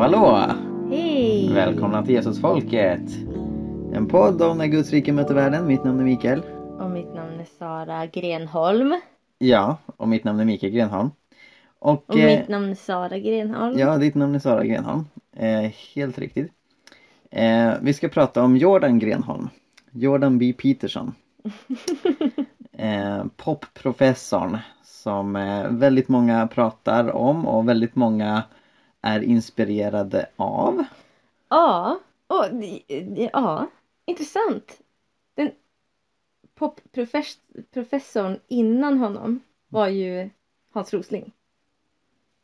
hallå! 0.00 0.46
Hej! 0.90 1.52
Välkomna 1.54 2.02
till 2.02 2.14
Jesusfolket! 2.14 3.00
En 3.92 4.06
podd 4.08 4.42
om 4.42 4.58
när 4.58 4.66
Guds 4.66 4.90
rike 4.90 5.12
möter 5.12 5.34
världen. 5.34 5.66
Mitt 5.66 5.84
namn 5.84 6.00
är 6.00 6.04
Mikael. 6.04 6.42
Och 6.78 6.90
mitt 6.90 7.14
namn 7.14 7.40
är 7.40 7.46
Sara 7.58 8.06
Grenholm. 8.06 9.00
Ja, 9.38 9.76
och 9.96 10.08
mitt 10.08 10.24
namn 10.24 10.40
är 10.40 10.44
Mikael 10.44 10.72
Grenholm. 10.72 11.10
Och 11.78 12.16
eh, 12.16 12.38
mitt 12.38 12.48
namn 12.48 12.70
är 12.70 12.74
Sara 12.74 13.18
Grenholm. 13.18 13.78
Ja, 13.78 13.98
ditt 13.98 14.14
namn 14.14 14.34
är 14.34 14.38
Sara 14.38 14.64
Grenholm. 14.64 15.04
Eh, 15.36 15.72
helt 15.94 16.18
riktigt. 16.18 16.52
Eh, 17.30 17.72
vi 17.82 17.92
ska 17.92 18.08
prata 18.08 18.42
om 18.42 18.56
Jordan 18.56 18.98
Grenholm. 18.98 19.48
Jordan 19.90 20.38
B. 20.38 20.52
Peterson. 20.52 21.14
eh, 22.72 23.24
popprofessorn 23.36 24.58
som 24.82 25.36
eh, 25.36 25.68
väldigt 25.68 26.08
många 26.08 26.46
pratar 26.46 27.16
om 27.16 27.46
och 27.46 27.68
väldigt 27.68 27.96
många 27.96 28.42
är 29.02 29.20
inspirerade 29.20 30.26
av. 30.36 30.84
Ja, 31.48 31.98
oh, 32.28 32.46
ja, 33.32 33.66
intressant. 34.04 34.80
Den 35.34 35.50
popprofessorn 36.54 38.40
innan 38.48 38.98
honom 38.98 39.40
var 39.68 39.88
ju 39.88 40.30
Hans 40.72 40.94
Rosling. 40.94 41.32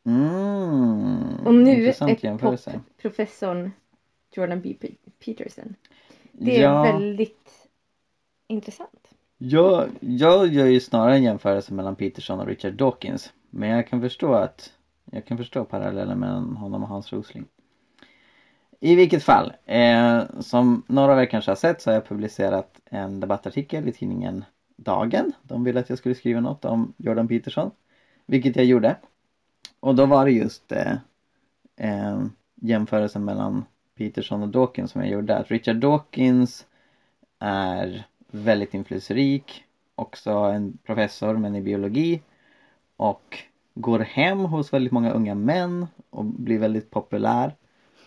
Mm, 0.05 1.45
Och 1.45 1.53
nu 1.53 1.87
är 1.87 2.37
popprofessorn 2.37 3.71
Jordan 4.31 4.61
B. 4.61 4.75
Pe- 4.81 4.95
Peterson. 5.25 5.75
Det 6.31 6.57
är 6.57 6.61
Ja, 6.61 6.83
väldigt 6.83 7.67
intressant. 8.47 9.07
jag, 9.37 9.89
jag 9.99 10.47
gör 10.47 10.65
ju 10.65 10.79
snarare 10.79 11.15
en 11.15 11.23
jämförelse 11.23 11.73
mellan 11.73 11.95
Peterson 11.95 12.39
och 12.39 12.47
Richard 12.47 12.73
Dawkins. 12.73 13.33
Men 13.49 13.69
jag 13.69 13.87
kan 13.87 14.01
förstå 14.01 14.33
att 14.33 14.73
jag 15.11 15.25
kan 15.25 15.37
förstå 15.37 15.65
parallellen 15.65 16.19
mellan 16.19 16.57
honom 16.57 16.83
och 16.83 16.89
Hans 16.89 17.13
Rosling. 17.13 17.45
I 18.79 18.95
vilket 18.95 19.23
fall, 19.23 19.53
eh, 19.65 20.23
som 20.39 20.83
några 20.87 21.13
av 21.13 21.19
er 21.19 21.25
kanske 21.25 21.51
har 21.51 21.55
sett 21.55 21.81
så 21.81 21.89
har 21.89 21.95
jag 21.95 22.07
publicerat 22.07 22.79
en 22.85 23.19
debattartikel 23.19 23.87
i 23.87 23.91
tidningen 23.91 24.45
Dagen. 24.75 25.31
De 25.43 25.63
ville 25.63 25.79
att 25.79 25.89
jag 25.89 25.97
skulle 25.97 26.15
skriva 26.15 26.39
något 26.39 26.65
om 26.65 26.93
Jordan 26.97 27.27
Peterson. 27.27 27.71
Vilket 28.25 28.55
jag 28.55 28.65
gjorde. 28.65 28.95
Och 29.79 29.95
då 29.95 30.05
var 30.05 30.25
det 30.25 30.31
just 30.31 30.71
eh, 30.71 30.93
eh, 31.75 32.25
jämförelsen 32.55 33.25
mellan 33.25 33.65
Peterson 33.95 34.43
och 34.43 34.49
Dawkins 34.49 34.91
som 34.91 35.01
jag 35.01 35.11
gjorde. 35.11 35.37
Att 35.37 35.51
Richard 35.51 35.75
Dawkins 35.75 36.65
är 37.39 38.07
väldigt 38.27 38.73
inflytelserik. 38.73 39.63
Också 39.95 40.31
en 40.31 40.77
professor 40.83 41.37
men 41.37 41.55
i 41.55 41.61
biologi. 41.61 42.21
Och 42.97 43.37
går 43.81 43.99
hem 43.99 44.39
hos 44.39 44.73
väldigt 44.73 44.93
många 44.93 45.11
unga 45.11 45.35
män 45.35 45.87
och 46.09 46.25
blir 46.25 46.59
väldigt 46.59 46.89
populär. 46.89 47.55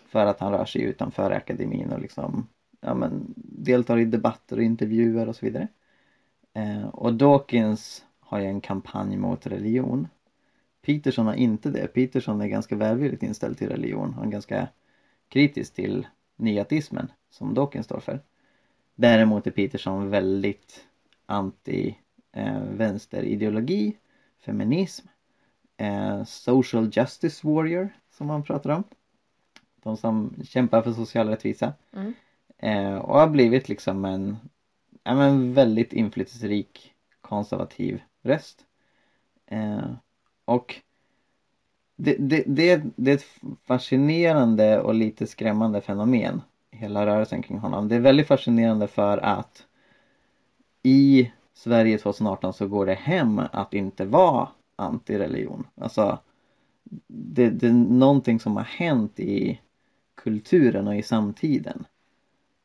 För 0.08 0.26
att 0.26 0.40
han 0.40 0.52
rör 0.52 0.64
sig 0.64 0.82
utanför 0.82 1.30
akademin 1.30 1.92
och 1.92 2.00
liksom 2.00 2.46
ja, 2.80 2.94
men, 2.94 3.34
deltar 3.36 3.98
i 3.98 4.04
debatter 4.04 4.56
och 4.56 4.62
intervjuer 4.62 5.28
och 5.28 5.36
så 5.36 5.46
vidare. 5.46 5.68
Eh, 6.54 6.86
och 6.86 7.14
Dawkins 7.14 8.04
har 8.20 8.38
ju 8.38 8.46
en 8.46 8.60
kampanj 8.60 9.16
mot 9.16 9.46
religion. 9.46 10.08
Peterson 10.82 11.26
har 11.26 11.34
inte 11.34 11.70
det. 11.70 11.86
Peterson 11.86 12.40
är 12.40 12.46
ganska 12.46 12.76
välvilligt 12.76 13.22
inställd 13.22 13.58
till 13.58 13.68
religion. 13.68 14.14
Han 14.14 14.26
är 14.26 14.30
ganska 14.30 14.68
kritisk 15.28 15.74
till 15.74 16.06
nyateismen 16.36 17.12
som 17.30 17.54
Dawkins 17.54 17.86
står 17.86 18.00
för. 18.00 18.20
Däremot 18.94 19.46
är 19.46 19.50
Peterson 19.50 20.10
väldigt 20.10 20.86
anti 21.26 21.96
eh, 22.32 22.62
vänsterideologi, 22.62 23.96
feminism, 24.44 25.06
eh, 25.80 26.24
social 26.24 26.90
justice 26.92 27.46
warrior 27.46 27.88
som 28.10 28.26
man 28.26 28.42
pratar 28.42 28.70
om. 28.70 28.84
De 29.82 29.96
som 29.96 30.34
kämpar 30.44 30.82
för 30.82 30.92
social 30.92 31.28
rättvisa. 31.28 31.72
Mm. 31.92 32.14
Eh, 32.58 32.94
och 32.94 33.18
har 33.18 33.28
blivit 33.28 33.68
liksom 33.68 34.04
en 34.04 34.36
ja, 35.04 35.14
men 35.14 35.54
väldigt 35.54 35.92
inflytelserik 35.92 36.94
konservativ 37.20 38.02
röst. 38.22 38.64
Eh, 39.46 39.92
och 40.44 40.76
det, 41.96 42.16
det, 42.18 42.44
det, 42.46 42.82
det 42.96 43.10
är 43.10 43.14
ett 43.14 43.26
fascinerande 43.64 44.80
och 44.80 44.94
lite 44.94 45.26
skrämmande 45.26 45.80
fenomen. 45.80 46.42
Hela 46.70 47.06
rörelsen 47.06 47.42
kring 47.42 47.58
honom. 47.58 47.88
Det 47.88 47.94
är 47.94 48.00
väldigt 48.00 48.26
fascinerande 48.26 48.88
för 48.88 49.18
att 49.18 49.66
i 50.82 51.30
Sverige 51.54 51.98
2018 51.98 52.52
så 52.52 52.68
går 52.68 52.86
det 52.86 52.94
hem 52.94 53.42
att 53.52 53.74
inte 53.74 54.04
vara 54.04 54.48
antireligion. 54.80 55.66
Alltså 55.74 56.18
det, 57.06 57.50
det 57.50 57.66
är 57.66 57.72
någonting 57.72 58.40
som 58.40 58.56
har 58.56 58.64
hänt 58.64 59.20
i 59.20 59.60
kulturen 60.14 60.88
och 60.88 60.96
i 60.96 61.02
samtiden. 61.02 61.86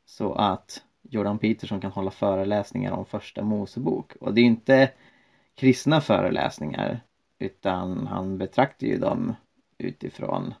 Så 0.06 0.32
att 0.32 0.82
Jordan 1.02 1.38
Peterson 1.38 1.80
kan 1.80 1.90
hålla 1.90 2.10
föreläsningar 2.10 2.92
om 2.92 3.06
första 3.06 3.42
Mosebok. 3.42 4.12
Och 4.20 4.34
det 4.34 4.40
är 4.40 4.44
inte 4.44 4.90
kristna 5.54 6.00
föreläsningar 6.00 7.00
utan 7.38 8.06
han 8.06 8.38
betraktar 8.38 8.86
ju 8.86 8.98
dem 8.98 9.34
utifrån 9.78 10.54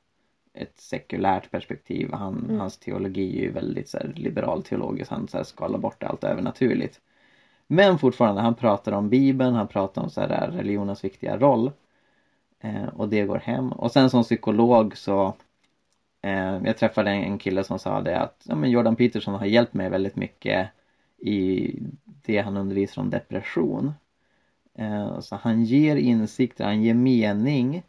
ett 0.54 0.80
sekulärt 0.80 1.50
perspektiv. 1.50 2.12
Han, 2.12 2.44
Mm. 2.44 2.60
Hans 2.60 2.78
teologi 2.78 3.38
är 3.38 3.42
ju 3.42 3.50
väldigt 3.50 3.88
så 3.88 3.98
här, 3.98 4.12
liberal 4.16 4.62
teologisk. 4.62 5.10
Han 5.10 5.28
så 5.28 5.36
här, 5.36 5.44
skalar 5.44 5.78
bort 5.78 6.02
allt 6.02 6.24
övernaturligt. 6.24 7.00
Men 7.66 7.98
fortfarande, 7.98 8.40
han 8.40 8.54
pratar 8.54 8.92
om 8.92 9.08
Bibeln, 9.08 9.54
han 9.54 9.68
pratar 9.68 10.02
om 10.02 10.10
så 10.10 10.20
här, 10.20 10.50
religionens 10.50 11.04
viktiga 11.04 11.38
roll. 11.38 11.72
Eh, 12.60 12.88
och 12.96 13.08
det 13.08 13.26
går 13.26 13.38
hem. 13.38 13.72
Och 13.72 13.92
sen 13.92 14.10
som 14.10 14.22
psykolog 14.22 14.96
så 14.96 15.34
eh, 16.22 16.56
Jag 16.64 16.76
träffade 16.78 17.10
en, 17.10 17.38
kille 17.38 17.64
som 17.64 17.78
sa 17.78 18.00
det 18.00 18.18
att 18.18 18.42
ja, 18.44 18.54
men 18.54 18.70
Jordan 18.70 18.96
Peterson 18.96 19.34
har 19.34 19.46
hjälpt 19.46 19.74
mig 19.74 19.90
väldigt 19.90 20.16
mycket 20.16 20.68
i 21.18 21.70
det 22.04 22.38
han 22.38 22.56
undervisar 22.56 23.02
om 23.02 23.10
depression. 23.10 23.92
Eh, 24.74 25.20
så 25.20 25.36
han 25.36 25.64
ger 25.64 25.96
insikter, 25.96 26.64
han 26.64 26.82
ger 26.82 26.94
mening 26.94 27.82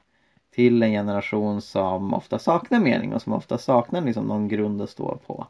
till 0.51 0.83
en 0.83 0.91
generation 0.91 1.61
som 1.61 2.13
ofta 2.13 2.39
saknar 2.39 2.79
mening 2.79 3.13
och 3.13 3.21
som 3.21 3.33
ofta 3.33 3.57
saknar 3.57 4.01
liksom 4.01 4.25
någon 4.25 4.47
grund 4.47 4.81
att 4.81 4.89
stå 4.89 5.17
på. 5.27 5.47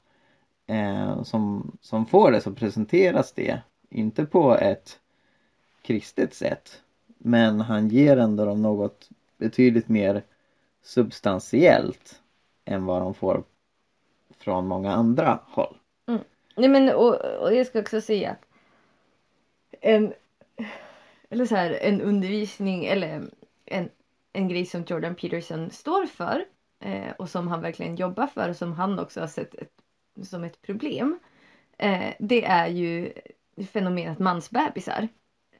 Eh, 0.67 1.23
som, 1.23 1.71
som 1.81 2.05
får 2.05 2.31
det 2.31 2.41
så 2.41 2.51
presenteras 2.53 3.33
det, 3.33 3.61
inte 3.89 4.25
på 4.25 4.57
ett 4.57 4.99
kristet 5.81 6.33
sätt, 6.33 6.81
men 7.17 7.61
han 7.61 7.89
ger 7.89 8.17
ändå 8.17 8.45
dem 8.45 8.61
något 8.61 9.09
betydligt 9.37 9.89
mer 9.89 10.23
substantiellt 10.81 12.21
än 12.65 12.85
vad 12.85 13.01
de 13.01 13.13
får 13.13 13.43
från 14.37 14.67
många 14.67 14.91
andra 14.91 15.39
håll. 15.45 15.77
Mm. 16.07 16.21
Nej 16.55 16.69
men 16.69 16.89
och, 16.89 17.15
och 17.15 17.55
jag 17.55 17.67
ska 17.67 17.79
också 17.79 18.01
säga 18.01 18.31
att 18.31 18.45
en, 19.81 20.13
eller 21.29 21.45
så 21.45 21.55
här, 21.55 21.71
en 21.71 22.01
undervisning 22.01 22.85
eller 22.85 23.23
en, 23.65 23.89
en 24.33 24.47
grej 24.47 24.65
som 24.65 24.83
Jordan 24.87 25.15
Peterson 25.15 25.71
står 25.71 26.05
för 26.05 26.45
eh, 26.79 27.11
och 27.17 27.29
som 27.29 27.47
han 27.47 27.61
verkligen 27.61 27.95
jobbar 27.95 28.27
för 28.27 28.49
och 28.49 28.55
som 28.55 28.73
han 28.73 28.99
också 28.99 29.19
har 29.19 29.27
sett 29.27 29.55
ett, 29.55 29.71
som 30.23 30.43
ett 30.43 30.61
problem. 30.61 31.19
Eh, 31.77 32.13
det 32.19 32.45
är 32.45 32.67
ju 32.67 33.13
fenomenet 33.65 34.19
mansbebisar. 34.19 35.07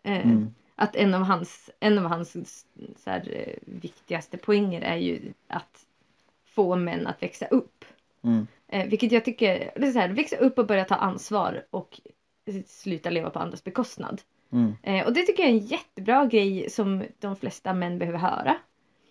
Eh, 0.03 0.25
Mm. 0.25 0.53
Att 0.79 0.95
en 0.95 1.13
av 1.13 1.21
hans, 1.21 1.69
en 1.79 1.97
av 1.97 2.05
hans 2.05 2.31
så 2.97 3.09
här, 3.09 3.29
eh, 3.33 3.53
viktigaste 3.65 4.37
poänger 4.37 4.81
är 4.81 4.95
ju 4.95 5.33
att 5.47 5.85
få 6.45 6.75
män 6.75 7.07
att 7.07 7.23
växa 7.23 7.45
upp. 7.45 7.85
Mm. 8.23 8.47
Eh, 8.67 8.87
vilket 8.87 9.11
jag 9.11 9.25
tycker, 9.25 9.71
det 9.75 9.87
är 9.87 9.91
så 9.91 9.99
här, 9.99 10.09
växa 10.09 10.37
upp 10.37 10.59
och 10.59 10.67
börja 10.67 10.85
ta 10.85 10.95
ansvar 10.95 11.65
och 11.69 12.01
sluta 12.65 13.09
leva 13.09 13.29
på 13.29 13.39
andras 13.39 13.63
bekostnad. 13.63 14.21
Mm. 14.51 14.75
Eh, 14.83 15.05
och 15.05 15.13
det 15.13 15.21
tycker 15.23 15.43
jag 15.43 15.49
är 15.49 15.55
en 15.55 15.65
jättebra 15.65 16.25
grej 16.25 16.69
som 16.69 17.03
de 17.19 17.35
flesta 17.35 17.73
män 17.73 17.99
behöver 17.99 18.19
höra. 18.19 18.55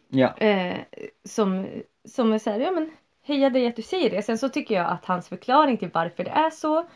Ja. 0.08 0.37
Eh, 0.37 0.76
som, 1.25 1.66
som 2.05 2.32
är 2.32 2.38
så 2.38 2.50
här, 2.50 2.60
ja 2.60 2.70
men 2.70 2.90
heja 3.22 3.50
dig 3.50 3.66
att 3.66 3.76
du 3.76 3.82
säger 3.82 4.10
det. 4.10 4.22
Sen 4.22 4.38
så 4.38 4.49
tycker 4.49 4.75
jag 4.75 4.87
att 4.87 5.05
hans 5.05 5.28
förklaring 5.28 5.76
till 5.76 5.90
varför 5.94 6.25
det 6.25 6.31
är 6.31 6.50
så 6.50 6.87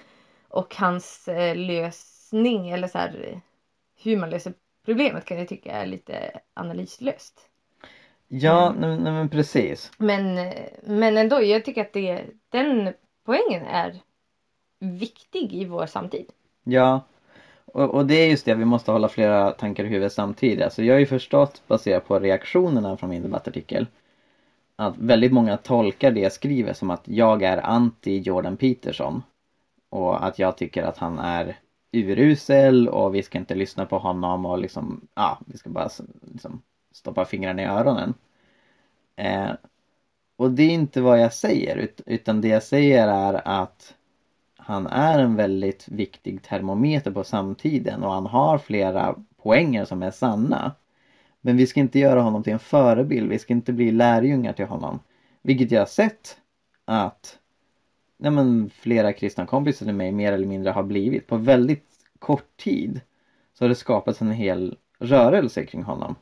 och 0.51 0.75
hans 0.77 1.29
eh, 1.29 1.57
lösning 1.57 2.71
eller 2.71 2.89
så 2.89 2.99
här 2.99 3.41
hur 4.03 4.17
man 4.17 4.31
löser 4.31 4.53
problemet 4.85 5.25
kan 5.25 5.39
jag 5.39 5.49
tycka 5.49 5.73
är 5.73 5.87
lite 5.87 6.41
analyslöst. 6.55 7.41
Ja, 8.29 8.69
Mm. 8.71 8.97
nej, 8.97 9.13
men 9.13 9.29
precis. 9.29 9.91
Men, 9.99 10.39
eh, 10.39 10.67
men 10.83 11.17
ändå, 11.17 11.43
jag 11.43 11.65
tycker 11.65 11.81
att 11.81 11.93
det, 11.93 12.25
den 12.49 12.93
poängen 13.25 13.63
är 13.67 14.01
viktig 14.79 15.53
i 15.53 15.65
vår 15.65 15.87
samtid. 15.87 16.27
Ja. 16.65 17.01
Och, 17.65 17.91
och 17.95 18.07
det 18.07 18.15
är 18.15 18.29
just 18.29 18.45
det, 18.45 18.55
vi 18.55 18.65
måste 18.65 18.93
hålla 18.93 19.09
flera 19.09 19.51
tankar 19.51 19.85
i 19.85 19.89
huvudet 19.89 20.13
samtidigt. 20.13 20.65
Alltså 20.65 20.83
jag 20.83 20.95
har 20.95 21.01
ju 21.01 21.07
förstått, 21.07 21.63
baserat 21.67 22.09
på 22.09 22.19
reaktionerna 22.19 22.97
från 22.97 23.11
min 23.11 23.23
debattartikel, 23.23 23.87
att 24.77 24.99
väldigt 24.99 25.33
många 25.33 25.57
tolkar 25.57 26.11
det 26.11 26.21
jag 26.21 26.33
skriver 26.33 26.73
som 26.73 26.91
att 26.91 27.03
jag 27.05 27.43
är 27.43 27.59
anti 27.67 28.19
Jordan 28.19 28.57
Peterson. 28.57 29.23
Och 29.91 30.27
att 30.27 30.39
jag 30.39 30.57
tycker 30.57 30.83
att 30.83 30.99
han 30.99 31.19
är 31.19 31.59
urusel 31.93 32.89
och 32.89 33.15
vi 33.15 33.23
ska 33.23 33.39
inte 33.39 33.55
lyssna 33.55 33.87
på 33.87 33.99
honom 33.99 34.47
och 34.47 34.59
liksom, 34.59 35.09
ja, 35.15 35.39
vi 35.47 35.59
ska 35.59 35.71
bara 35.71 35.89
liksom 36.23 36.63
stoppa 36.93 37.25
fingrarna 37.25 37.63
i 37.63 37.67
öronen. 37.67 38.15
Eh, 39.17 39.51
och 40.37 40.51
det 40.51 40.63
är 40.63 40.71
inte 40.71 41.01
vad 41.01 41.21
jag 41.21 41.35
säger 41.35 41.89
utan 42.07 42.41
det 42.41 42.49
jag 42.49 42.63
säger 42.63 43.09
är 43.09 43.49
att 43.49 43.95
han 44.57 44.87
är 44.87 45.19
en 45.19 45.37
väldigt 45.37 45.89
viktig 45.89 46.43
termometer 46.43 47.11
på 47.11 47.25
samtiden 47.25 48.03
och 48.03 48.13
han 48.13 48.27
har 48.27 48.59
flera 48.59 49.15
poänger 49.43 49.85
som 49.85 50.03
är 50.03 50.11
sanna. 50.11 50.73
Men 51.41 51.57
vi 51.57 51.67
ska 51.67 51.81
inte 51.81 51.99
göra 51.99 52.21
honom 52.21 52.43
till 52.43 52.53
en 52.53 52.59
förebild, 52.59 53.31
vi 53.31 53.39
ska 53.39 53.53
inte 53.53 53.73
bli 53.73 53.91
lärjungar 53.91 54.53
till 54.53 54.67
honom. 54.67 55.01
Vilket 55.43 55.71
jag 55.71 55.81
har 55.81 55.87
sett 55.87 56.39
att 56.85 57.40
nej 58.21 58.33
men, 58.33 58.71
flera 58.71 59.13
kristna 59.13 59.47
kompisar 59.47 59.87
till 59.87 59.95
mig 59.95 60.13
mer 60.13 60.33
eller 60.33 60.47
mindre 60.47 60.71
har 60.71 60.83
blivit. 60.83 61.27
På 61.27 61.37
väldigt 61.37 61.87
kort 62.19 62.57
tid 62.57 63.01
så 63.55 63.65
har 63.65 63.69
det 63.69 63.75
skapats 63.75 64.23
en 64.23 64.31
hel 64.31 64.77
rörelse 64.99 65.67
kring 65.67 65.83
honom. 65.83 66.15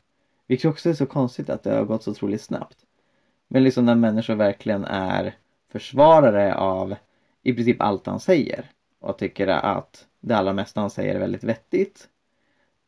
Vilket 0.46 0.70
också 0.70 0.88
är 0.88 0.94
så 0.94 1.06
konstigt 1.06 1.50
att 1.50 1.62
det 1.62 1.74
har 1.74 1.84
gått 1.84 2.02
så 2.02 2.10
otroligt 2.10 2.42
snabbt. 2.42 2.78
Men 3.48 3.64
liksom 3.64 3.86
när 3.86 3.94
människor 3.94 4.34
verkligen 4.34 4.84
är 4.84 5.34
försvarare 5.72 6.54
av 6.54 6.94
i 7.42 7.52
princip 7.52 7.82
allt 7.82 8.06
han 8.06 8.20
säger 8.20 8.64
och 9.00 9.18
tycker 9.18 9.46
att 9.46 10.06
det 10.20 10.36
allra 10.36 10.52
mesta 10.52 10.80
han 10.80 10.90
säger 10.90 11.14
är 11.14 11.18
väldigt 11.18 11.44
vettigt. 11.44 12.08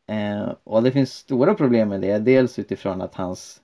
Eh, 0.07 0.53
och 0.63 0.83
det 0.83 0.91
finns 0.91 1.13
stora 1.13 1.53
problem 1.53 1.89
med 1.89 2.01
det, 2.01 2.17
dels 2.17 2.59
utifrån 2.59 3.01
att 3.01 3.15
hans 3.15 3.61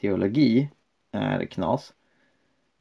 teologi 0.00 0.68
är 1.12 1.44
knas. 1.44 1.92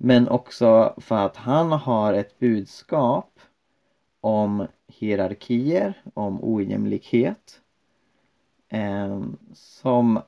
Men 0.04 0.28
också 0.28 0.94
för 0.98 1.18
att 1.18 1.38
han 1.38 1.72
har 1.72 2.14
ett 2.14 2.40
budskap 2.40 3.40
om 4.22 4.68
hierarkier, 4.88 6.02
om 6.14 6.40
ojämlikhet. 6.44 7.62
Eh, 8.70 9.22
som 9.54 10.22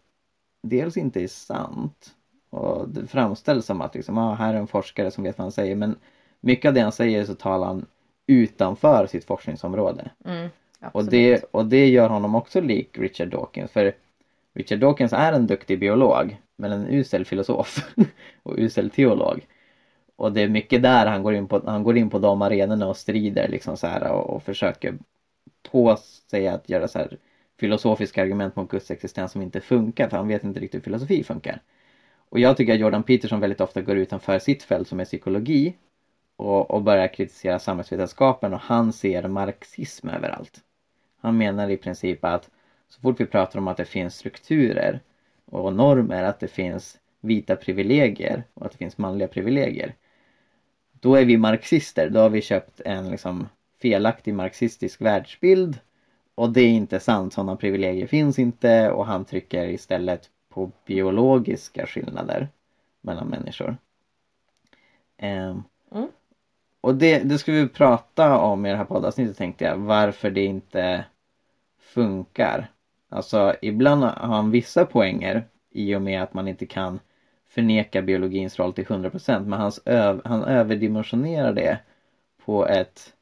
dels 0.63 0.97
inte 0.97 1.23
är 1.23 1.27
sant. 1.27 2.15
Och 2.49 2.89
det 2.89 3.07
framställs 3.07 3.65
som 3.65 3.81
att 3.81 3.95
liksom, 3.95 4.17
ah, 4.17 4.33
här 4.33 4.53
är 4.53 4.57
en 4.57 4.67
forskare 4.67 5.11
som 5.11 5.23
vet 5.23 5.37
vad 5.37 5.45
han 5.45 5.51
säger 5.51 5.75
men 5.75 5.95
mycket 6.39 6.69
av 6.69 6.73
det 6.73 6.81
han 6.81 6.91
säger 6.91 7.25
så 7.25 7.35
talar 7.35 7.67
han 7.67 7.85
utanför 8.27 9.07
sitt 9.07 9.25
forskningsområde. 9.25 10.11
Mm, 10.25 10.49
och, 10.91 11.05
det, 11.05 11.43
och 11.51 11.65
det 11.65 11.87
gör 11.87 12.09
honom 12.09 12.35
också 12.35 12.61
lik 12.61 12.97
Richard 12.97 13.29
Dawkins 13.29 13.71
för 13.71 13.93
Richard 14.53 14.79
Dawkins 14.79 15.13
är 15.13 15.33
en 15.33 15.47
duktig 15.47 15.79
biolog 15.79 16.37
men 16.55 16.71
en 16.71 16.87
usel 16.87 17.25
filosof 17.25 17.93
och 18.43 18.55
usel 18.57 18.89
teolog. 18.89 19.47
Och 20.15 20.31
det 20.31 20.41
är 20.41 20.49
mycket 20.49 20.83
där 20.83 21.05
han 21.05 21.23
går 21.23 21.33
in 21.33 21.47
på, 21.47 21.61
han 21.65 21.83
går 21.83 21.97
in 21.97 22.09
på 22.09 22.19
de 22.19 22.41
arenorna 22.41 22.87
och 22.87 22.97
strider 22.97 23.47
liksom 23.47 23.77
så 23.77 23.87
här 23.87 24.11
och, 24.11 24.29
och 24.29 24.43
försöker 24.43 24.97
på 25.71 25.95
sig 26.29 26.47
att 26.47 26.69
göra 26.69 26.87
så 26.87 26.99
här 26.99 27.17
filosofiska 27.59 28.21
argument 28.21 28.55
mot 28.55 28.69
Guds 28.69 28.91
existens 28.91 29.31
som 29.31 29.41
inte 29.41 29.61
funkar 29.61 30.09
för 30.09 30.17
han 30.17 30.27
vet 30.27 30.43
inte 30.43 30.59
riktigt 30.59 30.79
hur 30.79 30.83
filosofi 30.83 31.23
funkar. 31.23 31.61
Och 32.29 32.39
jag 32.39 32.57
tycker 32.57 32.73
att 32.73 32.79
Jordan 32.79 33.03
Peterson 33.03 33.39
väldigt 33.39 33.61
ofta 33.61 33.81
går 33.81 33.97
utanför 33.97 34.39
sitt 34.39 34.63
fält 34.63 34.87
som 34.87 34.99
är 34.99 35.05
psykologi 35.05 35.75
och, 36.35 36.71
och 36.71 36.81
börjar 36.81 37.07
kritisera 37.07 37.59
samhällsvetenskapen 37.59 38.53
och 38.53 38.59
han 38.59 38.93
ser 38.93 39.27
marxism 39.27 40.09
överallt. 40.09 40.63
Han 41.21 41.37
menar 41.37 41.69
i 41.69 41.77
princip 41.77 42.25
att 42.25 42.49
så 42.89 43.01
fort 43.01 43.19
vi 43.19 43.25
pratar 43.25 43.59
om 43.59 43.67
att 43.67 43.77
det 43.77 43.85
finns 43.85 44.15
strukturer 44.15 44.99
och 45.45 45.73
normer, 45.73 46.23
att 46.23 46.39
det 46.39 46.47
finns 46.47 46.99
vita 47.21 47.55
privilegier 47.55 48.43
och 48.53 48.65
att 48.65 48.71
det 48.71 48.77
finns 48.77 48.97
manliga 48.97 49.27
privilegier. 49.27 49.95
Då 51.03 51.15
är 51.15 51.25
vi 51.25 51.37
marxister, 51.37 52.09
då 52.09 52.19
har 52.19 52.29
vi 52.29 52.41
köpt 52.41 52.81
en 52.85 53.11
liksom 53.11 53.49
felaktig 53.81 54.33
marxistisk 54.33 55.01
världsbild 55.01 55.79
och 56.35 56.49
det 56.49 56.61
är 56.61 56.69
inte 56.69 56.99
sant, 56.99 57.33
sådana 57.33 57.55
privilegier 57.55 58.07
finns 58.07 58.39
inte 58.39 58.91
och 58.91 59.05
han 59.05 59.25
trycker 59.25 59.67
istället 59.67 60.29
på 60.49 60.71
biologiska 60.85 61.85
skillnader 61.85 62.47
mellan 63.01 63.27
människor. 63.27 63.77
Um, 65.21 65.63
mm. 65.91 66.07
Och 66.81 66.95
det, 66.95 67.19
det 67.19 67.37
ska 67.37 67.51
vi 67.51 67.67
prata 67.67 68.37
om 68.37 68.65
i 68.65 68.69
det 68.69 68.77
här 68.77 68.85
poddavsnittet 68.85 69.37
tänkte 69.37 69.65
jag, 69.65 69.77
varför 69.77 70.31
det 70.31 70.45
inte 70.45 71.05
funkar. 71.79 72.71
Alltså 73.09 73.55
ibland 73.61 74.03
har 74.03 74.35
han 74.35 74.51
vissa 74.51 74.85
poänger 74.85 75.47
i 75.71 75.95
och 75.95 76.01
med 76.01 76.23
att 76.23 76.33
man 76.33 76.47
inte 76.47 76.65
kan 76.65 76.99
förneka 77.53 78.01
biologins 78.01 78.59
roll 78.59 78.73
till 78.73 78.85
100% 78.85 79.45
men 79.45 79.59
hans 79.59 79.81
öv, 79.85 80.21
han 80.25 80.43
överdimensionerar 80.43 81.53
det 81.53 81.79
på 82.45 82.67
ett 82.67 83.13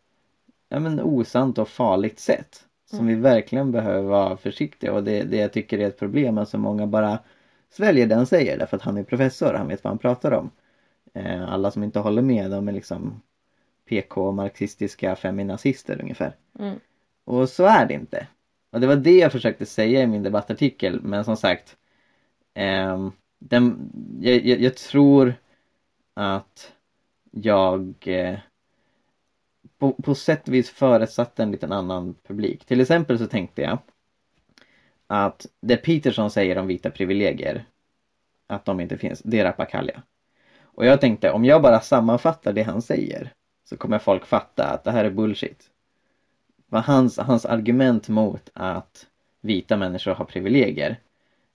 ja, 0.69 0.79
men 0.79 0.99
osant 0.99 1.57
och 1.57 1.69
farligt 1.69 2.19
sätt. 2.19 2.65
Som 2.89 2.99
mm. 2.99 3.07
vi 3.07 3.21
verkligen 3.21 3.71
behöver 3.71 4.09
vara 4.09 4.37
försiktiga 4.37 4.93
och 4.93 5.03
det, 5.03 5.23
det 5.23 5.37
jag 5.37 5.53
tycker 5.53 5.79
är 5.79 5.87
ett 5.87 5.99
problem, 5.99 6.37
alltså 6.37 6.57
många 6.57 6.87
bara 6.87 7.19
sväljer 7.69 8.07
det 8.07 8.15
han 8.15 8.25
säger 8.25 8.57
därför 8.57 8.77
att 8.77 8.83
han 8.83 8.97
är 8.97 9.03
professor, 9.03 9.53
han 9.53 9.67
vet 9.67 9.83
vad 9.83 9.91
han 9.91 9.97
pratar 9.97 10.31
om. 10.31 10.51
Eh, 11.13 11.53
alla 11.53 11.71
som 11.71 11.83
inte 11.83 11.99
håller 11.99 12.21
med, 12.21 12.51
de 12.51 12.67
är 12.67 12.71
liksom 12.71 13.21
PK-marxistiska 13.89 15.15
feminazister 15.15 16.01
ungefär. 16.01 16.35
Mm. 16.59 16.79
Och 17.25 17.49
så 17.49 17.65
är 17.65 17.85
det 17.85 17.93
inte. 17.93 18.27
Och 18.71 18.79
det 18.79 18.87
var 18.87 18.95
det 18.95 19.17
jag 19.17 19.31
försökte 19.31 19.65
säga 19.65 20.01
i 20.01 20.07
min 20.07 20.23
debattartikel 20.23 21.01
men 21.01 21.25
som 21.25 21.37
sagt 21.37 21.77
eh, 22.53 23.09
den, 23.41 23.91
jag, 24.21 24.45
jag, 24.45 24.61
jag, 24.61 24.77
tror 24.77 25.33
att 26.13 26.73
jag 27.31 27.95
eh, 28.01 28.39
på, 29.77 29.91
på 29.91 30.15
sätt 30.15 30.47
och 30.47 30.53
vis 30.53 30.69
föresatte 30.69 31.43
en 31.43 31.51
liten 31.51 31.71
annan 31.71 32.15
publik. 32.27 32.65
Till 32.65 32.81
exempel 32.81 33.19
så 33.19 33.27
tänkte 33.27 33.61
jag 33.61 33.77
att 35.07 35.45
det 35.61 35.77
Peterson 35.77 36.31
säger 36.31 36.57
om 36.57 36.67
vita 36.67 36.91
privilegier, 36.91 37.65
att 38.47 38.65
de 38.65 38.79
inte 38.79 38.97
finns, 38.97 39.21
det 39.23 39.39
är 39.39 39.43
rappakalja. 39.43 40.03
Och 40.61 40.85
jag 40.85 41.01
tänkte 41.01 41.31
om 41.31 41.45
jag 41.45 41.61
bara 41.61 41.79
sammanfattar 41.79 42.53
det 42.53 42.63
han 42.63 42.81
säger 42.81 43.33
så 43.63 43.77
kommer 43.77 43.99
folk 43.99 44.25
fatta 44.25 44.67
att 44.67 44.83
det 44.83 44.91
här 44.91 45.05
är 45.05 45.11
bullshit. 45.11 45.69
Vad 46.67 46.83
hans, 46.83 47.17
hans 47.17 47.45
argument 47.45 48.09
mot 48.09 48.49
att 48.53 49.07
vita 49.41 49.77
människor 49.77 50.11
har 50.11 50.25
privilegier 50.25 50.99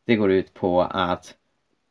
det 0.05 0.17
går 0.17 0.31
ut 0.31 0.55
på 0.55 0.83
att 0.83 1.35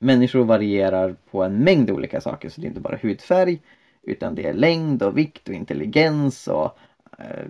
människor 0.06 0.44
varierar 0.44 1.16
på 1.32 1.44
en 1.44 1.64
mängd 1.64 1.92
olika 1.92 2.22
saker 2.22 2.50
så 2.50 2.62
det 2.62 2.68
är 2.68 2.70
inte 2.70 2.82
bara 2.82 3.00
hudfärg 3.02 3.60
utan 4.02 4.36
det 4.36 4.48
är 4.48 4.54
längd 4.54 5.04
och 5.04 5.18
vikt 5.18 5.50
och 5.50 5.56
intelligens 5.56 6.48
och 6.48 6.78
eh, 7.18 7.46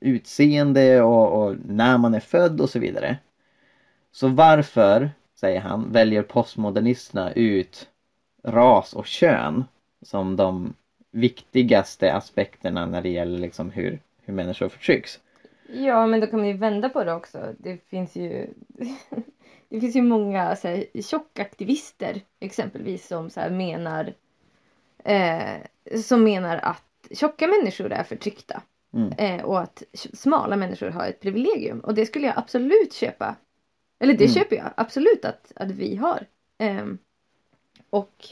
utseende 0.00 1.02
och, 1.02 1.42
och, 1.42 1.56
när 1.66 1.98
man 1.98 2.14
är 2.14 2.20
född 2.20 2.60
och 2.60 2.70
så 2.70 2.78
vidare. 2.78 3.16
Så 4.12 4.28
varför, 4.28 5.10
säger 5.34 5.60
han, 5.60 5.92
väljer 5.92 6.22
postmodernisterna 6.22 7.32
ut 7.32 7.88
ras 8.42 8.92
och 8.92 9.06
kön 9.06 9.64
som 10.02 10.36
de 10.36 10.74
viktigaste 11.10 12.12
aspekterna 12.14 12.86
när 12.86 13.02
det 13.02 13.08
gäller 13.08 13.38
liksom 13.38 13.70
hur, 13.70 14.00
hur 14.22 14.34
människor 14.34 14.68
förtrycks? 14.68 15.20
Ja, 15.72 16.06
men 16.06 16.20
då 16.20 16.26
kan 16.26 16.38
man 16.38 16.48
ju 16.48 16.56
vända 16.56 16.88
på 16.88 17.04
det 17.04 17.12
också. 17.12 17.54
Det 17.58 17.78
finns 17.88 18.16
ju 18.16 18.46
det 19.68 19.80
finns 19.80 19.96
ju 19.96 20.02
många 20.02 20.56
så 20.56 20.68
här, 20.68 21.02
tjockaktivister 21.02 22.20
exempelvis 22.40 23.06
som 23.06 23.30
så 23.30 23.40
här, 23.40 23.50
menar 23.50 24.14
eh, 25.04 25.56
som 26.02 26.24
menar 26.24 26.56
att 26.56 27.08
tjocka 27.10 27.46
människor 27.46 27.92
är 27.92 28.02
förtryckta. 28.02 28.62
Mm. 28.94 29.12
Eh, 29.18 29.44
och 29.44 29.60
att 29.60 29.82
smala 29.94 30.56
människor 30.56 30.90
har 30.90 31.06
ett 31.06 31.20
privilegium. 31.20 31.80
Och 31.80 31.94
det 31.94 32.06
skulle 32.06 32.26
jag 32.26 32.38
absolut 32.38 32.92
köpa. 32.92 33.36
Eller 33.98 34.14
det 34.14 34.24
mm. 34.24 34.34
köper 34.34 34.56
jag 34.56 34.70
absolut 34.76 35.24
att, 35.24 35.52
att 35.56 35.70
vi 35.70 35.96
har. 35.96 36.26
Eh, 36.58 36.86
och 37.90 38.26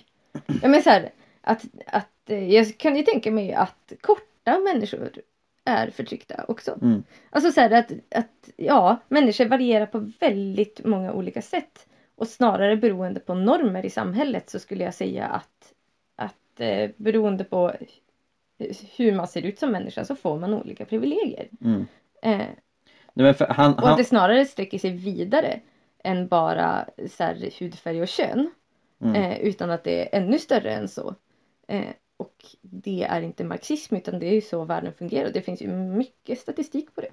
ja, 0.63 0.69
men 0.69 0.83
så 0.83 0.91
här, 0.91 1.11
att, 1.41 1.65
att, 1.87 2.31
eh, 2.31 2.53
jag 2.53 2.79
kan 2.79 2.97
ju 2.97 3.03
tänka 3.03 3.31
mig 3.31 3.53
att 3.53 3.93
korta 4.01 4.59
människor 4.59 5.13
är 5.67 5.91
förtryckta 5.91 6.45
också. 6.49 6.79
Mm. 6.83 7.03
Alltså 7.31 7.53
så 7.53 7.61
här 7.61 7.71
att, 7.71 7.93
att 8.15 8.51
ja, 8.57 8.97
människor 9.09 9.45
varierar 9.45 9.87
på 9.87 10.13
väldigt 10.21 10.85
många 10.85 11.13
olika 11.13 11.43
sätt. 11.43 11.87
Och 12.15 12.29
snarare 12.29 12.77
beroende 12.77 13.21
på 13.21 13.35
normer 13.35 13.87
i 13.87 13.91
samhället 13.91 14.51
så 14.51 14.59
skulle 14.59 14.85
jag 14.85 14.95
säga 14.95 15.27
att, 15.27 15.73
att 16.17 16.61
eh, 16.61 16.91
beroende 16.97 17.45
på 17.45 17.73
hur 18.97 19.13
man 19.13 19.29
ser 19.29 19.43
ut 19.43 19.59
som 19.59 19.73
människa 19.73 20.05
så 20.05 20.17
får 20.17 20.39
man 20.39 20.55
olika 20.55 20.85
privilegier. 20.85 21.49
Mm. 21.61 21.87
Eh, 22.23 22.47
Nej, 23.13 23.35
han, 23.39 23.75
och 23.75 23.89
att 23.89 23.97
det 23.97 24.05
snarare 24.05 24.45
sträcker 24.45 24.79
sig 24.79 24.91
vidare 24.91 25.61
än 26.05 26.29
bara 26.29 26.89
så 27.11 27.23
här, 27.23 27.61
hudfärg 27.61 28.03
och 28.03 28.09
kön. 28.09 28.51
Mm. 29.01 29.15
Eh, 29.15 29.39
utan 29.39 29.71
att 29.71 29.85
det 29.85 30.15
är 30.15 30.21
ännu 30.21 30.39
större 30.39 30.71
än 30.71 30.89
så. 30.89 31.15
Eh, 31.69 31.91
och 32.17 32.35
det 32.61 33.03
är 33.03 33.21
inte 33.21 33.45
marxism 33.45 33.97
utan 33.97 34.19
det 34.19 34.27
är 34.27 34.35
ju 34.35 34.41
så 34.41 34.65
världen 34.65 34.93
fungerar. 34.93 35.31
Det 35.31 35.43
finns 35.43 35.63
ju 35.63 35.69
mycket 35.69 36.39
statistik 36.39 36.95
på 36.95 37.01
det. 37.01 37.11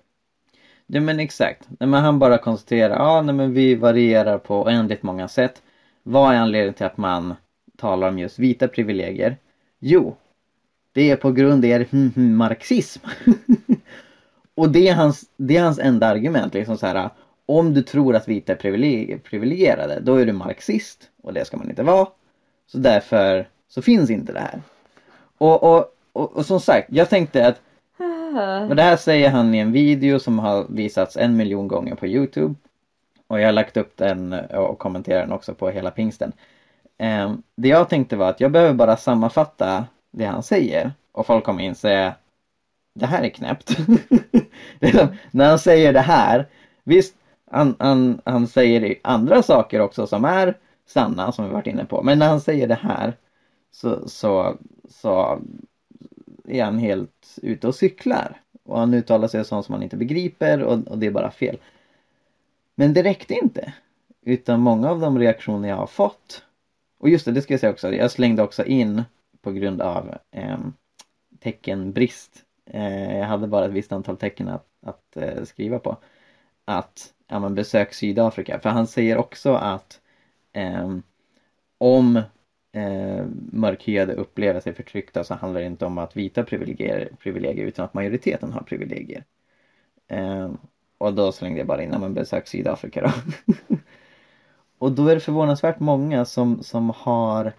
Ja 0.88 1.01
men 1.01 1.19
exakt. 1.19 1.67
Nej, 1.79 1.89
men 1.89 2.03
han 2.03 2.19
bara 2.19 2.38
konstaterar, 2.38 2.95
ja 2.95 3.22
nej, 3.22 3.36
men 3.36 3.53
vi 3.53 3.75
varierar 3.75 4.38
på 4.38 4.63
oändligt 4.63 5.03
många 5.03 5.27
sätt. 5.27 5.62
Vad 6.03 6.33
är 6.33 6.38
anledningen 6.38 6.74
till 6.74 6.86
att 6.86 6.98
man 6.98 7.36
talar 7.77 8.10
om 8.10 8.19
just 8.19 8.39
vita 8.39 8.67
privilegier? 8.67 9.38
Jo, 9.79 10.15
det 10.91 11.12
är 11.12 11.15
på 11.15 11.31
grund 11.31 11.65
av 11.65 11.72
er 11.72 11.88
hm, 11.91 12.12
hm, 12.15 12.36
marxism. 12.36 13.05
och 14.55 14.69
det 14.72 14.88
är, 14.88 14.95
hans, 14.95 15.29
det 15.38 15.57
är 15.57 15.63
hans 15.63 15.79
enda 15.79 16.07
argument. 16.07 16.53
Liksom 16.53 16.77
så 16.77 16.88
här, 16.88 17.10
om 17.45 17.74
du 17.74 17.81
tror 17.81 18.15
att 18.15 18.27
vita 18.27 18.53
är 18.53 19.17
privilegierade, 19.17 20.00
då 20.00 20.15
är 20.15 20.25
du 20.25 20.33
marxist 20.33 21.10
och 21.22 21.33
det 21.33 21.45
ska 21.45 21.57
man 21.57 21.69
inte 21.69 21.83
vara. 21.83 22.07
Så 22.67 22.77
därför 22.77 23.48
så 23.67 23.81
finns 23.81 24.10
inte 24.10 24.33
det 24.33 24.39
här. 24.39 24.62
Och, 25.38 25.63
och, 25.63 25.86
och, 26.13 26.32
och 26.32 26.46
som 26.46 26.60
sagt, 26.60 26.88
jag 26.92 27.10
tänkte 27.10 27.48
att 27.48 27.62
men 28.68 28.78
det 28.78 28.84
här 28.84 28.98
säger 28.98 29.30
han 29.30 29.56
i 29.56 29.58
en 29.58 29.72
video 29.72 30.20
som 30.20 30.40
har 30.40 30.66
visats 30.70 31.18
en 31.18 31.38
miljon 31.38 31.68
gånger 31.68 31.96
på 31.96 32.08
Youtube. 32.08 32.56
Och 33.28 33.40
jag 33.40 33.48
har 33.48 33.54
lagt 33.54 33.78
upp 33.78 33.98
den 33.98 34.34
och 34.34 34.80
kommenterat 34.80 35.24
den 35.24 35.32
också 35.32 35.54
på 35.54 35.70
hela 35.70 35.92
pingsten. 35.92 36.32
Eh, 36.98 37.34
det 37.56 37.68
jag 37.68 37.90
tänkte 37.90 38.16
var 38.16 38.30
att 38.30 38.40
jag 38.40 38.52
behöver 38.52 38.74
bara 38.74 38.98
sammanfatta 38.98 39.86
det 40.12 40.25
han 40.25 40.44
säger 40.44 40.92
och 41.12 41.25
folk 41.25 41.44
kommer 41.44 41.63
inse 41.63 42.13
det 42.94 43.06
här 43.06 43.24
är 43.24 43.30
knäppt. 43.30 43.78
när 45.32 45.50
han 45.50 45.60
säger 45.60 45.94
det 45.94 46.00
här, 46.00 46.48
visst 46.84 47.16
han, 47.52 47.75
han, 47.80 48.22
han 48.25 48.48
säger 48.48 48.96
andra 49.02 49.44
saker 49.44 49.80
också 49.80 50.08
som 50.08 50.25
är 50.25 50.58
sanna 50.88 51.32
som 51.32 51.46
vi 51.46 51.52
varit 51.52 51.68
inne 51.68 51.86
på. 51.86 52.04
Men 52.04 52.20
när 52.20 52.28
han 52.28 52.42
säger 52.42 52.68
det 52.68 52.80
här 52.82 53.13
så, 53.74 54.10
så, 54.10 54.58
så 54.89 55.42
är 56.48 56.63
han 56.63 56.77
helt 56.77 57.39
ute 57.42 57.68
och 57.68 57.75
cyklar. 57.75 58.42
Och 58.63 58.80
han 58.80 58.94
uttalar 58.94 59.27
sig 59.27 59.46
sånt 59.46 59.65
som 59.65 59.74
han 59.74 59.84
inte 59.84 59.98
begriper 59.98 60.63
och, 60.63 60.88
och 60.88 60.98
det 60.98 61.08
är 61.08 61.12
bara 61.12 61.32
fel. 61.32 61.58
Men 62.75 62.94
det 62.94 63.03
räckte 63.03 63.34
inte. 63.34 63.74
Utan 64.22 64.60
många 64.60 64.89
av 64.89 65.00
de 65.00 65.20
reaktioner 65.20 65.70
jag 65.70 65.75
har 65.75 65.88
fått 65.88 66.44
och 67.03 67.10
just 67.10 67.25
det, 67.25 67.32
det 67.32 67.42
ska 67.42 67.53
jag 67.53 67.60
säga 67.60 67.72
också. 67.72 67.94
Jag 67.94 68.12
slängde 68.12 68.44
också 68.44 68.65
in 68.65 69.03
på 69.42 69.51
grund 69.51 69.82
av 69.82 70.18
eh, 70.32 70.58
teckenbrist. 71.39 72.46
Eh, 72.65 73.18
jag 73.18 73.25
hade 73.25 73.48
bara 73.48 73.65
ett 73.65 73.72
visst 73.72 73.92
antal 73.92 74.18
tecken 74.18 74.48
att, 74.48 74.68
att 74.86 75.18
eh, 75.18 75.44
skriva 75.44 75.80
på. 75.80 75.98
Att, 76.65 77.13
ja 77.27 77.39
men 77.39 77.56
besök 77.56 77.94
Sydafrika. 77.94 78.60
För 78.60 78.70
han 78.70 78.88
säger 78.88 79.18
också 79.18 79.53
att 79.53 80.01
eh, 80.53 80.98
om 81.77 82.22
eh, 82.74 83.25
mörkhyade 83.51 84.13
upplever 84.13 84.60
sig 84.60 84.74
förtryckta 84.74 85.24
så 85.24 85.34
handlar 85.34 85.62
det 85.62 85.68
inte 85.68 85.86
om 85.86 85.98
att 85.98 86.18
vita 86.18 86.44
privilegier, 86.44 87.10
privilegier 87.20 87.65
utan 87.65 87.86
att 87.86 87.94
majoriteten 87.94 88.51
har 88.51 88.62
privilegier. 88.62 89.24
Eh, 90.08 90.51
och 90.98 91.13
då 91.13 91.32
slängde 91.32 91.60
jag 91.60 91.68
bara 91.68 91.84
in, 91.84 91.89
ja 91.92 92.00
men 92.00 92.13
besök 92.13 92.48
Sydafrika 92.48 93.01
då. 93.01 93.12
och 94.77 94.92
då 94.92 95.08
är 95.08 95.15
det 95.15 95.22
förvånansvärt 95.22 95.80
många 95.80 96.25
som, 96.25 96.63
som 96.63 96.89
har 96.89 97.53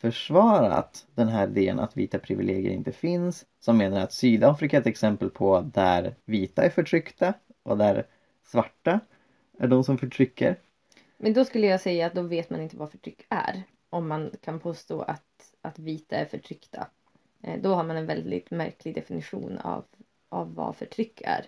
försvarat 0.00 1.06
den 1.14 1.28
här 1.28 1.48
idén 1.48 1.80
att 1.80 1.96
vita 1.96 2.18
privilegier 2.18 2.72
inte 2.72 2.92
finns. 2.92 3.46
Som 3.60 3.78
menar 3.78 4.00
att 4.00 4.12
Sydafrika 4.12 4.76
är 4.76 4.80
ett 4.80 4.86
exempel 4.86 5.30
på 5.30 5.60
där 5.60 6.14
vita 6.24 6.62
är 6.62 6.70
förtryckta 6.70 7.34
och 7.62 7.78
där 7.78 8.06
svarta 8.44 9.00
är 9.58 9.68
de 9.68 9.84
som 9.84 9.98
förtrycker. 9.98 10.56
Men 11.18 11.32
då 11.32 11.44
skulle 11.44 11.66
jag 11.66 11.80
säga 11.80 12.06
att 12.06 12.14
då 12.14 12.22
vet 12.22 12.50
man 12.50 12.60
inte 12.60 12.76
vad 12.76 12.90
förtryck 12.90 13.26
är. 13.28 13.62
Om 13.92 14.08
man 14.08 14.30
kan 14.40 14.60
påstå 14.60 15.02
att, 15.02 15.54
att 15.62 15.78
vita 15.78 16.16
är 16.16 16.24
förtryckta. 16.24 16.86
Eh, 17.42 17.60
då 17.62 17.74
har 17.74 17.84
man 17.84 17.96
en 17.96 18.06
väldigt 18.06 18.50
märklig 18.50 18.94
definition 18.94 19.58
av, 19.58 19.84
av 20.28 20.54
vad 20.54 20.76
förtryck 20.76 21.20
är. 21.24 21.44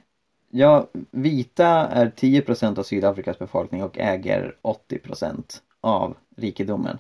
Ja, 0.51 0.89
vita 1.11 1.67
är 1.67 2.11
10 2.11 2.43
procent 2.43 2.79
av 2.79 2.83
Sydafrikas 2.83 3.39
befolkning 3.39 3.83
och 3.83 3.99
äger 3.99 4.57
80 4.63 4.99
procent 4.99 5.63
av 5.81 6.17
rikedomen. 6.37 6.99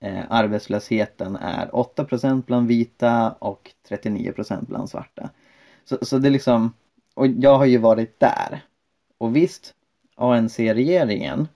Eh, 0.00 0.24
arbetslösheten 0.28 1.36
är 1.36 1.76
8 1.76 2.04
procent 2.04 2.46
bland 2.46 2.68
vita 2.68 3.30
och 3.30 3.74
39 3.88 4.32
procent 4.32 4.68
bland 4.68 4.90
svarta. 4.90 5.30
Så, 5.84 5.98
så 6.02 6.18
det 6.18 6.28
är 6.28 6.32
liksom, 6.32 6.72
och 7.14 7.26
jag 7.26 7.58
har 7.58 7.66
ju 7.66 7.78
varit 7.78 8.20
där. 8.20 8.64
Och 9.18 9.36
visst, 9.36 9.74
ANC-regeringen 10.14 11.48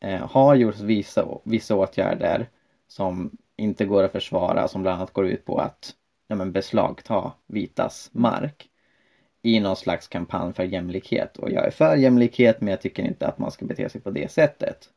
eh, 0.00 0.30
har 0.30 0.54
gjort 0.54 0.80
vissa, 0.80 1.28
vissa 1.44 1.74
åtgärder 1.74 2.48
som 2.92 3.30
inte 3.56 3.84
går 3.84 4.02
att 4.02 4.12
försvara 4.12 4.68
som 4.68 4.82
bland 4.82 4.96
annat 4.96 5.12
går 5.12 5.26
ut 5.26 5.44
på 5.44 5.58
att 5.58 5.94
ja, 6.28 6.36
men 6.36 6.52
beslagta 6.52 7.32
vitas 7.46 8.10
mark 8.12 8.68
i 9.42 9.60
någon 9.60 9.76
slags 9.76 10.08
kampanj 10.08 10.52
för 10.52 10.64
jämlikhet 10.64 11.36
och 11.36 11.50
jag 11.50 11.66
är 11.66 11.70
för 11.70 11.96
jämlikhet 11.96 12.60
men 12.60 12.68
jag 12.68 12.80
tycker 12.80 13.02
inte 13.02 13.26
att 13.26 13.38
man 13.38 13.50
ska 13.50 13.64
bete 13.64 13.88
sig 13.88 14.00
på 14.00 14.10
det 14.10 14.32
sättet. 14.32 14.90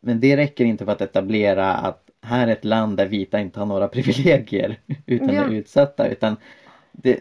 Men 0.00 0.20
det 0.20 0.36
räcker 0.36 0.64
inte 0.64 0.84
för 0.84 0.92
att 0.92 1.00
etablera 1.00 1.74
att 1.74 2.10
här 2.22 2.48
är 2.48 2.52
ett 2.52 2.64
land 2.64 2.96
där 2.96 3.06
vita 3.06 3.40
inte 3.40 3.58
har 3.58 3.66
några 3.66 3.88
privilegier 3.96 4.80
utan 5.06 5.34
ja. 5.34 5.44
är 5.44 5.50
utsatta 5.50 6.08
utan 6.08 6.36
det, 6.92 7.20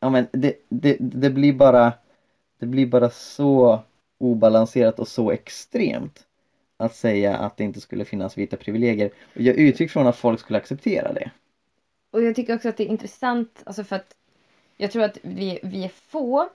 ja, 0.00 0.10
men 0.10 0.26
det, 0.32 0.54
det, 0.68 0.96
det 1.00 1.30
blir 1.30 1.52
bara 1.52 1.92
det 2.58 2.66
blir 2.66 2.86
bara 2.86 3.10
så 3.10 3.80
obalanserat 4.18 4.98
och 4.98 5.08
så 5.08 5.30
extremt 5.30 6.25
att 6.76 6.94
säga 6.94 7.36
att 7.36 7.56
det 7.56 7.64
inte 7.64 7.80
skulle 7.80 8.04
finnas 8.04 8.38
vita 8.38 8.56
privilegier. 8.56 9.10
Och 9.34 9.40
jag 9.40 9.56
utgick 9.56 9.90
från 9.90 10.06
att 10.06 10.16
folk 10.16 10.40
skulle 10.40 10.58
acceptera 10.58 11.12
det. 11.12 11.30
Och 12.10 12.22
jag 12.22 12.36
tycker 12.36 12.54
också 12.54 12.68
att 12.68 12.76
det 12.76 12.84
är 12.84 12.88
intressant, 12.88 13.62
alltså 13.66 13.84
för 13.84 13.96
att 13.96 14.16
jag 14.76 14.90
tror 14.90 15.02
att 15.02 15.18
vi, 15.22 15.58
vi 15.62 15.84
är 15.84 15.88
få, 15.88 16.48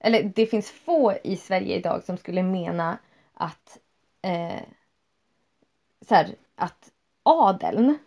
eller 0.00 0.22
det 0.22 0.46
finns 0.46 0.70
få 0.70 1.14
i 1.24 1.36
Sverige 1.36 1.76
idag 1.76 2.04
som 2.04 2.16
skulle 2.16 2.42
mena 2.42 2.98
att 3.34 3.78
eh, 4.22 4.62
så 6.08 6.14
här, 6.14 6.28
att 6.54 6.90
adeln, 7.22 7.98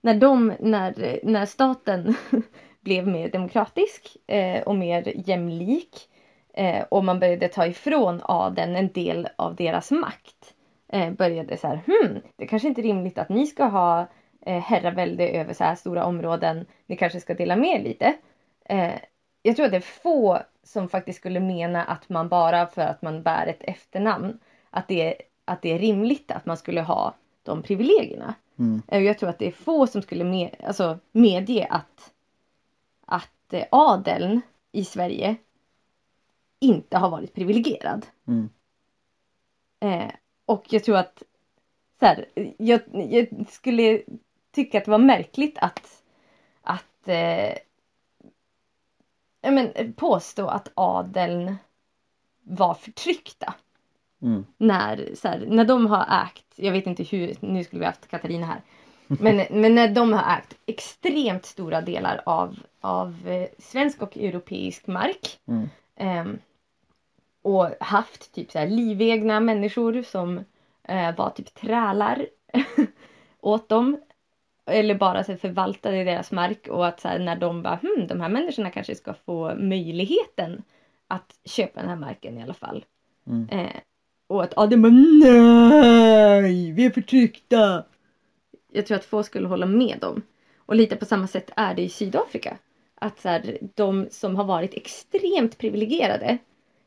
när, 0.00 0.14
de, 0.14 0.52
när, 0.60 1.20
när 1.22 1.46
staten 1.46 2.14
blev 2.80 3.06
mer 3.06 3.30
demokratisk 3.30 4.16
eh, 4.26 4.62
och 4.62 4.76
mer 4.76 5.28
jämlik 5.28 6.08
eh, 6.54 6.84
och 6.90 7.04
man 7.04 7.20
började 7.20 7.48
ta 7.48 7.66
ifrån 7.66 8.20
adeln 8.24 8.76
en 8.76 8.92
del 8.92 9.28
av 9.36 9.56
deras 9.56 9.90
makt 9.90 10.54
eh, 10.88 11.12
började 11.12 11.56
så 11.56 11.66
här, 11.66 11.80
hmm, 11.86 12.20
det 12.36 12.46
kanske 12.46 12.68
inte 12.68 12.80
är 12.80 12.82
rimligt 12.82 13.18
att 13.18 13.28
ni 13.28 13.46
ska 13.46 13.64
ha 13.64 14.06
eh, 14.46 14.60
herravälde 14.60 15.28
över 15.28 15.54
så 15.54 15.64
här 15.64 15.74
stora 15.74 16.04
områden, 16.04 16.66
ni 16.86 16.96
kanske 16.96 17.20
ska 17.20 17.34
dela 17.34 17.56
med 17.56 17.82
lite. 17.82 18.14
Eh, 18.64 18.94
jag 19.42 19.56
tror 19.56 19.66
att 19.66 19.72
det 19.72 19.76
är 19.76 19.80
få 19.80 20.38
som 20.62 20.88
faktiskt 20.88 21.18
skulle 21.18 21.40
mena 21.40 21.84
att 21.84 22.08
man 22.08 22.28
bara 22.28 22.66
för 22.66 22.82
att 22.82 23.02
man 23.02 23.22
bär 23.22 23.46
ett 23.46 23.62
efternamn, 23.62 24.38
att 24.70 24.88
det, 24.88 25.14
att 25.44 25.62
det 25.62 25.72
är 25.72 25.78
rimligt 25.78 26.30
att 26.30 26.46
man 26.46 26.56
skulle 26.56 26.80
ha 26.80 27.14
de 27.42 27.62
privilegierna. 27.62 28.34
Mm. 28.58 28.82
Eh, 28.88 29.02
jag 29.02 29.18
tror 29.18 29.28
att 29.28 29.38
det 29.38 29.46
är 29.46 29.52
få 29.52 29.86
som 29.86 30.02
skulle 30.02 30.24
med, 30.24 30.56
alltså, 30.64 30.98
medge 31.12 31.66
att, 31.70 32.12
att 33.06 33.52
eh, 33.52 33.64
adeln 33.70 34.40
i 34.72 34.84
Sverige 34.84 35.36
inte 36.60 36.98
har 36.98 37.10
varit 37.10 37.34
privilegierad. 37.34 38.06
Mm. 38.28 38.48
Eh, 39.80 40.10
och 40.46 40.64
jag 40.68 40.84
tror 40.84 40.96
att 40.96 41.22
så 42.00 42.06
här, 42.06 42.26
jag, 42.58 42.80
jag, 42.92 43.46
skulle 43.48 44.02
tycka 44.50 44.78
att 44.78 44.84
det 44.84 44.90
var 44.90 44.98
märkligt 44.98 45.58
att, 45.58 46.02
att 46.62 47.08
eh, 47.08 47.54
men, 49.42 49.92
påstå 49.92 50.46
att 50.46 50.72
adeln 50.74 51.56
var 52.42 52.74
förtryckta. 52.74 53.54
Mm. 54.22 54.46
När, 54.56 55.10
så 55.14 55.28
här, 55.28 55.44
när 55.48 55.64
de 55.64 55.86
har 55.86 56.24
ägt, 56.24 56.44
jag 56.56 56.72
vet 56.72 56.86
inte 56.86 57.02
hur, 57.02 57.34
nu 57.40 57.64
skulle 57.64 57.80
vi 57.80 57.86
haft 57.86 58.08
Katarina 58.08 58.46
här. 58.46 58.62
Men, 59.06 59.36
men 59.60 59.74
när 59.74 59.88
de 59.88 60.12
har 60.12 60.38
ägt 60.38 60.56
extremt 60.66 61.44
stora 61.44 61.80
delar 61.80 62.22
av, 62.26 62.58
av 62.80 63.28
eh, 63.28 63.48
svensk 63.58 64.02
och 64.02 64.16
europeisk 64.16 64.86
mark. 64.86 65.38
Mm. 65.46 65.68
Eh, 65.96 66.34
och 67.46 67.68
haft 67.80 68.32
typ 68.32 68.50
så 68.50 68.58
här 68.58 68.66
livegna 68.66 69.40
människor 69.40 70.02
som 70.02 70.38
eh, 70.88 71.16
var 71.16 71.30
typ 71.30 71.54
trälar 71.54 72.26
åt 73.40 73.68
dem. 73.68 74.00
Eller 74.66 74.94
bara 74.94 75.24
så 75.24 75.36
förvaltade 75.36 76.04
deras 76.04 76.32
mark 76.32 76.68
och 76.68 76.86
att 76.86 77.00
så 77.00 77.08
här, 77.08 77.18
när 77.18 77.36
de 77.36 77.62
bara 77.62 77.78
hm, 77.82 78.06
de 78.06 78.20
här 78.20 78.28
människorna 78.28 78.70
kanske 78.70 78.94
ska 78.94 79.14
få 79.14 79.54
möjligheten 79.54 80.62
att 81.08 81.34
köpa 81.44 81.80
den 81.80 81.88
här 81.88 81.96
marken 81.96 82.38
i 82.38 82.42
alla 82.42 82.54
fall. 82.54 82.84
Mm. 83.26 83.48
Eh, 83.48 83.80
och 84.26 84.44
att 84.44 84.58
Adem 84.58 84.82
bara 84.82 84.92
nej, 84.92 86.72
vi 86.72 86.86
är 86.86 86.90
förtryckta. 86.90 87.84
Jag 88.72 88.86
tror 88.86 88.96
att 88.96 89.04
få 89.04 89.22
skulle 89.22 89.48
hålla 89.48 89.66
med 89.66 89.98
dem. 90.00 90.22
Och 90.58 90.76
lite 90.76 90.96
på 90.96 91.04
samma 91.04 91.26
sätt 91.26 91.50
är 91.56 91.74
det 91.74 91.82
i 91.82 91.88
Sydafrika. 91.88 92.58
Att 92.94 93.20
så 93.20 93.28
här, 93.28 93.58
de 93.74 94.06
som 94.10 94.36
har 94.36 94.44
varit 94.44 94.74
extremt 94.74 95.58
privilegierade 95.58 96.38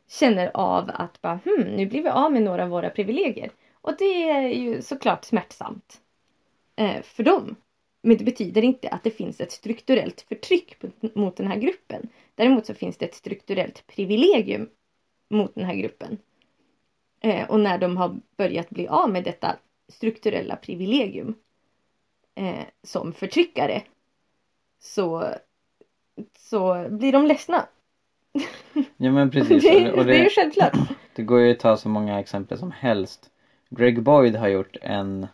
känner 0.10 0.51
av 0.54 0.92
att 0.94 1.22
bara, 1.22 1.39
hmm, 1.46 1.63
nu 1.63 1.86
blir 1.86 2.04
vi 2.04 2.10
av 2.10 2.32
med 2.32 2.42
några 2.42 2.63
av 2.63 2.70
våra 2.70 2.89
privilegier. 2.89 3.51
Och 3.82 3.96
det 3.98 4.30
är 4.30 4.48
ju 4.48 4.82
såklart 4.82 5.25
smärtsamt 5.25 6.01
eh, 6.75 7.01
för 7.01 7.24
dem. 7.24 7.56
Men 8.01 8.18
det 8.18 8.24
betyder 8.24 8.62
inte 8.62 8.89
att 8.89 9.04
det 9.04 9.12
finns 9.12 9.42
ett 9.42 9.51
strukturellt 9.51 10.22
förtryck 10.22 10.75
mot 11.13 11.38
den 11.38 11.48
här 11.48 11.58
gruppen. 11.58 12.10
Däremot 12.36 12.66
så 12.66 12.74
finns 12.74 12.98
det 12.98 13.06
ett 13.06 13.16
strukturellt 13.16 13.88
privilegium 13.88 14.70
mot 15.30 15.56
den 15.56 15.66
här 15.66 15.75
gruppen. 15.75 16.18
Eh, 17.22 17.50
och 17.50 17.60
när 17.60 17.78
de 17.78 17.98
har 17.98 18.20
börjat 18.38 18.70
bli 18.70 18.88
av 18.88 19.10
med 19.10 19.24
detta 19.24 19.56
strukturella 19.88 20.56
privilegium 20.56 21.36
eh, 22.36 22.66
som 22.84 23.13
förtryckare 23.13 23.84
så, 24.80 25.34
så 26.38 26.88
blir 26.89 27.12
de 27.12 27.25
ledsna. 27.25 27.68
Ja 28.98 29.12
men 29.12 29.31
precis. 29.31 29.63
det, 29.63 29.91
och 29.91 29.98
det, 30.05 30.12
det 30.12 30.19
är 30.19 30.24
ju 30.24 30.29
självklart. 30.29 30.77
Det 31.15 31.24
går 31.24 31.39
ju 31.39 31.51
att 31.51 31.60
ta 31.60 31.77
så 31.77 31.89
många 31.89 32.19
exempel 32.19 32.58
som 32.58 32.72
helst. 32.72 33.29
Greg 33.69 34.01
Boyd 34.03 34.36
har 34.36 34.48
gjort 34.48 34.77
en 34.81 35.27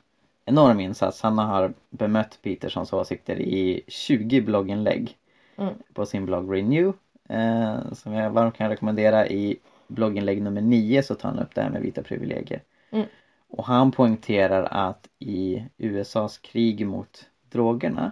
enorm 0.45 0.79
insats. 0.79 1.21
Han 1.21 1.37
har 1.37 1.73
bemött 1.89 2.39
Petersons 2.41 2.93
åsikter 2.93 3.39
i 3.39 3.81
20 3.87 4.41
blogginlägg 4.41 5.17
Mm. 5.57 5.73
på 5.93 6.05
sin 6.05 6.25
blogg 6.25 6.53
Renew. 6.55 6.93
Eh, 7.29 7.93
som 7.93 8.13
jag 8.13 8.29
varmt 8.29 8.55
kan 8.57 8.69
rekommendera. 8.69 9.27
I 9.27 9.57
blogginlägg 9.87 10.41
nummer 10.41 10.61
9 10.61 11.03
så 11.03 11.15
tar 11.15 11.29
han 11.29 11.39
upp 11.39 11.55
det 11.55 11.61
här 11.61 11.69
med 11.69 11.81
vita 11.81 12.03
privilegier. 12.03 12.61
Mm. 12.91 13.05
Och 13.49 13.65
han 13.65 13.91
poängterar 13.91 14.63
att 14.71 15.07
i 15.19 15.63
USAs 15.77 16.37
krig 16.37 16.87
mot 16.87 17.25
drogerna 17.51 18.11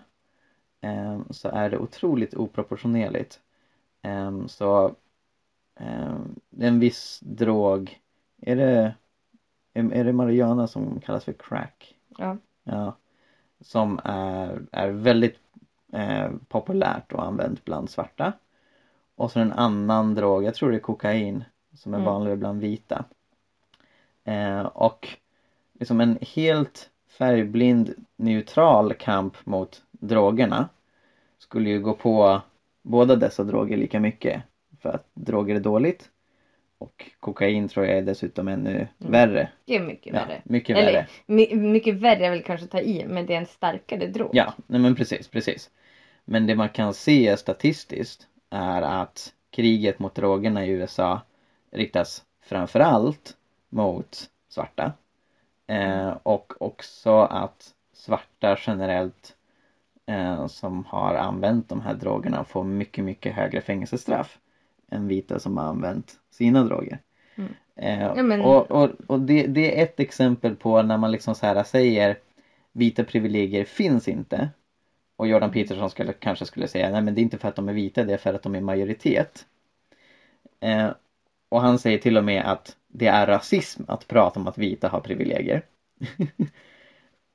eh, 0.81 1.19
så 1.29 1.49
är 1.49 1.69
det 1.69 1.77
otroligt 1.77 2.33
oproportionerligt. 2.33 3.39
Eh, 4.03 4.45
så 4.47 4.95
eh, 5.75 6.15
en 6.59 6.79
viss 6.79 7.19
drog, 7.23 7.99
är 8.41 8.55
det, 8.55 8.95
är, 9.73 9.91
är 9.93 10.03
det 10.03 10.13
marijuana 10.13 10.67
som 10.67 10.99
kallas 11.01 11.23
för 11.25 11.33
crack? 11.33 11.95
Ja. 12.17 12.37
Ja. 12.63 12.95
Som 13.61 13.99
är, 14.03 14.61
är 14.71 14.89
väldigt 14.89 15.39
eh, 15.93 16.31
populärt 16.47 17.13
och 17.13 17.25
använt 17.25 17.65
bland 17.65 17.89
svarta. 17.89 18.33
Och 19.15 19.31
så 19.31 19.39
en 19.39 19.51
annan 19.51 20.15
drog, 20.15 20.43
jag 20.43 20.55
tror 20.55 20.71
det 20.71 20.77
är 20.77 20.79
kokain, 20.79 21.43
som 21.73 21.93
är 21.93 21.97
Mm. 21.97 22.05
vanligare 22.05 22.37
bland 22.37 22.61
vita. 22.61 23.05
Eh, 24.23 24.61
och 24.61 25.17
liksom 25.73 26.01
en 26.01 26.17
helt 26.21 26.89
färgblind 27.07 27.93
neutral 28.15 28.93
kamp 28.93 29.45
mot 29.45 29.83
drogerna 29.91 30.69
skulle 31.37 31.69
ju 31.69 31.79
gå 31.79 31.93
på 31.93 32.41
båda 32.83 33.15
dessa 33.15 33.43
droger 33.43 33.77
lika 33.77 33.99
mycket. 33.99 34.41
För 34.81 34.89
att 34.89 35.07
droger 35.13 35.55
är 35.55 35.59
dåligt. 35.59 36.09
Och 36.77 37.11
kokain 37.19 37.67
tror 37.67 37.85
jag 37.85 37.97
är 37.97 38.01
dessutom 38.01 38.47
ännu 38.47 38.87
värre. 38.97 39.49
Det 39.65 39.75
är 39.75 39.79
mycket 39.81 40.13
Ja, 40.13 40.19
värre. 40.19 40.41
mycket 40.43 40.77
Eller 40.77 40.91
värre. 40.93 41.07
my, 41.25 41.55
mycket 41.55 41.95
värre 41.95 42.25
är 42.25 42.29
väl 42.29 42.43
kanske 42.43 42.63
att 42.65 42.71
ta 42.71 42.79
i 42.79 43.05
men 43.07 43.25
det 43.25 43.33
är 43.33 43.37
en 43.37 43.45
starkare 43.45 44.07
drog. 44.07 44.29
Ja, 44.33 44.53
nej 44.67 44.79
men 44.81 44.95
precis, 44.95 45.27
precis. 45.27 45.69
Men 46.25 46.47
det 46.47 46.55
man 46.55 46.69
kan 46.69 46.93
se 46.93 47.37
statistiskt 47.37 48.27
är 48.49 48.81
att 48.81 49.33
kriget 49.51 49.99
mot 49.99 50.15
drogerna 50.15 50.65
i 50.65 50.69
USA 50.69 51.21
riktas 51.71 52.23
framförallt 52.41 53.37
mot 53.69 54.29
svarta. 54.49 54.91
Eh, 55.67 56.17
och 56.23 56.53
också 56.61 57.19
att 57.19 57.73
svarta 57.93 58.57
generellt 58.67 59.35
eh, 60.05 60.47
som 60.47 60.85
har 60.85 61.15
använt 61.15 61.69
de 61.69 61.81
här 61.81 61.93
drogerna 61.93 62.43
får 62.43 62.63
mycket, 62.63 63.03
mycket 63.03 63.33
högre 63.35 63.61
fängelsestraff 63.61 64.39
än 64.91 65.07
vita 65.07 65.39
som 65.39 65.57
har 65.57 65.65
använt 65.65 66.19
sina 66.31 66.63
droger. 66.63 66.99
Mm. 67.35 67.51
Eh, 67.75 68.01
Ja, 68.15 68.23
men- 68.23 68.41
Och, 68.41 68.71
och, 68.71 68.89
och 69.07 69.19
det, 69.19 69.47
det 69.47 69.79
är 69.79 69.83
ett 69.83 69.99
exempel 69.99 70.55
på 70.55 70.81
när 70.81 70.97
man 70.97 71.11
liksom 71.11 71.35
så 71.35 71.45
här 71.45 71.63
säger 71.63 72.17
vita 72.71 73.03
privilegier 73.03 73.65
finns 73.65 74.07
inte. 74.07 74.49
Och 75.15 75.27
Jordan 75.27 75.51
Peterson 75.51 75.89
skulle, 75.89 76.13
kanske 76.13 76.45
skulle 76.45 76.67
säga 76.67 76.89
nej 76.89 77.01
men 77.01 77.15
det 77.15 77.21
är 77.21 77.23
inte 77.23 77.37
för 77.37 77.47
att 77.47 77.55
de 77.55 77.69
är 77.69 77.73
vita, 77.73 78.03
det 78.03 78.13
är 78.13 78.17
för 78.17 78.33
att 78.33 78.43
de 78.43 78.55
är 78.55 78.61
majoritet. 78.61 79.45
Eh, 80.59 80.89
och 81.49 81.61
han 81.61 81.79
säger 81.79 81.97
till 81.97 82.17
och 82.17 82.23
med 82.23 82.43
att 82.45 82.77
det 82.87 83.07
är 83.07 83.27
rasism 83.27 83.83
att 83.87 84.07
prata 84.07 84.39
om 84.39 84.47
att 84.47 84.57
vita 84.57 84.89
har 84.89 84.99
privilegier. 84.99 85.61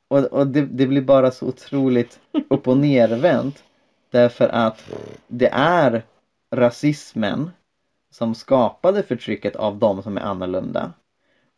och 0.09 0.25
och 0.25 0.47
det, 0.47 0.67
det 0.67 0.87
blir 0.87 1.03
bara 1.03 1.31
så 1.31 1.47
otroligt 1.47 2.21
upp 2.51 2.69
och 2.69 2.77
nervänt. 2.77 3.65
Därför 4.11 4.49
att 4.49 4.91
det 5.29 5.49
är 5.53 6.03
rasismen 6.51 7.51
som 8.11 8.35
skapade 8.35 9.03
förtrycket 9.03 9.57
av 9.57 9.79
de 9.79 10.03
som 10.03 10.17
är 10.17 10.21
annorlunda. 10.23 10.93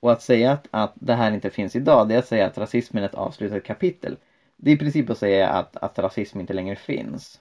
Och 0.01 0.13
att 0.13 0.23
säga 0.23 0.53
att, 0.53 0.69
att 0.71 0.93
det 0.95 1.15
här 1.15 1.33
inte 1.33 1.51
finns 1.51 1.77
idag, 1.77 2.09
det 2.09 2.15
är 2.15 2.19
att 2.19 2.29
säga 2.29 2.47
att 2.47 2.59
rasismen 2.59 3.03
är 3.03 3.09
ett 3.09 3.15
avslutat 3.15 3.65
kapitel. 3.65 4.17
Det 4.57 4.71
är 4.71 4.75
i 4.75 4.79
princip 4.79 5.11
att 5.11 5.19
säga 5.19 5.49
att, 5.49 5.77
att 5.77 5.99
rasism 5.99 6.41
inte 6.41 6.53
längre 6.53 6.77
finns. 6.77 7.41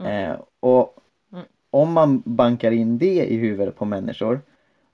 Eh, 0.00 0.40
och 0.60 1.02
Mm. 1.32 1.44
om 1.70 1.92
man 1.92 2.22
bankar 2.24 2.70
in 2.70 2.98
det 2.98 3.26
i 3.26 3.36
huvudet 3.36 3.76
på 3.76 3.84
människor 3.84 4.40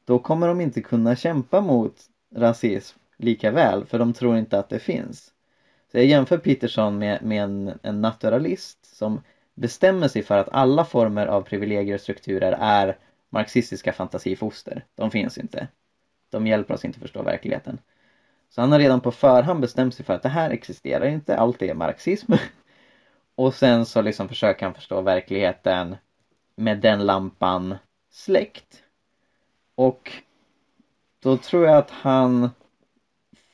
då 0.04 0.18
kommer 0.18 0.48
de 0.48 0.60
inte 0.60 0.80
kunna 0.82 1.16
kämpa 1.16 1.60
mot 1.60 1.96
rasism 2.34 2.98
lika 3.22 3.50
väl 3.50 3.86
för 3.86 3.98
de 3.98 4.12
tror 4.12 4.38
inte 4.38 4.58
att 4.58 4.68
det 4.68 4.78
finns. 4.78 5.32
Så 5.92 5.98
jag 5.98 6.06
jämför 6.06 6.38
Peterson 6.38 6.98
med, 6.98 7.22
med 7.22 7.42
en, 7.42 7.78
en 7.82 8.00
naturalist 8.00 8.96
som 8.96 9.20
bestämmer 9.54 10.08
sig 10.08 10.22
för 10.22 10.38
att 10.38 10.48
alla 10.48 10.84
former 10.84 11.26
av 11.26 11.42
privilegier 11.42 11.94
och 11.94 12.00
strukturer 12.00 12.56
är 12.60 12.98
marxistiska 13.30 13.92
fantasifoster. 13.92 14.84
De 14.94 15.10
finns 15.10 15.38
inte. 15.38 15.68
De 16.30 16.46
hjälper 16.46 16.74
oss 16.74 16.84
inte 16.84 17.00
förstå 17.00 17.22
verkligheten. 17.22 17.78
Så 18.50 18.60
han 18.60 18.72
har 18.72 18.78
redan 18.78 19.00
på 19.00 19.12
förhand 19.12 19.60
bestämt 19.60 19.94
sig 19.94 20.04
för 20.04 20.14
att 20.14 20.22
det 20.22 20.28
här 20.28 20.50
existerar 20.50 21.06
inte, 21.06 21.36
allt 21.36 21.62
är 21.62 21.74
marxism. 21.74 22.32
Och 23.34 23.54
sen 23.54 23.86
så 23.86 24.02
liksom 24.02 24.28
försöker 24.28 24.66
han 24.66 24.74
förstå 24.74 25.00
verkligheten 25.00 25.96
med 26.56 26.80
den 26.80 27.06
lampan 27.06 27.76
släckt. 28.10 28.82
Och 29.74 30.12
då 31.22 31.36
tror 31.36 31.66
jag 31.66 31.76
att 31.76 31.90
han 31.90 32.50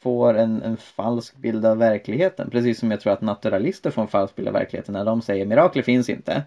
får 0.00 0.34
en, 0.34 0.62
en 0.62 0.76
falsk 0.76 1.36
bild 1.36 1.66
av 1.66 1.78
verkligheten. 1.78 2.50
Precis 2.50 2.78
som 2.78 2.90
jag 2.90 3.00
tror 3.00 3.12
att 3.12 3.20
naturalister 3.20 3.90
får 3.90 4.02
en 4.02 4.08
falsk 4.08 4.36
bild 4.36 4.48
av 4.48 4.54
verkligheten 4.54 4.92
när 4.92 5.04
de 5.04 5.22
säger 5.22 5.46
mirakler 5.46 5.82
finns 5.82 6.08
inte. 6.08 6.42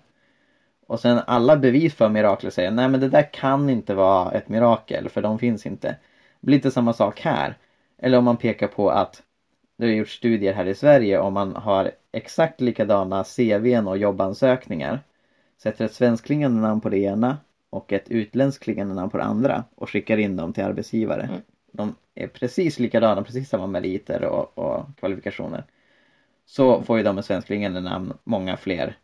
Och 0.88 1.00
sen 1.00 1.20
alla 1.28 1.58
bevis 1.58 1.94
för 1.94 2.10
mirakler 2.10 2.50
säger 2.50 2.72
nej 2.72 2.90
men 2.90 3.00
det 3.00 3.08
där 3.08 3.34
kan 3.34 3.70
inte 3.70 3.94
vara 3.94 4.32
ett 4.32 4.50
mirakel 4.50 5.10
för 5.10 5.22
de 5.22 5.40
finns 5.40 5.66
inte. 5.66 5.88
Det 6.40 6.46
blir 6.46 6.56
inte 6.56 6.72
samma 6.72 6.94
sak 6.94 7.20
här. 7.20 7.58
Eller 7.98 8.18
om 8.18 8.24
man 8.24 8.38
pekar 8.38 8.68
på 8.68 8.90
att 8.90 9.24
det 9.78 9.86
har 9.86 9.92
gjorts 9.92 10.18
studier 10.18 10.54
här 10.54 10.66
i 10.66 10.76
Sverige 10.76 11.20
om 11.20 11.34
man 11.34 11.56
har 11.56 11.92
exakt 12.12 12.62
likadana 12.62 13.24
CVn 13.24 13.88
och 13.88 13.98
jobbansökningar. 13.98 15.00
Sätter 15.58 15.86
ett 15.86 15.94
svenskklingande 15.94 16.62
namn 16.62 16.82
på 16.82 16.90
det 16.90 16.98
ena 16.98 17.38
och 17.70 17.94
ett 17.94 18.10
utländskt 18.10 18.64
klingande 18.64 18.96
namn 18.96 19.10
på 19.10 19.18
det 19.18 19.24
andra 19.24 19.64
och 19.76 19.90
skickar 19.90 20.18
in 20.18 20.36
dem 20.36 20.54
till 20.54 20.64
arbetsgivare. 20.64 21.22
Mm. 21.22 21.42
De 21.72 21.96
är 22.16 22.28
precis 22.28 22.80
likadana, 22.80 23.24
precis 23.24 23.50
samma 23.50 23.68
meriter 23.68 24.24
och, 24.24 24.58
och 24.58 24.86
kvalifikationer. 25.00 25.64
Så 26.46 26.82
får 26.82 26.98
ju 26.98 27.04
de 27.04 27.16
med 27.16 27.26
svenskklingande 27.26 27.82
namn 27.82 28.14
många 28.24 28.58
fler 28.58 28.98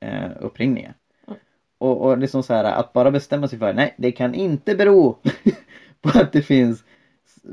eh, 0.00 0.30
uppringningar. 0.40 0.94
Mm. 1.26 1.38
Och, 1.78 2.02
och 2.02 2.18
liksom 2.18 2.42
så 2.42 2.54
här 2.54 2.64
att 2.64 2.92
bara 2.92 3.10
bestämma 3.10 3.48
sig 3.48 3.58
för 3.58 3.72
nej 3.72 3.94
det 3.98 4.12
kan 4.12 4.34
inte 4.34 4.74
bero 4.74 5.18
på 6.00 6.18
att 6.18 6.32
det 6.32 6.42
finns 6.42 6.84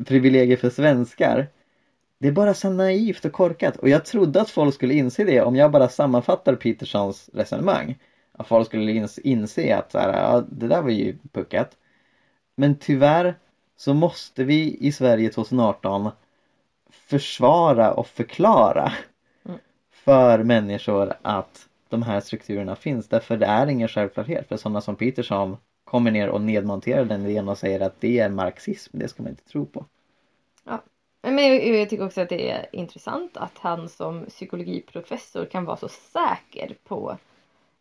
privilegier 0.06 0.58
för 0.58 0.70
svenskar. 0.70 1.48
Det 2.18 2.28
är 2.28 2.32
bara 2.32 2.54
så 2.54 2.70
naivt 2.70 3.26
och 3.26 3.32
korkat 3.32 3.78
och 3.78 3.90
jag 3.90 4.06
trodde 4.06 4.42
att 4.42 4.50
folk 4.50 4.76
skulle 4.76 4.94
inse 4.94 5.24
det 5.24 5.42
om 5.42 5.56
jag 5.56 5.72
bara 5.72 5.90
sammanfattar 5.90 6.56
Petersons 6.56 7.30
resonemang. 7.34 7.98
Att 8.32 8.48
folk 8.48 8.68
skulle 8.68 8.92
ins- 8.92 9.20
inse 9.24 9.76
att 9.76 9.92
så 9.92 10.00
här, 10.00 10.14
ja, 10.14 10.44
det 10.50 10.68
där 10.68 10.82
var 10.82 10.90
ju 10.90 11.18
puckat. 11.32 11.78
Men 12.56 12.76
tyvärr 12.76 13.36
så 13.82 13.94
måste 13.94 14.44
vi 14.44 14.78
i 14.80 14.92
Sverige 14.92 15.30
2018 15.30 16.12
försvara 16.90 17.94
och 17.94 18.08
förklara 18.08 18.94
Mm. 19.46 19.60
för 19.92 20.44
människor 20.44 21.14
att 21.22 21.70
de 21.90 22.04
här 22.04 22.20
strukturerna 22.20 22.76
finns. 22.76 23.08
Därför 23.08 23.38
det 23.38 23.46
är 23.46 23.68
ingen 23.68 23.88
självklarhet 23.88 24.48
för 24.48 24.58
sådana 24.58 24.82
som 24.82 24.96
Peterson 24.96 25.58
kommer 25.84 26.12
ner 26.12 26.30
och 26.30 26.42
nedmonterar 26.42 27.06
den 27.06 27.26
idén 27.26 27.50
och 27.50 27.58
säger 27.58 27.80
att 27.80 28.02
det 28.02 28.20
är 28.20 28.30
marxism, 28.30 28.98
det 29.00 29.08
ska 29.08 29.24
man 29.24 29.30
inte 29.30 29.50
tro 29.50 29.66
på. 29.66 29.86
Men 31.22 31.38
jag, 31.38 31.68
jag 31.68 31.90
tycker 31.90 32.06
också 32.06 32.22
att 32.22 32.30
det 32.30 32.52
är 32.52 32.76
intressant 32.76 33.38
att 33.38 33.58
han 33.58 33.90
som 33.90 34.26
psykologiprofessor 34.26 35.46
kan 35.46 35.66
vara 35.66 35.78
så 35.78 35.88
säker 35.88 36.76
på 36.84 37.18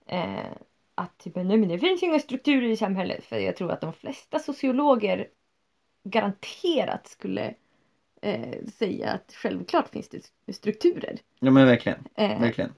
eh, 0.07 0.53
att 0.95 1.19
typ, 1.19 1.37
nej 1.37 1.45
men 1.45 1.69
det 1.69 1.79
finns 1.79 2.03
inga 2.03 2.19
strukturer 2.19 2.69
i 2.69 2.77
samhället. 2.77 3.25
För 3.25 3.37
jag 3.39 3.57
tror 3.57 3.71
att 3.73 3.81
de 3.81 3.93
flesta 3.93 4.39
sociologer 4.39 5.27
garanterat 6.05 7.09
skulle 7.09 7.55
eh, 8.23 8.67
säga 8.79 9.11
att 9.11 9.33
självklart 9.37 9.89
finns 9.89 10.09
det 10.09 10.31
strukturer. 10.53 11.19
Ja 11.39 11.51
men 11.51 11.67
verkligen, 11.67 11.99
Eh, 12.15 12.41
verkligen. 12.41 12.75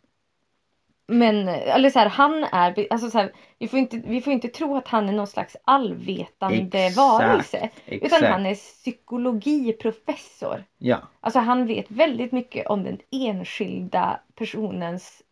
men 1.06 1.48
eller 1.48 1.90
så 1.90 1.98
här, 1.98 2.08
han 2.08 2.44
är, 2.44 2.86
alltså 2.90 3.10
så 3.10 3.18
här, 3.18 3.32
vi, 3.58 3.68
får 3.68 3.78
inte, 3.78 4.02
vi 4.06 4.20
får 4.20 4.32
inte 4.32 4.48
tro 4.48 4.76
att 4.76 4.88
han 4.88 5.08
är 5.08 5.12
någon 5.12 5.26
slags 5.26 5.56
allvetande 5.64 6.78
Exakt, 6.78 6.96
varelse. 6.96 7.70
Exakt. 7.86 8.22
Utan 8.22 8.32
han 8.32 8.46
är 8.46 8.54
psykologiprofessor. 8.54 10.64
Ja, 10.78 11.02
Alltså 11.20 11.38
han 11.38 11.66
vet 11.66 11.90
väldigt 11.90 12.32
mycket 12.32 12.66
om 12.66 12.84
den 12.84 12.98
enskilda 13.10 14.20
personens 14.34 15.22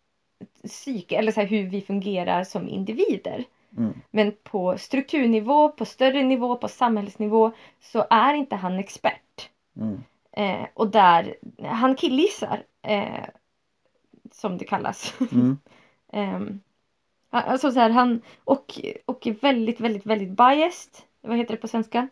psyke 0.67 1.17
eller 1.17 1.33
så 1.33 1.41
här, 1.41 1.49
hur 1.49 1.71
vi 1.71 1.81
fungerar 1.81 2.45
som 2.45 2.69
individer. 2.69 3.45
Mm. 3.77 4.01
Men 4.11 4.33
på 4.43 4.79
strukturnivå, 4.79 5.69
på 5.69 5.85
större 5.85 6.23
nivå, 6.23 6.57
på 6.57 6.69
samhällsnivå 6.69 7.53
så 7.81 8.07
är 8.11 8.35
inte 8.35 8.57
han 8.57 8.79
expert. 8.79 9.51
Mm. 9.77 10.03
Eh, 10.33 10.67
och 10.75 10.89
där, 10.89 11.37
han 11.63 11.95
killgissar. 11.95 12.63
Eh, 12.83 13.25
som 14.33 14.59
det 14.59 14.65
kallas. 14.65 15.15
Mm. 15.33 15.59
Ehm, 16.13 16.61
alltså 17.31 17.73
så 17.73 17.81
här, 17.81 17.91
han 17.91 18.23
och, 18.45 18.81
och 19.05 19.27
är 19.27 19.33
väldigt, 19.33 19.81
väldigt, 19.81 20.07
väldigt 20.07 20.31
biased. 20.31 21.05
Vad 21.21 21.37
heter 21.37 21.55
det 21.55 21.61
på 21.61 21.69
svenska? 21.69 22.09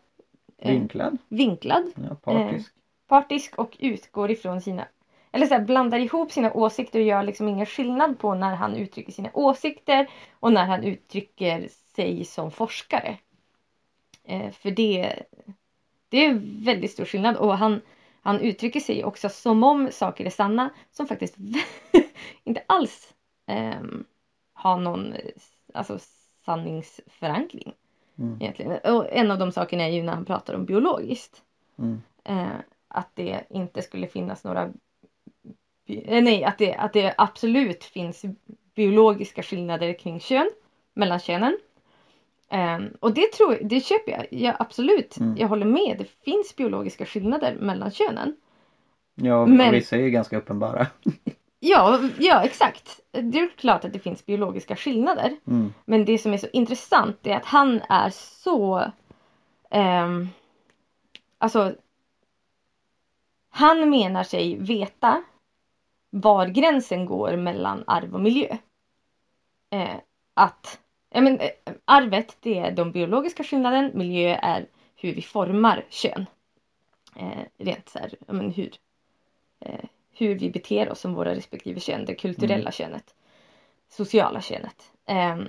Eh, 0.58 0.72
Vinklad, 0.72 1.18
vinklad. 1.28 1.92
ja, 2.08 2.14
partisk. 2.14 2.72
Partisk 3.08 3.58
och 3.58 3.76
utgår 3.80 4.30
ifrån 4.30 4.60
sina 4.60 4.88
eller 5.32 5.46
så 5.46 5.54
här, 5.54 5.64
blandar 5.64 5.98
ihop 5.98 6.32
sina 6.32 6.52
åsikter 6.52 6.98
och 6.98 7.04
gör 7.04 7.22
liksom 7.22 7.48
ingen 7.48 7.66
skillnad 7.66 8.18
på 8.18 8.34
när 8.34 8.54
han 8.54 8.76
uttrycker 8.76 9.12
sina 9.12 9.30
åsikter 9.32 10.10
och 10.32 10.52
när 10.52 10.66
han 10.66 10.84
uttrycker 10.84 11.68
sig 11.96 12.24
som 12.24 12.50
forskare. 12.50 13.18
Eh, 14.24 14.50
för 14.50 14.70
det, 14.70 15.22
det 16.08 16.24
är 16.24 16.40
väldigt 16.64 16.90
stor 16.90 17.04
skillnad 17.04 17.36
och 17.36 17.58
han, 17.58 17.80
han 18.22 18.40
uttrycker 18.40 18.80
sig 18.80 19.04
också 19.04 19.28
som 19.28 19.62
om 19.62 19.88
saker 19.92 20.24
är 20.24 20.30
sanna 20.30 20.70
som 20.90 21.06
faktiskt 21.06 21.36
inte 22.44 22.62
alls 22.66 23.14
eh, 23.46 23.82
har 24.52 24.78
någon 24.78 25.14
alltså, 25.74 25.98
sanningsförankring. 26.44 27.72
Mm. 28.18 28.38
Egentligen. 28.40 28.78
Och 28.94 29.12
en 29.12 29.30
av 29.30 29.38
de 29.38 29.52
sakerna 29.52 29.84
är 29.84 29.88
ju 29.88 30.02
när 30.02 30.12
han 30.12 30.24
pratar 30.24 30.54
om 30.54 30.64
biologiskt. 30.64 31.42
Mm. 31.78 32.02
Eh, 32.24 32.58
att 32.88 33.10
det 33.14 33.44
inte 33.50 33.82
skulle 33.82 34.06
finnas 34.06 34.44
några 34.44 34.72
Nej, 36.06 36.44
att 36.44 36.58
det, 36.58 36.74
att 36.74 36.92
det 36.92 37.14
absolut 37.18 37.84
finns 37.84 38.24
biologiska 38.74 39.42
skillnader 39.42 39.98
kring 39.98 40.20
kön 40.20 40.50
mellan 40.94 41.18
könen. 41.18 41.58
Um, 42.50 42.96
och 43.00 43.14
det 43.14 43.32
tror 43.32 43.58
det 43.62 43.80
köper 43.80 44.12
jag. 44.12 44.26
Ja, 44.30 44.56
absolut. 44.58 45.16
Mm. 45.16 45.36
Jag 45.36 45.48
håller 45.48 45.66
med. 45.66 45.98
Det 45.98 46.24
finns 46.24 46.56
biologiska 46.56 47.06
skillnader 47.06 47.56
mellan 47.60 47.90
könen. 47.90 48.36
Ja, 49.14 49.46
Men- 49.46 49.72
vissa 49.72 49.96
är 49.96 50.00
ju 50.00 50.10
ganska 50.10 50.38
uppenbara. 50.38 50.86
Ja, 51.60 52.00
ja 52.18 52.44
exakt. 52.44 53.00
Det 53.10 53.38
är 53.38 53.48
klart 53.56 53.84
att 53.84 53.92
det 53.92 53.98
finns 53.98 54.26
biologiska 54.26 54.76
skillnader. 54.76 55.36
Mm. 55.46 55.74
Men 55.84 56.04
det 56.04 56.18
som 56.18 56.32
är 56.32 56.38
så 56.38 56.46
intressant 56.52 57.26
är 57.26 57.36
att 57.36 57.44
han 57.44 57.80
är 57.88 58.10
så... 58.10 58.92
ehm, 59.70 60.28
alltså... 61.38 61.74
Han 63.50 63.90
menar 63.90 64.22
sig 64.24 64.56
veta 64.58 65.22
var 66.10 66.46
gränsen 66.46 67.06
går 67.06 67.36
mellan 67.36 67.84
arv 67.86 68.14
och 68.14 68.20
miljö. 68.20 68.56
Eh, 69.70 69.96
att 70.34 70.80
ja, 71.10 71.20
men, 71.20 71.40
eh, 71.40 71.50
arvet 71.84 72.36
det 72.40 72.58
är 72.58 72.72
de 72.72 72.92
biologiska 72.92 73.44
skillnaden, 73.44 73.90
miljö 73.94 74.38
är 74.42 74.66
hur 74.96 75.14
vi 75.14 75.22
formar 75.22 75.84
kön. 75.88 76.26
Eh, 77.16 77.44
rent 77.58 77.88
så 77.88 77.98
här, 77.98 78.14
ja, 78.26 78.32
men 78.32 78.50
hur, 78.50 78.70
eh, 79.60 79.84
hur 80.12 80.34
vi 80.38 80.50
beter 80.50 80.90
oss 80.90 81.00
som 81.00 81.14
våra 81.14 81.34
respektive 81.34 81.80
kön, 81.80 82.04
det 82.04 82.14
kulturella 82.14 82.72
könet, 82.72 83.14
sociala 83.88 84.40
könet. 84.40 84.92
Ehm, 85.06 85.46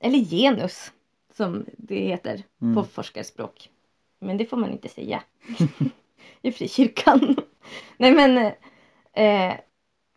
eller 0.00 0.18
genus 0.18 0.92
som 1.36 1.64
det 1.76 2.00
heter 2.00 2.42
Mm. 2.62 2.74
på 2.74 2.84
forskarspråk. 2.84 3.70
Men 4.18 4.36
det 4.36 4.46
får 4.46 4.56
man 4.56 4.70
inte 4.72 4.88
säga 4.88 5.22
i 6.42 6.52
frikyrkan. 6.52 7.36
Nej 7.96 8.12
men 8.12 8.38
eh, 9.12 9.54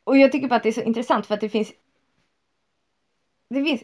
och 0.04 0.18
jag 0.18 0.32
tycker 0.32 0.48
bara 0.48 0.56
att 0.56 0.64
det 0.64 0.70
är 0.70 0.74
så 0.74 0.82
intressant 0.82 1.26
för 1.26 1.34
att 1.34 1.42
det 1.42 1.50
finns 1.50 1.72
det 3.50 3.64
finns 3.64 3.82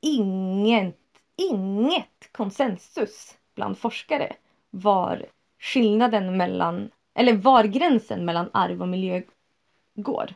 inget, 0.00 0.96
inget 1.50 2.32
konsensus 2.32 3.34
bland 3.54 3.78
forskare 3.78 4.32
var 4.70 5.26
skillnaden 5.60 6.36
mellan 6.36 6.90
eller 7.14 7.32
var 7.32 7.64
gränsen 7.64 8.24
mellan 8.24 8.50
arv 8.52 8.82
och 8.82 8.88
miljö 8.88 9.22
går. 9.94 10.26
För 10.26 10.34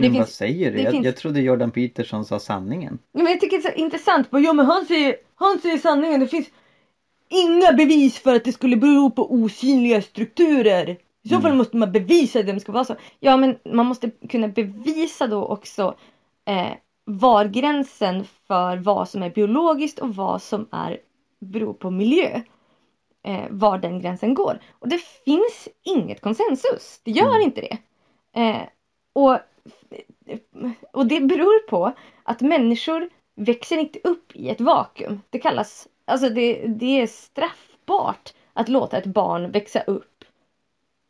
Men 0.00 0.02
det 0.12 0.18
vad 0.18 0.26
finns, 0.26 0.36
säger 0.36 0.70
du? 0.70 0.76
det 0.76 0.82
Jag, 0.82 0.92
finns- 0.92 1.06
jag 1.06 1.16
trodde 1.16 1.40
Jordan 1.40 1.70
Peterson 1.70 2.24
sa 2.24 2.38
sanningen. 2.38 2.98
Ja, 3.12 3.22
men 3.22 3.32
jag 3.32 3.40
tycker 3.40 3.56
det 3.62 3.68
är 3.68 3.72
så 3.72 3.78
intressant. 3.78 4.30
Bara, 4.30 4.42
Ja 4.42 4.52
men 4.52 4.66
han 4.66 4.86
säger, 4.86 5.16
han 5.34 5.58
säger 5.58 5.78
sanningen. 5.78 6.20
Det 6.20 6.26
finns 6.28 6.48
inga 7.28 7.72
bevis 7.72 8.18
för 8.18 8.34
att 8.34 8.44
det 8.44 8.52
skulle 8.52 8.76
bero 8.76 9.10
på 9.10 9.32
osynliga 9.32 10.02
strukturer. 10.02 10.96
I 11.22 11.28
så 11.28 11.34
fall 11.34 11.44
Mm. 11.46 11.58
måste 11.58 11.76
man 11.76 11.92
bevisa 11.92 12.38
att 12.40 12.46
det 12.46 12.60
ska 12.60 12.72
vara 12.72 12.84
så. 12.84 12.96
Ja 13.20 13.36
men 13.36 13.58
man 13.64 13.86
måste 13.86 14.10
kunna 14.10 14.48
bevisa 14.48 15.26
då 15.26 15.44
också 15.44 15.94
eh, 16.44 16.70
var 17.04 17.44
gränsen 17.44 18.24
för 18.46 18.76
vad 18.76 19.08
som 19.08 19.22
är 19.22 19.30
biologiskt 19.30 19.98
och 19.98 20.14
vad 20.14 20.42
som 20.42 20.68
är 20.72 20.98
beror 21.40 21.72
på 21.72 21.90
miljö. 21.90 22.40
Eh, 23.22 23.44
var 23.50 23.78
den 23.78 24.00
gränsen 24.00 24.34
går. 24.34 24.60
Och 24.78 24.88
det 24.88 25.00
finns 25.24 25.68
inget 25.82 26.20
konsensus. 26.20 27.00
Det 27.04 27.10
gör 27.10 27.30
Mm. 27.30 27.42
inte 27.42 27.60
det. 27.60 27.78
Eh, 28.40 28.62
och, 29.12 29.38
och 30.92 31.06
det 31.06 31.20
beror 31.20 31.68
på 31.68 31.92
att 32.22 32.40
människor 32.40 33.08
växer 33.36 33.76
inte 33.78 33.98
upp 34.04 34.36
i 34.36 34.48
ett 34.48 34.60
vakuum. 34.60 35.20
Det 35.30 35.38
kallas, 35.38 35.88
alltså 36.04 36.28
det, 36.28 36.66
det 36.66 37.00
är 37.00 37.06
straffbart 37.06 38.32
att 38.52 38.68
låta 38.68 38.98
ett 38.98 39.06
barn 39.06 39.50
växa 39.50 39.80
upp 39.80 40.09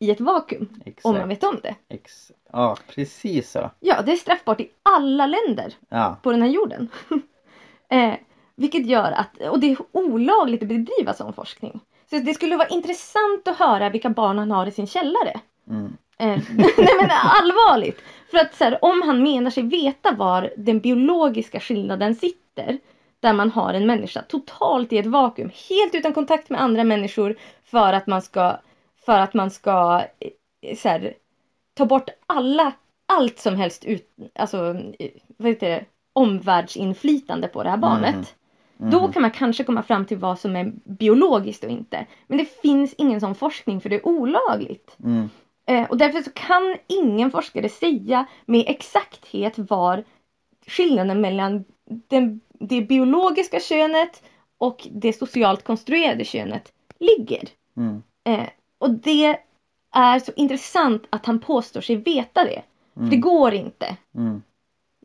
i 0.02 0.10
ett 0.10 0.20
vakuum. 0.20 0.68
Exakt. 0.84 1.06
Om 1.06 1.14
man 1.14 1.28
vet 1.28 1.44
om 1.44 1.60
det. 1.62 1.74
Ex- 1.88 2.32
ja, 2.52 2.76
precis 2.88 3.50
så. 3.50 3.70
Ja, 3.80 4.02
det 4.02 4.12
är 4.12 4.16
straffbart 4.16 4.60
i 4.60 4.70
alla 4.82 5.26
länder 5.26 5.74
Ja. 5.88 6.16
på 6.22 6.30
den 6.32 6.42
här 6.42 6.48
jorden. 6.48 6.88
eh, 7.88 8.14
vilket 8.56 8.86
gör 8.86 9.12
att, 9.12 9.48
och 9.50 9.60
det 9.60 9.70
är 9.70 9.76
olagligt 9.92 10.62
att 10.62 10.68
bedriva 10.68 11.14
sån 11.14 11.32
forskning. 11.32 11.80
Så 12.10 12.18
det 12.18 12.34
skulle 12.34 12.56
vara 12.56 12.68
intressant 12.68 13.48
att 13.48 13.56
höra 13.56 13.90
vilka 13.90 14.10
barn 14.10 14.38
han 14.38 14.50
har 14.50 14.66
i 14.66 14.70
sin 14.70 14.86
källare. 14.86 15.40
Mm. 15.68 15.96
Eh, 16.18 16.26
nej 16.56 16.94
men 17.00 17.10
allvarligt! 17.10 18.00
För 18.30 18.38
att 18.38 18.54
så 18.54 18.64
här, 18.64 18.84
om 18.84 19.02
han 19.02 19.22
menar 19.22 19.50
sig 19.50 19.62
veta 19.62 20.12
var 20.12 20.50
den 20.56 20.80
biologiska 20.80 21.60
skillnaden 21.60 22.14
sitter. 22.14 22.78
Där 23.20 23.32
man 23.32 23.50
har 23.50 23.74
en 23.74 23.86
människa 23.86 24.22
totalt 24.22 24.92
i 24.92 24.98
ett 24.98 25.06
vakuum, 25.06 25.50
helt 25.68 25.94
utan 25.94 26.12
kontakt 26.12 26.50
med 26.50 26.60
andra 26.60 26.84
människor. 26.84 27.36
För 27.64 27.92
att 27.92 28.06
man 28.06 28.22
ska, 28.22 28.56
för 29.04 29.18
att 29.18 29.34
man 29.34 29.50
ska 29.50 30.04
eh, 30.60 30.76
så 30.76 30.88
här, 30.88 31.14
ta 31.74 31.86
bort 31.86 32.10
alla, 32.26 32.72
allt 33.06 33.38
som 33.38 33.54
helst 33.56 33.84
ut, 33.84 34.16
alltså, 34.34 34.74
eh, 34.98 35.10
vad 35.36 35.48
heter 35.48 35.70
det, 35.70 35.84
omvärldsinflytande 36.12 37.48
på 37.48 37.62
det 37.62 37.70
här 37.70 37.76
barnet. 37.76 38.14
Mhm. 38.76 38.90
Då 38.90 39.00
Mhm. 39.00 39.12
kan 39.12 39.22
man 39.22 39.30
kanske 39.30 39.64
komma 39.64 39.82
fram 39.82 40.06
till 40.06 40.18
vad 40.18 40.38
som 40.38 40.56
är 40.56 40.72
biologiskt 40.84 41.64
och 41.64 41.70
inte. 41.70 42.06
Men 42.26 42.38
det 42.38 42.60
finns 42.62 42.94
ingen 42.98 43.20
sån 43.20 43.34
forskning 43.34 43.80
för 43.80 43.88
det 43.88 43.96
är 43.96 44.06
olagligt. 44.06 44.96
Mm. 45.04 45.30
Eh, 45.66 45.90
och 45.90 45.96
därför 45.98 46.22
så 46.22 46.30
kan 46.30 46.76
ingen 46.86 47.30
forskare 47.30 47.68
säga 47.68 48.26
med 48.46 48.64
exakthet 48.66 49.58
var 49.58 50.04
skillnaden 50.66 51.20
mellan 51.20 51.64
den, 52.08 52.40
det 52.52 52.80
biologiska 52.82 53.60
könet 53.60 54.22
och 54.58 54.88
det 54.90 55.12
socialt 55.12 55.64
konstruerade 55.64 56.24
könet 56.24 56.72
ligger. 56.98 57.48
Mm. 57.76 58.02
Eh, 58.24 58.48
och 58.80 58.90
det 58.90 59.38
är 59.94 60.18
så 60.18 60.32
intressant 60.36 61.02
att 61.10 61.26
han 61.26 61.38
påstår 61.38 61.80
sig 61.80 61.96
veta 61.96 62.44
det. 62.44 62.62
För 62.94 63.00
Mm. 63.00 63.10
det 63.10 63.16
går 63.16 63.54
inte. 63.54 63.96
Mm. 64.14 64.42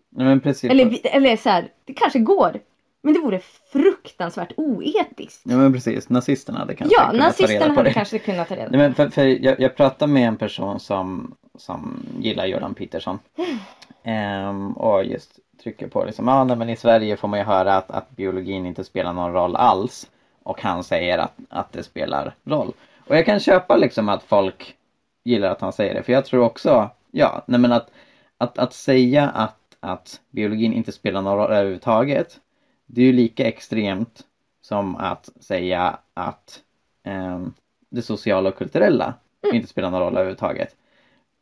Nej, 0.09 0.25
men 0.27 0.39
precis. 0.39 0.71
Eller, 0.71 0.99
eller 1.03 1.37
så 1.37 1.49
här, 1.49 1.67
det 1.85 1.93
kanske 1.93 2.19
går. 2.19 2.59
Men 3.01 3.13
det 3.13 3.19
vore 3.19 3.39
fruktansvärt 3.71 4.51
oetiskt. 4.57 5.41
Ja 5.43 5.57
men 5.57 5.73
precis, 5.73 6.09
nazisterna 6.09 6.59
hade 6.59 6.75
kanske 6.75 6.95
Ja, 6.99 7.09
kunnat 7.11 7.11
ta 7.11 7.17
reda 7.17 7.27
nazisterna 7.27 7.73
på 7.73 7.79
hade 7.79 7.89
det. 7.89 7.93
kanske 7.93 8.19
kunnat 8.19 8.47
ta 8.49 8.55
reda 8.55 8.65
på 8.65 8.71
Nej, 8.71 8.79
men 8.79 8.95
för, 8.95 9.09
för 9.09 9.21
jag, 9.45 9.59
jag 9.59 9.75
pratade 9.75 10.11
med 10.13 10.27
en 10.27 10.37
person 10.37 10.79
som, 10.79 11.35
som 11.57 12.05
gillar 12.19 12.45
Jordan 12.45 12.73
Peterson. 12.73 13.19
Ehm, 14.03 14.71
och 14.73 15.05
just 15.05 15.39
trycker 15.63 15.87
på 15.87 16.03
liksom, 16.05 16.27
ja 16.27 16.43
nej, 16.43 16.57
men 16.57 16.69
i 16.69 16.75
Sverige 16.77 17.17
får 17.17 17.27
man 17.27 17.39
ju 17.39 17.45
höra 17.45 17.75
att, 17.75 17.91
att 17.91 18.09
biologin 18.09 18.65
inte 18.65 18.83
spelar 18.83 19.13
någon 19.13 19.33
roll 19.33 19.55
alls. 19.55 20.09
Och 20.43 20.61
han 20.61 20.83
säger 20.83 21.17
att, 21.17 21.33
att 21.49 21.73
det 21.73 21.83
spelar 21.83 22.35
roll. 22.43 22.73
Och 23.07 23.15
jag 23.15 23.25
kan 23.25 23.39
köpa 23.39 23.77
liksom 23.77 24.09
att 24.09 24.23
folk 24.23 24.75
gillar 25.23 25.51
att 25.51 25.61
han 25.61 25.73
säger 25.73 25.93
det. 25.93 26.03
För 26.03 26.13
jag 26.13 26.25
tror 26.25 26.43
också, 26.43 26.89
ja, 27.11 27.43
nej 27.47 27.59
men 27.59 27.71
att, 27.71 27.91
att, 28.37 28.57
att 28.57 28.73
säga 28.73 29.29
att, 29.29 29.77
att 29.79 30.21
biologin 30.29 30.73
inte 30.73 30.91
spelar 30.91 31.21
någon 31.21 31.37
roll 31.37 31.51
överhuvudtaget. 31.51 32.39
Det 32.85 33.01
är 33.01 33.05
ju 33.05 33.13
lika 33.13 33.47
extremt 33.47 34.23
som 34.61 34.95
att 34.95 35.29
säga 35.39 35.97
att 36.13 36.59
ehm, 37.03 37.53
det 37.89 38.01
sociala 38.01 38.49
och 38.49 38.57
kulturella 38.57 39.13
inte 39.53 39.67
spelar 39.67 39.91
någon 39.91 40.01
roll 40.01 40.13
överhuvudtaget. 40.13 40.75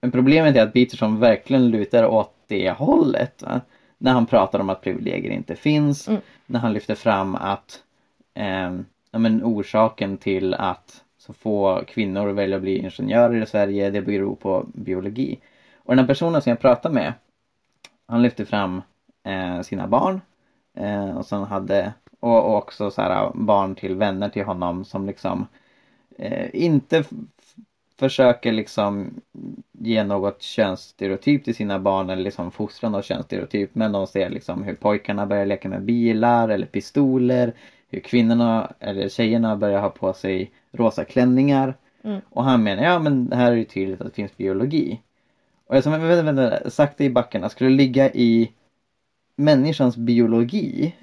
Men 0.02 0.12
problemet 0.12 0.56
är 0.56 0.63
att 0.63 0.73
Peterson 0.73 1.19
verkligen 1.19 1.69
lutar 1.69 2.06
åt 2.06 2.36
det 2.47 2.71
hållet. 2.71 3.41
Va? 3.41 3.62
När 3.97 4.13
han 4.13 4.26
pratar 4.26 4.60
om 4.60 4.69
att 4.69 4.82
privilegier 4.82 5.32
inte 5.32 5.56
finns. 5.56 6.08
Mm. 6.08 6.21
När 6.45 6.60
han 6.60 6.73
lyfter 6.73 6.95
fram 6.95 7.36
att 7.36 7.84
ehm, 8.34 8.86
ja, 9.12 9.19
men 9.19 9.43
orsaken 9.43 10.17
till 10.17 10.54
att 10.54 11.03
så 11.25 11.33
få 11.33 11.83
kvinnor 11.88 12.27
väljer 12.27 12.55
att 12.55 12.62
bli 12.62 12.77
ingenjörer 12.77 13.43
i 13.43 13.45
Sverige, 13.45 13.89
det 13.89 14.01
beror 14.01 14.36
på 14.36 14.65
biologi. 14.73 15.39
Och 15.77 15.91
den 15.91 15.99
här 15.99 16.07
personen 16.07 16.41
som 16.41 16.49
jag 16.49 16.59
pratade 16.59 16.95
med, 16.95 17.13
han 18.07 18.21
lyfte 18.21 18.45
fram 18.45 18.81
eh, 19.23 19.62
sina 19.62 19.88
barn. 19.88 20.21
Eh, 20.73 21.17
och 21.17 21.25
sen 21.25 21.43
hade, 21.43 21.93
och, 22.19 22.45
och 22.45 22.57
också 22.57 22.91
så 22.91 23.01
här, 23.01 23.31
barn 23.33 23.75
till 23.75 23.95
vänner 23.95 24.29
till 24.29 24.43
honom 24.43 24.86
som 24.86 25.07
liksom 25.07 25.47
eh, 26.17 26.49
inte 26.53 27.03
försöker 27.99 28.51
liksom 28.51 29.21
ge 29.71 30.03
något 30.03 30.41
könsstereotyp 30.41 31.43
till 31.43 31.55
sina 31.55 31.79
barn 31.79 32.09
eller 32.09 32.23
liksom 32.23 32.51
fostra 32.51 32.89
något 32.89 33.05
könsstereotyp 33.05 33.75
men 33.75 33.91
de 33.91 34.07
ser 34.07 34.29
liksom 34.29 34.63
hur 34.63 34.75
pojkarna 34.75 35.25
börjar 35.25 35.45
leka 35.45 35.69
med 35.69 35.81
bilar 35.81 36.49
eller 36.49 36.65
pistoler 36.65 37.53
hur 37.93 37.99
kvinnorna 37.99 38.73
eller 38.79 39.10
tjejerna 39.10 39.56
börjar 39.56 39.82
ha 39.82 39.89
på 39.89 40.13
sig 40.13 40.51
rosa 40.71 41.06
klänningar 41.06 41.73
Mm. 42.06 42.21
och 42.29 42.43
han 42.43 42.63
menar 42.63 42.84
ja 42.84 42.99
men 42.99 43.29
det 43.29 43.36
här 43.36 43.51
är 43.51 43.56
ju 43.56 43.63
tydligt 43.63 44.01
att 44.01 44.08
det 44.08 44.13
finns 44.13 44.38
biologi 44.38 44.99
och 45.65 45.75
jag 45.75 45.84
sa, 45.84 45.89
men 45.89 46.08
vänta, 46.08 46.32
vänta, 46.32 46.69
sakta 46.69 47.03
i 47.03 47.10
backarna, 47.10 47.49
skulle 47.49 47.69
det 47.69 47.75
ligga 47.75 48.12
i 48.13 48.51
människans 49.36 49.97
biologi 49.97 50.95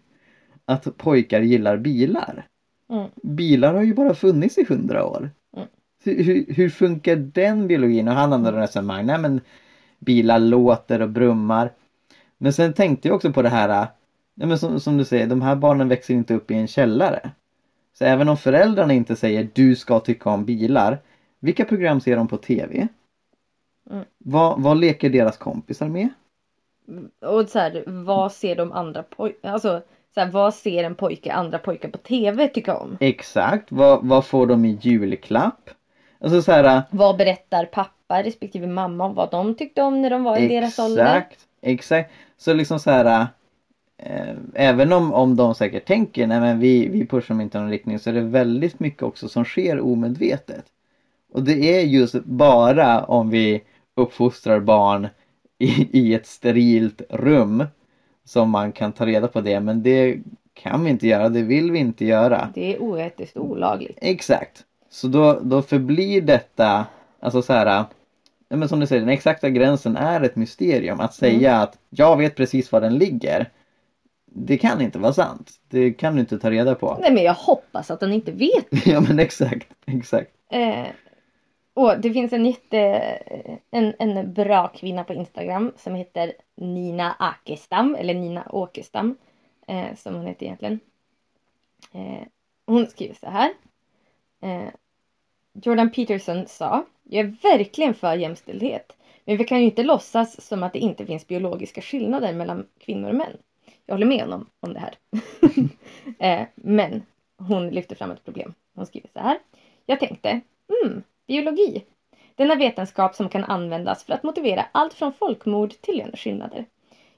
att 0.64 0.96
pojkar 0.96 1.40
gillar 1.40 1.76
bilar? 1.76 2.46
Mm. 2.90 3.08
Bilar 3.22 3.74
har 3.74 3.82
ju 3.82 3.94
bara 3.94 4.14
funnits 4.14 4.58
i 4.58 4.64
hundra 4.68 5.04
år. 5.04 5.30
Mm. 5.56 5.68
Hur, 6.04 6.54
hur, 6.54 6.68
funkar 6.68 7.16
den 7.16 7.68
biologin? 7.68 8.08
Och 8.08 8.14
han 8.14 8.32
använder 8.32 8.60
resonemang, 8.60 9.06
nej 9.06 9.18
men 9.18 9.40
bilar 9.98 10.38
låter 10.38 11.02
och 11.02 11.10
brummar. 11.10 11.72
Men 12.38 12.52
sen 12.52 12.72
tänkte 12.72 13.08
jag 13.08 13.14
också 13.14 13.32
på 13.32 13.42
det 13.42 13.48
här, 13.48 13.86
nej 14.36 14.48
men 14.48 14.58
som, 14.58 14.80
som 14.80 14.98
du 14.98 15.04
säger, 15.04 15.26
de 15.26 15.42
här 15.42 15.56
barnen 15.56 15.88
växer 15.88 16.14
inte 16.14 16.34
upp 16.34 16.50
i 16.50 16.54
en 16.54 16.66
källare. 16.66 17.30
Så 17.92 18.04
även 18.04 18.28
om 18.28 18.36
föräldrarna 18.36 18.92
inte 18.92 19.16
säger 19.16 19.48
du 19.52 19.76
ska 19.76 20.00
tycka 20.00 20.30
om 20.30 20.44
bilar, 20.44 20.98
vilka 21.40 21.64
program 21.64 22.00
ser 22.00 22.16
de 22.16 22.28
på 22.28 22.36
TV? 22.36 22.88
Mm. 23.90 24.04
Vad, 24.18 24.62
vad 24.62 24.80
leker 24.80 25.10
deras 25.10 25.36
kompisar 25.36 25.88
med? 25.88 26.08
Och 27.20 27.48
så 27.48 27.58
här, 27.58 27.84
vad 27.86 28.32
ser 28.32 28.56
de 28.56 28.72
andra 28.72 29.02
pojkarna, 29.02 29.54
alltså 29.54 29.82
så 30.14 30.20
här, 30.20 30.30
vad 30.30 30.54
ser 30.54 30.84
en 30.84 30.94
pojke 30.94 31.32
andra 31.32 31.58
pojkar 31.58 31.88
på 31.88 31.98
TV 31.98 32.48
tycka 32.48 32.76
om? 32.76 32.96
Exakt, 33.00 33.72
vad, 33.72 34.06
vad 34.06 34.26
får 34.26 34.46
de 34.46 34.64
i 34.64 34.78
julklapp? 34.80 35.70
Alltså 36.20 36.42
så 36.42 36.52
här, 36.52 36.82
Vad 36.90 37.16
berättar 37.16 37.64
pappa 37.64 38.22
respektive 38.22 38.66
mamma 38.66 39.04
om 39.04 39.14
vad 39.14 39.30
de 39.30 39.54
tyckte 39.54 39.82
om 39.82 40.02
när 40.02 40.10
de 40.10 40.24
var 40.24 40.38
i 40.38 40.48
deras 40.48 40.78
ålder? 40.78 41.16
Exakt, 41.16 41.40
exakt. 41.60 42.12
Så 42.36 42.54
liksom 42.54 42.78
så 42.78 42.90
här 42.90 43.20
eh, 43.20 43.26
Även 44.54 44.92
om, 44.92 45.12
om 45.12 45.36
de 45.36 45.54
säkert 45.54 45.86
tänker 45.86 46.26
nej 46.26 46.40
men 46.40 46.58
vi, 46.58 46.88
vi 46.88 47.06
pushar 47.06 47.34
dem 47.34 47.40
inte 47.40 47.58
i 47.58 47.60
någon 47.60 47.70
riktning 47.70 47.98
så 47.98 48.10
är 48.10 48.14
det 48.14 48.20
väldigt 48.20 48.80
mycket 48.80 49.02
också 49.02 49.28
som 49.28 49.44
sker 49.44 49.80
omedvetet. 49.80 50.64
Och 51.32 51.42
det 51.42 51.78
är 51.78 51.82
just 51.82 52.24
bara 52.24 53.04
om 53.04 53.30
vi 53.30 53.62
uppfostrar 53.94 54.60
barn 54.60 55.08
i, 55.58 55.98
i 55.98 56.14
ett 56.14 56.26
sterilt 56.26 57.02
rum 57.10 57.64
som 58.24 58.50
man 58.50 58.72
kan 58.72 58.92
ta 58.92 59.06
reda 59.06 59.28
på 59.28 59.40
det 59.40 59.60
men 59.60 59.82
det 59.82 60.18
kan 60.54 60.84
vi 60.84 60.90
inte 60.90 61.06
göra, 61.06 61.28
det 61.28 61.42
vill 61.42 61.70
vi 61.70 61.78
inte 61.78 62.04
göra. 62.04 62.48
Det 62.54 62.74
är 62.74 62.82
oetiskt 62.82 63.36
och 63.36 63.44
olagligt. 63.44 63.98
Exakt. 64.00 64.64
Så 64.90 65.08
då, 65.08 65.40
då 65.42 65.62
förblir 65.62 66.20
detta, 66.20 66.86
alltså 67.20 67.42
så 67.42 67.52
här, 67.52 67.84
men 68.48 68.68
som 68.68 68.80
du 68.80 68.86
säger, 68.86 69.00
den 69.00 69.08
exakta 69.08 69.50
gränsen 69.50 69.96
är 69.96 70.20
ett 70.20 70.36
mysterium. 70.36 71.00
Att 71.00 71.14
säga 71.14 71.56
att 71.56 71.78
jag 71.90 72.16
vet 72.16 72.36
precis 72.36 72.72
var 72.72 72.80
den 72.80 72.98
ligger, 72.98 73.50
det 74.38 74.58
kan 74.58 74.80
inte 74.80 74.98
vara 74.98 75.12
sant. 75.12 75.50
Det 75.68 75.92
kan 75.92 76.14
du 76.14 76.20
inte 76.20 76.38
ta 76.38 76.50
reda 76.50 76.74
på. 76.74 76.98
Nej 77.00 77.12
men 77.12 77.22
jag 77.22 77.34
hoppas 77.34 77.90
att 77.90 78.00
han 78.00 78.12
inte 78.12 78.32
vet. 78.32 78.66
ja 78.86 79.00
men 79.00 79.18
exakt, 79.18 79.68
exakt. 79.86 80.30
Eh, 80.50 80.86
och 81.74 82.00
det 82.00 82.12
finns 82.12 82.32
en 82.32 82.46
jätte, 82.46 82.78
en, 83.70 83.94
en 83.98 84.32
bra 84.32 84.68
kvinna 84.68 85.04
på 85.04 85.14
Instagram 85.14 85.72
som 85.76 85.94
heter 85.94 86.32
Nina 86.54 87.16
Akestam, 87.18 87.94
eller 87.94 88.14
Nina 88.14 88.46
Åkestam 88.50 89.16
eh, 89.66 89.94
som 89.96 90.14
hon 90.14 90.26
heter 90.26 90.46
egentligen. 90.46 90.80
Eh, 91.92 92.26
hon 92.66 92.86
skriver 92.86 93.14
så 93.14 93.30
här. 93.30 93.50
Eh, 94.40 94.68
Jordan 95.52 95.90
Peterson 95.90 96.46
sa, 96.46 96.86
jag 97.02 97.26
är 97.26 97.36
verkligen 97.42 97.94
för 97.94 98.16
jämställdhet. 98.16 98.92
Men 99.24 99.36
vi 99.36 99.44
kan 99.44 99.58
ju 99.58 99.64
inte 99.64 99.82
låtsas 99.82 100.46
som 100.46 100.62
att 100.62 100.72
det 100.72 100.78
inte 100.78 101.06
finns 101.06 101.26
biologiska 101.26 101.80
skillnader 101.80 102.34
mellan 102.34 102.66
kvinnor 102.78 103.08
och 103.08 103.14
män. 103.14 103.36
Jag 103.86 103.94
håller 103.94 104.06
med 104.06 104.20
honom 104.20 104.46
om 104.60 104.72
det 104.72 104.80
här. 104.80 104.94
eh, 106.18 106.46
men 106.54 107.02
hon 107.38 107.70
lyfter 107.70 107.96
fram 107.96 108.10
ett 108.10 108.24
problem. 108.24 108.54
Hon 108.74 108.86
skriver 108.86 109.08
så 109.12 109.18
här. 109.18 109.38
Jag 109.86 110.00
tänkte, 110.00 110.40
mm, 110.84 111.02
biologi. 111.26 111.84
Denna 112.34 112.54
vetenskap 112.54 113.14
som 113.14 113.28
kan 113.28 113.44
användas 113.44 114.04
för 114.04 114.12
att 114.12 114.22
motivera 114.22 114.66
allt 114.72 114.94
från 114.94 115.12
folkmord 115.12 115.70
till 115.80 115.96
löneskillnader. 115.96 116.64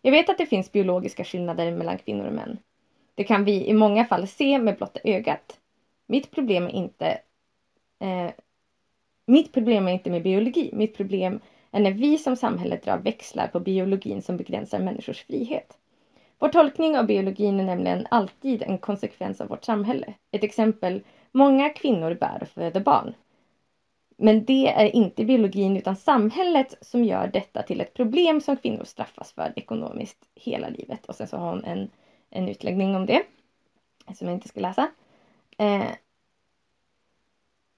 Jag 0.03 0.13
vet 0.13 0.29
att 0.31 0.39
det 0.39 0.47
finns 0.47 0.73
biologiska 0.73 1.25
skillnader 1.25 1.73
mellan 1.73 1.99
kvinnor 1.99 2.27
och 2.27 2.33
män. 2.33 2.59
Det 3.15 3.25
kan 3.25 3.45
vi 3.45 3.67
i 3.67 3.73
många 3.73 4.05
fall 4.05 4.27
se 4.27 4.59
med 4.59 4.77
blotta 4.77 5.01
ögat. 5.05 5.59
Mitt 6.07 6.31
problem 6.31 6.65
är 6.65 6.71
inte 6.71 7.21
eh, 8.01 8.31
mitt 9.27 9.53
problem 9.53 9.89
är 9.89 9.93
inte 9.93 10.11
med 10.11 10.23
biologi. 10.23 10.71
Mitt 10.73 10.97
problem 10.97 11.41
är 11.71 11.81
när 11.81 11.93
vi 11.93 12.19
som 12.19 12.37
samhälle 12.37 12.77
drar 12.77 12.99
växlar 12.99 13.47
på 13.47 13.61
biologin 13.61 14.23
som 14.23 14.37
begränsar 14.37 14.79
människors 14.79 15.25
frihet. 15.25 15.78
Vår 16.39 16.49
tolkning 16.49 16.99
av 16.99 17.07
biologin 17.07 17.61
är 17.61 17.65
nämligen 17.65 18.07
alltid 18.11 18.63
en 18.63 18.79
konsekvens 18.79 19.41
av 19.41 19.49
vårt 19.49 19.65
samhälle. 19.65 20.15
Ett 20.31 20.45
exempel. 20.45 21.03
Många 21.33 21.71
kvinnor 21.71 22.15
bär 22.15 22.39
och 22.43 22.49
föder 22.49 22.81
barn. 22.81 23.15
Men 24.17 24.45
det 24.45 24.69
är 24.69 24.97
inte 24.97 25.25
biologin 25.25 25.77
utan 25.77 25.97
samhället 25.97 26.75
som 26.81 27.05
gör 27.05 27.27
detta 27.27 27.63
till 27.63 27.81
ett 27.81 27.95
problem 27.95 28.41
som 28.41 28.57
kvinnor 28.57 28.85
straffas 28.85 29.33
för 29.33 29.53
ekonomiskt 29.57 30.29
hela 30.35 30.69
livet. 30.69 31.07
Och 31.07 31.15
sen 31.15 31.27
så 31.27 31.37
har 31.37 31.51
hon 31.51 31.65
en, 31.65 31.91
en 32.31 32.49
utläggning 32.49 32.97
om 32.97 33.07
det. 33.07 33.23
Som 34.15 34.29
jag 34.29 34.37
inte 34.37 34.49
ska 34.49 34.61
läsa. 34.61 34.91
Eh, 35.59 35.87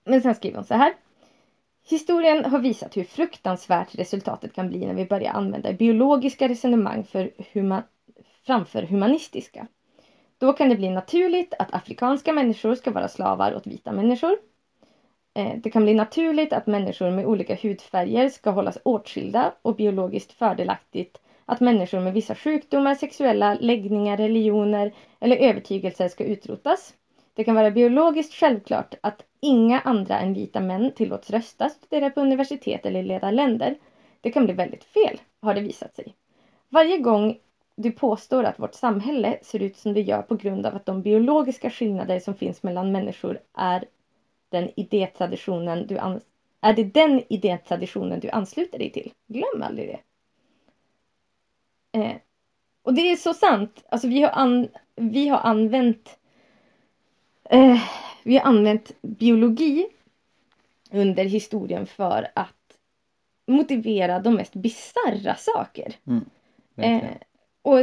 men 0.05 0.23
sen 0.23 0.35
skriver 0.35 0.57
hon 0.57 0.65
så 0.65 0.75
här. 0.75 0.95
Historien 1.89 2.45
har 2.45 2.59
visat 2.59 2.97
hur 2.97 3.05
fruktansvärt 3.05 3.95
resultatet 3.95 4.53
kan 4.53 4.69
bli 4.69 4.87
när 4.87 4.95
vi 4.95 5.07
börjar 5.07 5.33
använda 5.33 5.73
biologiska 5.73 6.49
resonemang 6.49 7.05
för 7.05 7.31
huma 7.53 7.83
framför 8.47 8.83
humanistiska. 8.83 9.67
Då 10.39 10.53
kan 10.53 10.69
det 10.69 10.77
bli 10.77 10.91
naturligt 10.91 11.55
att 11.59 11.75
afrikanska 11.75 12.33
människor 12.33 12.75
ska 12.75 12.91
vara 12.91 13.09
slavar 13.09 13.55
åt 13.55 13.67
vita 13.67 13.93
människor. 13.93 14.37
Eh, 15.35 15.53
det 15.57 15.71
kan 15.71 15.83
bli 15.83 15.95
naturligt 15.95 16.53
att 16.53 16.67
människor 16.67 17.11
med 17.11 17.27
olika 17.27 17.55
hudfärger 17.63 18.29
ska 18.29 18.51
hållas 18.51 18.79
åtskilda 18.85 19.55
och 19.63 19.77
biologiskt 19.77 20.33
fördelaktigt 20.33 21.21
att 21.45 21.61
människor 21.61 22.01
med 22.01 22.13
vissa 22.13 22.35
sjukdomar, 22.35 22.95
sexuella 22.95 23.55
läggningar, 23.61 24.17
religioner 24.17 24.93
eller 25.21 25.37
övertygelser 25.37 26.09
ska 26.09 26.25
utrotas. 26.25 26.95
Det 27.35 27.45
kan 27.45 27.55
vara 27.55 27.71
biologiskt 27.71 28.35
självklart 28.35 28.95
att 29.01 29.23
inga 29.41 29.81
andra 29.81 30.19
än 30.19 30.35
vita 30.35 30.61
män 30.61 30.91
tillåts 30.95 31.31
rösta, 31.31 31.69
studera 31.69 32.11
på 32.11 32.21
universitet 32.21 32.87
eller 32.87 33.03
leda 33.03 33.31
länder. 33.31 33.75
Det 34.21 34.31
kan 34.31 34.45
bli 34.45 34.55
väldigt 34.55 34.85
fel, 34.85 35.21
har 35.43 35.55
det 35.55 35.61
visat 35.61 35.97
sig. 35.97 36.15
Varje 36.69 36.99
gång 36.99 37.39
du 37.83 37.93
påstår 37.93 38.45
att 38.45 38.59
vårt 38.59 38.75
samhälle 38.75 39.39
ser 39.43 39.63
ut 39.63 39.77
som 39.77 39.95
det 39.95 40.01
gör 40.01 40.23
på 40.23 40.37
grund 40.37 40.67
av 40.67 40.77
att 40.77 40.87
de 40.87 41.03
biologiska 41.03 41.71
skillnader 41.71 42.21
som 42.21 42.35
finns 42.35 42.63
mellan 42.63 42.93
människor 42.93 43.41
är 43.55 43.85
den 44.49 44.71
idétraditionen 44.77 45.87
du 45.87 45.99
ans 45.99 46.25
är 46.61 46.73
det 46.73 46.85
den 46.85 47.23
idétraditionen 47.29 48.21
du 48.21 48.31
ansluter 48.31 48.79
dig 48.79 48.91
till. 48.91 49.13
Glöm 49.27 49.63
aldrig 49.63 49.89
det. 49.89 50.01
Eh, 51.99 52.17
och 52.83 52.95
det 52.95 53.01
är 53.01 53.17
så 53.17 53.35
sant. 53.35 53.85
Alltså 53.89 54.09
vi 54.09 54.23
har, 54.23 54.31
an 54.31 54.69
vi 54.97 55.29
har 55.29 55.39
använt 55.39 56.19
eh, 57.45 57.81
vi 58.23 58.39
har 58.39 58.45
använt 58.45 58.93
biologi 59.03 59.87
under 60.91 61.25
historien 61.25 61.87
för 61.87 62.29
att 62.35 62.57
motivera 63.47 64.19
de 64.19 64.35
mest 64.35 64.55
bizarra 64.55 65.35
saker. 65.35 65.95
Mm, 66.07 66.25
Eh, 66.81 67.11
och 67.63 67.79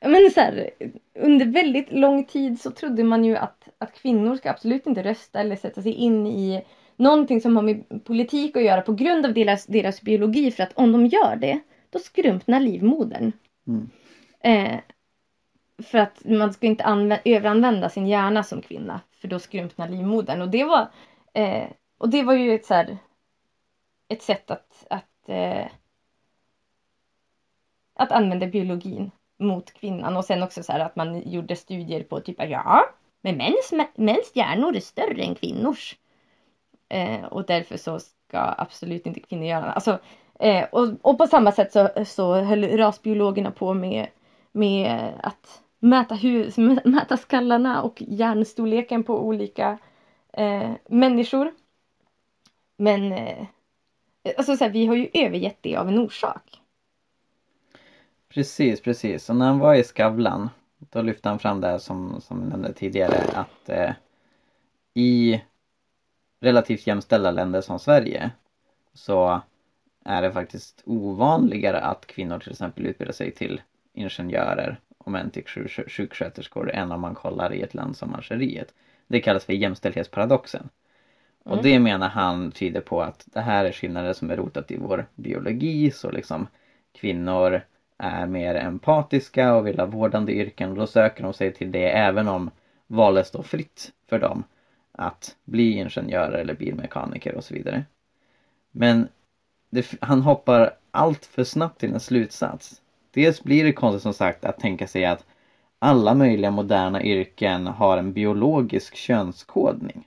men 0.00 0.30
så 0.30 0.40
här, 0.40 0.70
under 1.14 1.46
väldigt 1.46 1.92
lång 1.92 2.24
tid 2.24 2.60
så 2.60 2.70
trodde 2.70 3.04
man 3.04 3.24
ju 3.24 3.36
att, 3.36 3.68
att 3.78 3.94
kvinnor 3.94 4.36
ska 4.36 4.50
absolut 4.50 4.86
inte 4.86 5.02
rösta 5.02 5.40
eller 5.40 5.56
sätta 5.56 5.82
sig 5.82 5.92
in 5.92 6.26
i 6.26 6.64
någonting 6.96 7.40
som 7.40 7.56
har 7.56 7.62
med 7.62 8.04
politik 8.04 8.56
att 8.56 8.64
göra 8.64 8.80
på 8.80 8.92
grund 8.92 9.26
av 9.26 9.34
deras, 9.34 9.66
deras 9.66 10.02
biologi 10.02 10.50
för 10.50 10.62
att 10.62 10.72
om 10.72 10.92
de 10.92 11.06
gör 11.06 11.36
det 11.36 11.60
då 11.90 11.98
skrumpnar 11.98 12.60
livmodern. 12.60 13.32
Mm. 13.66 13.90
Eh, 14.40 14.80
för 15.82 15.98
att 15.98 16.24
man 16.24 16.52
ska 16.52 16.66
inte 16.66 16.84
anvä- 16.84 17.20
överanvända 17.24 17.88
sin 17.88 18.06
hjärna 18.06 18.42
som 18.42 18.62
kvinna 18.62 19.00
för 19.12 19.28
då 19.28 19.38
skrumpnar 19.38 19.88
livmodern 19.88 20.40
och 20.40 20.48
det 20.48 20.64
var 20.64 20.88
eh, 21.34 21.68
och 21.98 22.08
det 22.08 22.22
var 22.22 22.34
ju 22.34 22.54
ett 22.54 22.66
så 22.66 22.74
här, 22.74 22.98
ett 24.08 24.22
sätt 24.22 24.50
att, 24.50 24.86
att 24.90 25.28
eh, 25.28 25.66
att 27.94 28.12
använda 28.12 28.46
biologin 28.46 29.10
mot 29.38 29.72
kvinnan 29.72 30.16
och 30.16 30.24
sen 30.24 30.42
också 30.42 30.62
så 30.62 30.72
här 30.72 30.80
att 30.80 30.96
man 30.96 31.30
gjorde 31.30 31.56
studier 31.56 32.02
på 32.02 32.20
typ 32.20 32.36
ja, 32.38 32.84
men 33.22 33.36
mäns, 33.36 33.72
mäns 33.94 34.30
hjärnor 34.34 34.76
är 34.76 34.80
större 34.80 35.22
än 35.22 35.34
kvinnors. 35.34 35.96
Eh, 36.88 37.24
och 37.24 37.46
därför 37.46 37.76
så 37.76 37.98
ska 37.98 38.54
absolut 38.58 39.06
inte 39.06 39.20
kvinnor 39.20 39.44
göra 39.44 39.64
det. 39.64 39.72
Alltså, 39.72 39.98
eh, 40.40 40.64
och, 40.72 40.88
och 41.02 41.18
på 41.18 41.26
samma 41.26 41.52
sätt 41.52 41.72
så, 41.72 41.88
så 42.06 42.34
höll 42.34 42.64
rasbiologerna 42.64 43.50
på 43.50 43.74
med, 43.74 44.06
med 44.52 45.12
att 45.22 45.62
mäta, 45.78 46.14
hus, 46.14 46.56
mäta 46.84 47.16
skallarna 47.16 47.82
och 47.82 48.02
hjärnstorleken 48.06 49.04
på 49.04 49.20
olika 49.20 49.78
eh, 50.32 50.70
människor. 50.88 51.52
Men 52.76 53.12
eh, 53.12 53.46
alltså 54.38 54.56
så 54.56 54.64
här, 54.64 54.70
vi 54.70 54.86
har 54.86 54.94
ju 54.94 55.08
övergett 55.14 55.58
det 55.60 55.76
av 55.76 55.88
en 55.88 55.98
orsak. 55.98 56.60
Precis, 58.34 58.80
precis. 58.80 59.30
Och 59.30 59.36
när 59.36 59.46
han 59.46 59.58
var 59.58 59.74
i 59.74 59.84
Skavlan 59.84 60.50
då 60.78 61.02
lyfte 61.02 61.28
han 61.28 61.38
fram 61.38 61.60
det 61.60 61.66
här 61.68 61.78
som, 61.78 62.20
som 62.20 62.40
jag 62.40 62.48
nämnde 62.48 62.72
tidigare 62.72 63.16
att 63.34 63.68
eh, 63.68 63.90
i 64.94 65.42
relativt 66.40 66.86
jämställda 66.86 67.30
länder 67.30 67.60
som 67.60 67.78
Sverige 67.78 68.30
så 68.94 69.40
är 70.04 70.22
det 70.22 70.32
faktiskt 70.32 70.82
ovanligare 70.84 71.80
att 71.80 72.06
kvinnor 72.06 72.38
till 72.38 72.52
exempel 72.52 72.86
utbildar 72.86 73.12
sig 73.12 73.30
till 73.30 73.60
ingenjörer 73.92 74.80
och 74.98 75.12
män 75.12 75.30
till 75.30 75.44
sjuk- 75.46 75.90
sjuksköterskor 75.90 76.70
än 76.70 76.92
om 76.92 77.00
man 77.00 77.14
kollar 77.14 77.52
i 77.52 77.62
ett 77.62 77.74
land 77.74 77.96
som 77.96 78.14
Algeriet. 78.14 78.74
Det 79.06 79.20
kallas 79.20 79.44
för 79.44 79.52
jämställdhetsparadoxen. 79.52 80.68
Och 81.44 81.52
Mm. 81.52 81.62
det 81.62 81.78
menar 81.78 82.08
han 82.08 82.50
tyder 82.52 82.80
på 82.80 83.02
att 83.02 83.24
det 83.26 83.40
här 83.40 83.64
är 83.64 83.72
skillnader 83.72 84.12
som 84.12 84.30
är 84.30 84.36
rotat 84.36 84.70
i 84.70 84.76
vår 84.76 85.06
biologi 85.14 85.90
så 85.90 86.10
liksom 86.10 86.46
kvinnor 86.92 87.60
är 87.98 88.26
mer 88.26 88.54
empatiska 88.54 89.54
och 89.54 89.66
vill 89.66 89.78
ha 89.78 89.86
vårdande 89.86 90.32
yrken 90.32 90.70
och 90.70 90.76
då 90.76 90.86
söker 90.86 91.22
de 91.22 91.32
sig 91.32 91.54
till 91.54 91.72
det 91.72 91.90
även 91.90 92.28
om 92.28 92.50
valet 92.86 93.26
står 93.26 93.42
fritt 93.42 93.92
för 94.08 94.18
dem 94.18 94.44
att 94.92 95.36
bli 95.44 95.72
ingenjörer 95.72 96.38
eller 96.38 96.54
bilmekaniker 96.54 97.34
och 97.34 97.44
så 97.44 97.54
vidare. 97.54 97.84
Men 98.70 99.08
det, 99.70 99.94
han 100.00 100.22
hoppar 100.22 100.76
allt 100.90 101.26
för 101.26 101.44
snabbt 101.44 101.80
till 101.80 101.92
en 101.92 102.00
slutsats. 102.00 102.82
Dels 103.10 103.42
blir 103.42 103.64
det 103.64 103.72
konstigt 103.72 104.02
som 104.02 104.14
sagt 104.14 104.44
att 104.44 104.58
tänka 104.58 104.86
sig 104.86 105.04
att 105.04 105.24
alla 105.78 106.14
möjliga 106.14 106.50
moderna 106.50 107.02
yrken 107.02 107.66
har 107.66 107.98
en 107.98 108.12
biologisk 108.12 108.94
könskodning. 108.94 110.06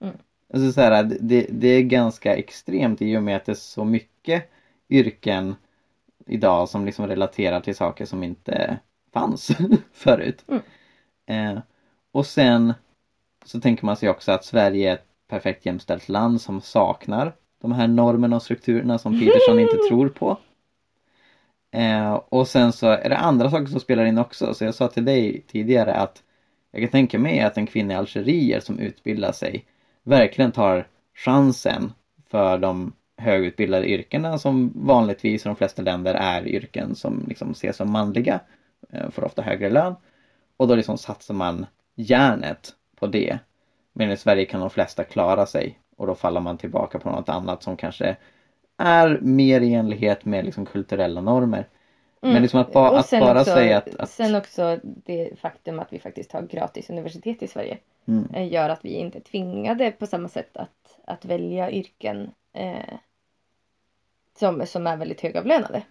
Mm. 0.00 0.16
Alltså 0.54 0.72
så 0.72 0.80
här, 0.80 1.04
det, 1.20 1.46
det 1.50 1.68
är 1.68 1.82
ganska 1.82 2.36
extremt 2.36 3.02
i 3.02 3.16
och 3.16 3.22
med 3.22 3.36
att 3.36 3.44
det 3.44 3.52
är 3.52 3.54
så 3.54 3.84
mycket 3.84 4.50
yrken 4.90 5.54
idag 6.26 6.68
som 6.68 6.84
liksom 6.84 7.06
relaterar 7.06 7.60
till 7.60 7.76
saker 7.76 8.04
som 8.04 8.22
inte 8.22 8.78
fanns 9.12 9.50
förut. 9.92 10.44
Mm. 10.48 10.62
Eh, 11.26 11.62
och 12.12 12.26
sen 12.26 12.74
så 13.44 13.60
tänker 13.60 13.86
man 13.86 13.96
sig 13.96 14.08
också 14.08 14.32
att 14.32 14.44
Sverige 14.44 14.90
är 14.90 14.94
ett 14.94 15.06
perfekt 15.28 15.66
jämställt 15.66 16.08
land 16.08 16.40
som 16.40 16.60
saknar 16.60 17.34
de 17.60 17.72
här 17.72 17.88
normerna 17.88 18.36
och 18.36 18.42
strukturerna 18.42 18.98
som 18.98 19.20
Peterson 19.20 19.60
inte 19.60 19.76
tror 19.88 20.08
på. 20.08 20.38
Eh, 21.70 22.12
och 22.12 22.48
sen 22.48 22.72
så 22.72 22.86
är 22.86 23.08
det 23.08 23.16
andra 23.16 23.50
saker 23.50 23.66
som 23.66 23.80
spelar 23.80 24.04
in 24.04 24.18
också. 24.18 24.54
Så 24.54 24.64
jag 24.64 24.74
sa 24.74 24.88
till 24.88 25.04
dig 25.04 25.44
tidigare 25.48 25.94
att 25.94 26.22
jag 26.70 26.82
kan 26.82 26.90
tänka 26.90 27.18
mig 27.18 27.40
att 27.40 27.56
en 27.56 27.66
kvinna 27.66 27.94
i 27.94 27.96
Algeriet 27.96 28.64
som 28.64 28.78
utbildar 28.78 29.32
sig 29.32 29.64
verkligen 30.02 30.52
tar 30.52 30.86
chansen 31.14 31.92
för 32.30 32.58
de 32.58 32.92
högutbildade 33.22 33.86
yrkena 33.90 34.38
som 34.38 34.72
vanligtvis 34.76 35.46
i 35.46 35.48
de 35.48 35.56
flesta 35.56 35.82
länder 35.82 36.14
är 36.14 36.48
yrken 36.48 36.94
som 36.94 37.24
liksom 37.28 37.50
ses 37.50 37.76
som 37.76 37.92
manliga. 37.92 38.40
eh, 38.92 39.10
Får 39.10 39.24
ofta 39.24 39.42
högre 39.42 39.70
lön. 39.70 39.94
Och 40.56 40.68
då 40.68 40.74
liksom 40.74 40.98
satsar 40.98 41.34
man 41.34 41.66
järnet 41.94 42.74
på 42.96 43.06
det. 43.06 43.38
Men 43.92 44.10
i 44.10 44.16
Sverige 44.16 44.44
kan 44.44 44.60
de 44.60 44.70
flesta 44.70 45.04
klara 45.04 45.46
sig 45.46 45.78
och 45.96 46.06
då 46.06 46.14
faller 46.14 46.40
man 46.40 46.58
tillbaka 46.58 46.98
på 46.98 47.10
något 47.10 47.28
annat 47.28 47.62
som 47.62 47.76
kanske 47.76 48.16
är 48.78 49.18
mer 49.22 49.60
i 49.60 49.74
enlighet 49.74 50.24
med 50.24 50.44
liksom 50.44 50.66
kulturella 50.66 51.20
normer. 51.20 51.68
Men 52.20 52.42
liksom 52.42 52.60
att, 52.60 52.72
ba- 52.72 52.98
att 52.98 53.10
bara 53.10 53.40
också, 53.40 53.44
säga 53.54 53.78
att, 53.78 53.94
att 53.96 54.10
Sen 54.10 54.34
också 54.34 54.78
det 54.84 55.38
faktum 55.40 55.78
att 55.80 55.92
vi 55.92 55.98
faktiskt 55.98 56.32
har 56.32 56.42
gratis 56.42 56.90
universitet 56.90 57.42
i 57.42 57.46
Sverige 57.48 57.78
mm, 58.08 58.28
eh, 58.34 58.52
gör 58.52 58.68
att 58.68 58.84
vi 58.84 58.90
inte 58.92 59.18
är 59.18 59.22
tvingade 59.22 59.90
på 59.90 60.06
samma 60.06 60.28
sätt 60.28 60.56
att, 60.56 60.98
att 61.04 61.24
välja 61.24 61.70
yrken 61.70 62.30
eh, 62.52 62.94
som, 64.38 64.66
som 64.66 64.86
är 64.86 64.96
väldigt 64.96 65.20
högavlönade. 65.20 65.82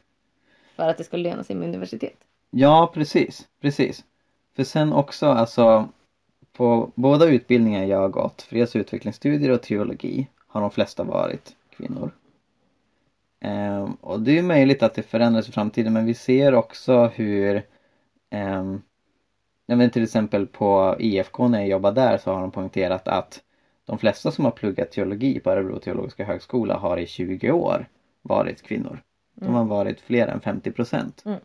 För 0.76 0.88
att 0.88 0.98
det 0.98 1.04
ska 1.04 1.18
löna 1.18 1.44
sig 1.44 1.56
med 1.56 1.68
universitet. 1.68 2.18
Ja, 2.50 2.92
precis, 2.94 3.48
precis. 3.62 4.04
För 4.56 4.64
sen 4.64 4.94
också 4.94 5.28
alltså 5.28 5.90
på 6.54 6.92
båda 6.96 7.26
utbildningar 7.26 7.84
jag 7.84 7.98
har 7.98 8.10
gått, 8.10 8.42
freds 8.42 8.76
och 8.76 8.80
utvecklingsstudier 8.80 9.52
och 9.52 9.62
teologi, 9.62 10.28
har 10.48 10.62
de 10.62 10.72
flesta 10.72 11.04
varit 11.04 11.56
kvinnor. 11.70 12.12
Um, 13.44 13.98
och 14.02 14.20
det 14.20 14.38
är 14.38 14.44
möjligt 14.44 14.84
att 14.84 14.94
det 14.94 15.04
förändras 15.04 15.50
i 15.50 15.52
framtiden 15.52 15.94
men 15.94 16.06
vi 16.06 16.14
ser 16.14 16.54
också 16.54 17.06
hur 17.06 17.64
ehm, 18.30 18.82
um, 19.68 19.82
jag 19.82 19.94
till 19.94 20.04
exempel 20.04 20.48
på 20.48 20.96
IFK 21.00 21.48
när 21.48 21.60
jag 21.60 21.68
jobbade 21.68 22.02
där 22.02 22.18
så 22.18 22.34
har 22.34 22.42
de 22.42 22.52
poängterat 22.52 23.08
att 23.08 23.42
de 23.86 23.98
flesta 23.98 24.32
som 24.32 24.46
har 24.46 24.52
pluggat 24.52 24.92
teologi 24.92 25.40
på 25.40 25.52
Örebro 25.52 25.80
teologiska 25.80 26.26
högskola 26.26 26.78
har 26.78 26.98
i 26.98 27.08
20 27.08 27.52
år 27.52 27.88
varit 28.22 28.62
kvinnor. 28.62 29.02
De 29.36 29.46
Mm. 29.46 29.56
har 29.56 29.66
varit 29.66 30.02
fler 30.02 30.28
än 30.28 30.42
50 30.42 30.72
procent. 30.72 31.24
Mm. 31.26 31.40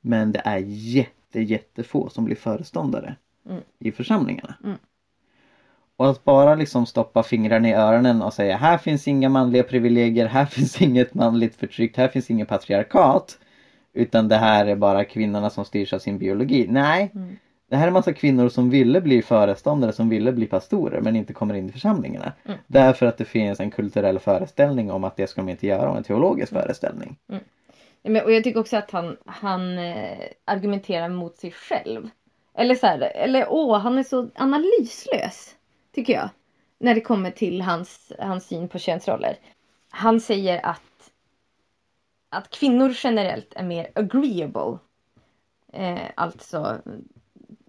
Men 0.00 0.32
det 0.32 0.42
är 0.44 0.58
jätte, 0.66 1.40
jättefå 1.40 2.08
som 2.08 2.24
blir 2.24 2.36
föreståndare 2.36 3.16
Mm. 3.48 3.62
i 3.78 3.92
församlingarna. 3.92 4.54
Och 5.96 6.10
att 6.10 6.24
bara 6.24 6.54
liksom 6.54 6.86
stoppa 6.86 7.22
fingrarna 7.22 7.68
i 7.68 7.72
öronen 7.72 8.22
och 8.22 8.32
säga 8.32 8.56
här 8.56 8.78
finns 8.78 9.08
inga 9.08 9.28
manliga 9.28 9.62
privilegier, 9.62 10.26
här 10.26 10.44
finns 10.56 10.82
inget 10.82 11.14
manligt 11.14 11.56
förtryck, 11.56 11.96
här 11.96 12.08
finns 12.08 12.30
inget 12.30 12.48
patriarkat. 12.48 13.38
Utan 13.92 14.28
det 14.28 14.36
här 14.36 14.66
är 14.66 14.76
bara 14.76 15.04
kvinnorna 15.04 15.50
som 15.50 15.64
styrs 15.64 15.92
av 15.92 15.98
sin 15.98 16.18
biologi. 16.18 16.66
Nej, 16.68 17.10
Mm. 17.14 17.36
Det 17.68 17.76
här 17.76 17.82
är 17.82 17.86
en 17.88 17.92
massa 17.92 18.12
kvinnor 18.12 18.48
som 18.48 18.70
ville 18.70 19.00
bli 19.00 19.22
föreståndare, 19.22 19.92
som 19.92 20.08
ville 20.08 20.32
bli 20.32 20.46
pastorer 20.46 21.00
men 21.00 21.16
inte 21.16 21.32
kommer 21.32 21.54
in 21.54 21.68
i 21.68 21.72
församlingarna. 21.72 22.32
Mm. 22.44 22.58
Därför 22.66 23.06
att 23.06 23.18
det 23.18 23.24
finns 23.24 23.60
en 23.60 23.70
kulturell 23.70 24.18
föreställning 24.18 24.90
om 24.90 25.04
att 25.04 25.16
det 25.16 25.26
ska 25.26 25.40
de 25.40 25.48
inte 25.48 25.66
göra, 25.66 25.90
och 25.90 25.96
en 25.96 26.02
teologisk 26.04 26.52
Mm. 26.52 26.62
föreställning. 26.62 27.16
Nej, 27.26 27.40
Men, 28.02 28.24
och 28.24 28.32
jag 28.32 28.44
tycker 28.44 28.60
också 28.60 28.76
att 28.76 28.90
han, 28.90 29.16
han 29.26 29.78
eh, 29.78 30.18
argumenterar 30.44 31.08
mot 31.08 31.36
sig 31.36 31.50
själv. 31.50 32.08
Eller 32.54 32.74
så 32.74 32.86
här, 32.86 33.00
eller 33.00 33.46
åh, 33.48 33.78
han 33.78 33.98
är 33.98 34.02
så 34.02 34.28
analyslös. 34.34 35.56
Tycker 35.94 36.12
jag. 36.12 36.28
När 36.78 36.94
det 36.94 37.00
kommer 37.00 37.30
till 37.30 37.62
hans, 37.62 38.12
hans 38.18 38.46
syn 38.46 38.68
på 38.68 38.78
könsroller. 38.78 39.36
Han 39.90 40.20
säger 40.20 40.66
att, 40.66 41.10
att 42.28 42.50
kvinnor 42.50 42.92
generellt 43.04 43.52
är 43.56 43.64
mer 43.64 43.90
agreeable. 43.94 44.78
Eh, 45.72 46.10
alltså, 46.14 46.76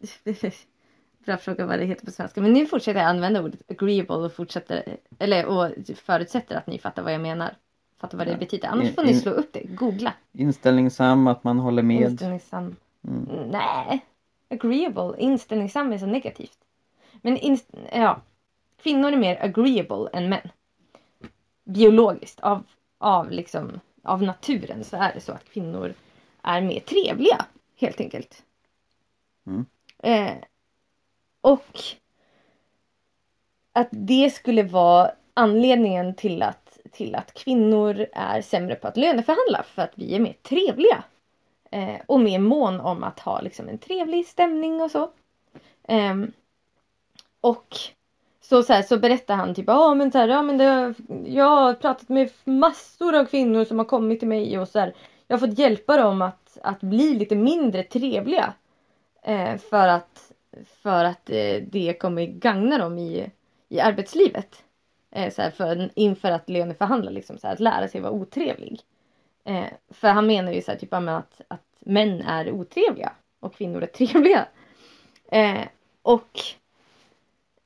att 1.34 1.42
fråga 1.42 1.66
vad 1.66 1.80
det 1.80 1.86
heter 1.86 2.06
på 2.06 2.12
svenska. 2.12 2.42
Men 2.42 2.54
nu 2.54 2.66
fortsätter 2.66 3.00
jag 3.00 3.10
använda 3.10 3.44
ordet 3.44 3.62
agreeable 3.72 4.16
och 4.16 4.34
fortsätter, 4.34 4.98
eller 5.20 5.46
och 5.46 5.72
förutsätter 5.96 6.56
att 6.56 6.68
ni 6.68 6.80
fattar 6.80 7.04
vad 7.04 7.14
jag 7.14 7.22
menar. 7.22 7.56
Fattar 7.98 8.18
vad 8.18 8.28
det 8.28 8.32
Ja. 8.32 8.38
betyder. 8.38 8.68
Annars 8.68 8.96
får 8.96 9.04
ni 9.04 9.14
slå 9.14 9.32
upp 9.32 9.54
det. 9.54 9.64
Googla. 9.64 10.14
Inställningssam, 10.32 11.28
att 11.28 11.44
man 11.44 11.60
håller 11.60 11.84
med. 11.84 12.02
Inställningssam. 12.12 12.76
Mm. 13.08 13.50
Nej. 13.52 14.06
Agreeable. 14.50 15.14
Inställningssam 15.18 15.94
är 15.94 15.98
så 15.98 16.06
negativt. 16.06 16.58
Men 17.22 17.38
inst- 17.38 17.78
ja. 17.94 18.22
Kvinnor 18.82 19.12
är 19.12 19.18
mer 19.18 19.44
agreeable 19.44 20.10
än 20.14 20.30
män. 20.30 20.50
Biologiskt. 21.64 22.40
Av, 22.40 22.64
av 22.98 23.32
liksom 23.32 23.80
av 24.04 24.24
naturen 24.24 24.84
så 24.84 24.98
är 24.98 25.14
det 25.14 25.20
så 25.22 25.32
att 25.32 25.50
kvinnor 25.50 25.94
är 26.44 26.62
mer 26.62 26.80
trevliga. 26.80 27.46
Helt 27.76 28.00
enkelt. 28.02 28.44
Mm. 29.48 29.66
Eh, 30.04 30.36
och 31.42 31.80
att 33.74 33.88
det 33.92 34.34
skulle 34.34 34.64
vara 34.64 35.12
anledningen 35.34 36.16
till 36.16 36.44
att, 36.44 36.78
till 36.92 37.16
att 37.16 37.34
kvinnor 37.34 38.06
är 38.14 38.42
sämre 38.42 38.76
på 38.76 38.88
att 38.88 38.98
löneförhandla 38.98 39.64
för 39.64 39.82
att 39.82 39.94
vi 39.96 40.16
är 40.16 40.20
mer 40.20 40.36
trevliga. 40.44 41.04
Eh, 41.72 41.96
och 42.06 42.20
mer 42.20 42.40
mån 42.40 42.80
om 42.80 43.04
att 43.04 43.20
ha 43.20 43.42
liksom, 43.42 43.70
en 43.70 43.78
trevlig 43.78 44.28
stämning 44.28 44.82
och 44.82 44.92
så. 44.92 45.10
Eh, 45.88 46.16
och 47.42 47.78
så, 48.42 48.64
så, 48.64 48.74
här, 48.74 48.82
så 48.82 48.98
berättar 48.98 49.36
han 49.36 49.56
typ 49.56 49.70
ah, 49.70 49.94
men, 49.94 50.12
så 50.12 50.18
här, 50.18 50.28
ja, 50.28 50.42
men 50.42 50.58
det, 50.58 50.94
jag 51.26 51.46
har 51.46 51.74
pratat 51.74 52.10
med 52.10 52.32
massor 52.44 53.15
av 53.15 53.26
kvinnor 53.26 53.65
som 53.65 53.78
har 53.80 53.86
kommit 53.86 54.19
till 54.19 54.28
mig 54.28 54.60
och 54.60 54.67
så 54.67 54.80
här, 54.80 54.96
jag 55.28 55.38
har 55.38 55.48
fått 55.48 55.60
hjälpa 55.60 55.98
dem 55.98 56.21
att, 56.21 56.58
att 56.63 56.82
bli 56.82 57.13
lite 57.13 57.36
mindre 57.36 57.84
trevliga. 57.84 58.54
Eh, 59.28 59.58
för 59.58 59.88
att, 59.88 60.32
för 60.65 61.06
att 61.06 61.30
eh, 61.30 61.56
det 61.62 61.98
kommer 62.00 62.25
gagna 62.25 62.78
dem 62.78 62.98
i, 62.98 63.32
i 63.69 63.80
arbetslivet. 63.80 64.63
Eh, 65.12 65.34
så 65.34 65.42
här, 65.42 65.52
för, 65.52 65.90
inför 65.96 66.32
att 66.32 66.50
löneförhandla, 66.50 67.12
liksom, 67.12 67.38
så 67.38 67.48
här, 67.48 67.54
att 67.54 67.60
lära 67.60 67.88
sig 67.88 68.02
vara 68.02 68.12
otrevlig. 68.12 68.82
Eh, 69.44 69.65
för 69.90 70.08
han 70.08 70.28
menar 70.28 70.52
ju 70.52 70.62
så 70.62 70.71
här, 70.71 70.80
typ, 70.80 70.94
att, 70.94 71.42
att 71.48 71.65
män 71.80 72.21
är 72.21 72.52
otrevliga 72.52 73.12
och 73.40 73.56
kvinnor 73.56 73.84
är 73.84 73.88
trevliga. 73.88 74.48
Eh, 75.32 75.67
och, 76.02 76.40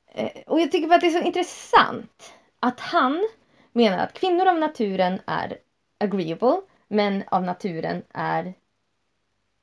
eh, 0.06 0.42
och 0.46 0.60
jag 0.60 0.72
tycker 0.72 0.88
bara 0.88 0.94
att 0.94 1.00
det 1.00 1.06
är 1.06 1.20
så 1.20 1.26
intressant 1.26 2.34
att 2.60 2.80
han 2.80 3.28
menar 3.72 3.98
att 3.98 4.12
kvinnor 4.12 4.46
av 4.46 4.58
naturen 4.58 5.20
är 5.26 5.58
agreeable, 5.98 6.60
män 6.88 7.22
av 7.26 7.42
naturen 7.42 8.02
är 8.12 8.54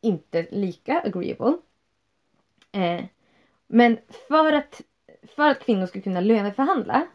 inte 0.01 0.47
lika 0.51 1.01
agreeable. 1.01 1.57
Eh, 2.71 3.05
men 3.67 3.97
för 4.27 4.53
att, 4.53 4.81
för 5.35 5.49
att 5.49 5.59
kvinnor 5.59 5.85
ska 5.85 6.01
kunna 6.01 6.19
löneförhandla 6.19 7.07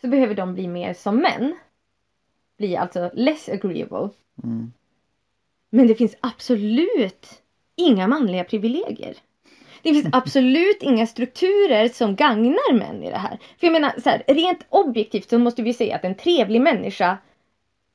så 0.00 0.08
behöver 0.08 0.34
de 0.34 0.54
bli 0.54 0.68
mer 0.68 0.94
som 0.94 1.16
män. 1.16 1.56
Bli 2.58 2.76
alltså 2.76 3.10
less 3.14 3.48
agreeable. 3.48 4.08
Mm. 4.42 4.72
Men 5.70 5.86
det 5.86 5.94
finns 5.94 6.16
absolut 6.20 7.42
inga 7.76 8.08
manliga 8.08 8.44
privilegier. 8.44 9.16
Det 9.82 9.94
finns 9.94 10.08
absolut 10.12 10.82
inga 10.82 11.06
strukturer 11.06 11.88
som 11.88 12.16
gagnar 12.16 12.72
män 12.72 13.02
i 13.02 13.10
det 13.10 13.18
här. 13.18 13.38
För 13.58 13.66
jag 13.66 13.72
menar, 13.72 13.92
så 14.02 14.10
här, 14.10 14.22
rent 14.26 14.66
objektivt 14.68 15.30
så 15.30 15.38
måste 15.38 15.62
vi 15.62 15.74
säga 15.74 15.96
att 15.96 16.04
en 16.04 16.14
trevlig 16.14 16.60
människa 16.60 17.18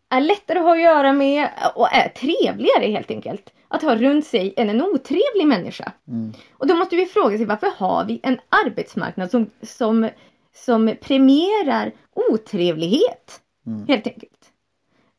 är 0.09 0.21
lättare 0.21 0.59
att 0.59 0.65
ha 0.65 0.73
att 0.73 0.81
göra 0.81 1.13
med 1.13 1.49
och 1.75 1.93
är 1.93 2.09
trevligare 2.09 2.91
helt 2.91 3.11
enkelt. 3.11 3.53
Att 3.68 3.82
ha 3.82 3.95
runt 3.95 4.26
sig 4.26 4.53
än 4.57 4.70
en 4.70 4.82
otrevlig 4.82 5.47
människa. 5.47 5.91
Mm. 6.07 6.34
Och 6.53 6.68
då 6.68 6.76
måste 6.76 6.95
vi 6.95 7.05
fråga 7.05 7.38
sig 7.38 7.45
varför 7.45 7.72
har 7.78 8.05
vi 8.05 8.20
en 8.24 8.39
arbetsmarknad 8.49 9.32
som, 9.32 9.49
som, 9.61 10.09
som 10.55 10.95
premierar 11.01 11.91
otrevlighet? 12.13 13.41
Mm. 13.68 13.88
Helt 13.88 14.07
enkelt. 14.07 14.51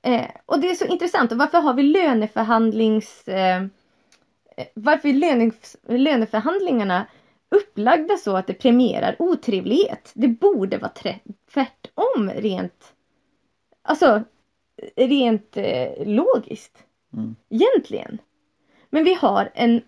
Eh, 0.07 0.31
och 0.47 0.61
det 0.61 0.71
är 0.71 0.75
så 0.75 0.85
intressant. 0.85 1.33
Och 1.33 1.39
varför 1.39 1.59
har 1.59 1.75
vi 1.75 1.83
löneförhandlings... 1.83 3.29
Eh, 3.29 3.63
eh, 4.57 4.67
varför 4.75 5.09
är 5.09 5.13
löne, 5.13 5.53
löneförhandlingarna 5.89 7.07
upplagda 7.51 8.17
så 8.17 8.37
att 8.37 8.47
det 8.47 8.55
premierar 8.55 9.17
otrevlighet? 9.19 10.13
Det 10.15 10.29
borde 10.29 10.79
vara 10.79 10.93
tvärtom 11.53 12.31
rent... 12.37 12.93
Alltså 13.83 14.23
rent 14.97 15.57
eh, 15.57 16.07
logiskt. 16.07 16.85
Mm. 17.13 17.37
Egentligen. 17.51 18.19
Men 18.91 19.05
vi 19.05 19.15
har 19.15 19.51
en, 19.55 19.83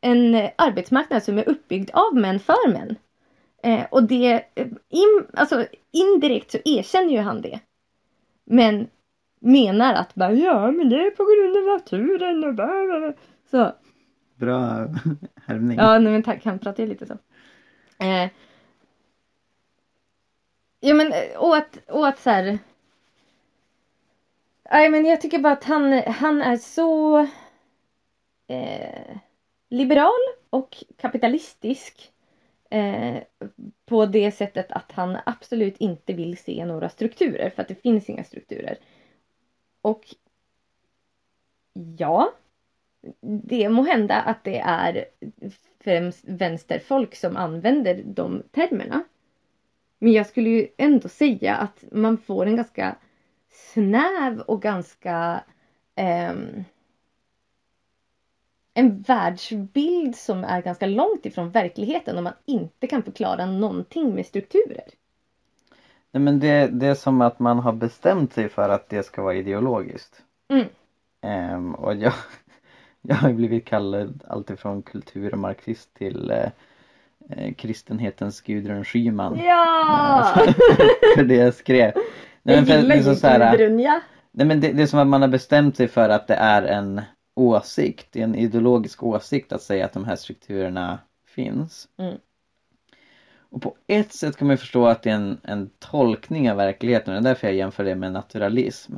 en 0.00 0.48
arbetsmarknad 0.56 1.22
som 1.22 1.38
är 1.38 1.48
uppbyggd 1.48 1.90
av 1.92 2.14
män 2.16 2.40
för 2.40 2.68
män. 2.72 2.96
Eh, 3.62 3.86
och 3.90 4.02
det, 4.02 4.32
eh, 4.54 4.66
in, 4.88 5.26
alltså 5.34 5.66
indirekt 5.92 6.50
så 6.50 6.58
erkänner 6.64 7.12
ju 7.12 7.18
han 7.18 7.40
det. 7.40 7.60
Men 8.44 8.88
menar 9.40 9.94
att 9.94 10.14
bara, 10.14 10.32
ja 10.32 10.70
men 10.70 10.88
det 10.88 10.96
är 10.96 11.10
på 11.10 11.24
grund 11.24 11.56
av 11.56 11.74
naturen 11.74 12.44
och 12.44 12.54
bla, 12.54 12.66
bla, 12.66 13.00
bla. 13.00 13.12
Så, 13.50 13.72
Bra 14.36 14.88
härmning. 15.46 15.78
ja 15.78 15.98
nej, 15.98 16.12
men 16.12 16.22
tack, 16.22 16.44
han 16.44 16.58
pratar 16.58 16.82
ju 16.82 16.88
lite 16.88 17.06
så. 17.06 17.18
Eh, 18.04 18.28
ja 20.80 20.94
men 20.94 21.12
eh, 21.12 21.36
och 21.38 21.56
att, 21.56 21.78
och 21.88 22.08
att 22.08 22.18
så 22.18 22.30
här. 22.30 22.58
Nej 24.72 24.88
men 24.90 25.04
jag 25.06 25.20
tycker 25.20 25.38
bara 25.38 25.52
att 25.52 25.64
han, 25.64 25.92
han 25.92 26.42
är 26.42 26.56
så 26.56 27.26
eh, 28.46 29.16
liberal 29.70 30.20
och 30.50 30.84
kapitalistisk. 30.96 32.10
Eh, 32.70 33.22
på 33.86 34.06
det 34.06 34.30
sättet 34.30 34.72
att 34.72 34.92
han 34.92 35.18
absolut 35.26 35.76
inte 35.76 36.12
vill 36.12 36.38
se 36.38 36.64
några 36.64 36.88
strukturer 36.88 37.50
för 37.50 37.62
att 37.62 37.68
det 37.68 37.82
finns 37.82 38.08
inga 38.08 38.24
strukturer. 38.24 38.78
Och 39.82 40.14
ja, 41.98 42.32
det 43.20 43.68
må 43.68 43.82
hända 43.82 44.20
att 44.20 44.44
det 44.44 44.58
är 44.58 45.04
främst 45.80 46.24
vänsterfolk 46.24 47.14
som 47.14 47.36
använder 47.36 48.02
de 48.04 48.42
termerna. 48.50 49.04
Men 49.98 50.12
jag 50.12 50.26
skulle 50.26 50.50
ju 50.50 50.68
ändå 50.76 51.08
säga 51.08 51.54
att 51.54 51.84
man 51.92 52.18
får 52.18 52.46
en 52.46 52.56
ganska 52.56 52.96
snäv 53.50 54.40
och 54.40 54.62
ganska 54.62 55.44
eh, 55.94 56.34
en 58.74 59.02
världsbild 59.02 60.16
som 60.16 60.44
är 60.44 60.62
ganska 60.62 60.86
långt 60.86 61.26
ifrån 61.26 61.50
verkligheten 61.50 62.18
om 62.18 62.24
man 62.24 62.32
inte 62.44 62.86
kan 62.86 63.02
förklara 63.02 63.46
någonting 63.46 64.14
med 64.14 64.26
strukturer. 64.26 64.84
Nej 66.12 66.20
men 66.22 66.40
det, 66.40 66.66
det 66.66 66.86
är 66.86 66.94
som 66.94 67.20
att 67.20 67.38
man 67.38 67.58
har 67.58 67.72
bestämt 67.72 68.32
sig 68.32 68.48
för 68.48 68.68
att 68.68 68.88
det 68.88 69.02
ska 69.02 69.22
vara 69.22 69.34
ideologiskt. 69.34 70.22
Mm. 70.52 70.66
Ehm, 71.22 71.74
och 71.74 71.94
jag, 71.94 72.12
jag 73.02 73.16
har 73.16 73.32
blivit 73.32 73.64
kallad 73.64 74.24
alltifrån 74.28 74.82
kulturmarxist 74.82 75.94
till 75.94 76.30
eh, 76.30 76.48
eh, 77.30 77.54
kristenhetens 77.54 78.40
Gudrun 78.40 78.84
Schyman. 78.84 79.38
Ja! 79.44 80.32
för 81.16 81.24
det 81.24 81.34
jag 81.34 81.54
skrev. 81.54 81.92
Nej, 82.42 82.56
jag 82.56 82.56
men 82.56 82.66
för, 82.66 82.96
gillar 82.96 83.14
så 83.14 83.26
här, 83.26 83.56
Gudrun, 83.56 83.80
ja. 83.80 84.00
nej 84.30 84.46
men 84.46 84.60
det, 84.60 84.72
det 84.72 84.82
är 84.82 84.86
som 84.86 84.98
att 84.98 85.06
man 85.06 85.22
har 85.22 85.28
bestämt 85.28 85.76
sig 85.76 85.88
för 85.88 86.08
att 86.08 86.26
det 86.26 86.34
är 86.34 86.62
en 86.62 87.00
åsikt, 87.34 88.06
det 88.10 88.20
är 88.20 88.24
en 88.24 88.34
ideologisk 88.34 89.02
åsikt 89.02 89.52
att 89.52 89.62
säga 89.62 89.84
att 89.84 89.92
de 89.92 90.04
här 90.04 90.16
strukturerna 90.16 90.98
finns. 91.26 91.88
Mm. 91.96 92.18
Och 93.36 93.62
på 93.62 93.76
ett 93.86 94.12
sätt 94.12 94.36
kan 94.36 94.46
man 94.46 94.54
ju 94.54 94.58
förstå 94.58 94.86
att 94.86 95.02
det 95.02 95.10
är 95.10 95.14
en, 95.14 95.38
en 95.42 95.70
tolkning 95.78 96.50
av 96.50 96.56
verkligheten 96.56 97.14
och 97.14 97.22
det 97.22 97.28
är 97.28 97.30
därför 97.30 97.46
jag 97.46 97.56
jämför 97.56 97.84
det 97.84 97.94
med 97.94 98.12
naturalism. 98.12 98.96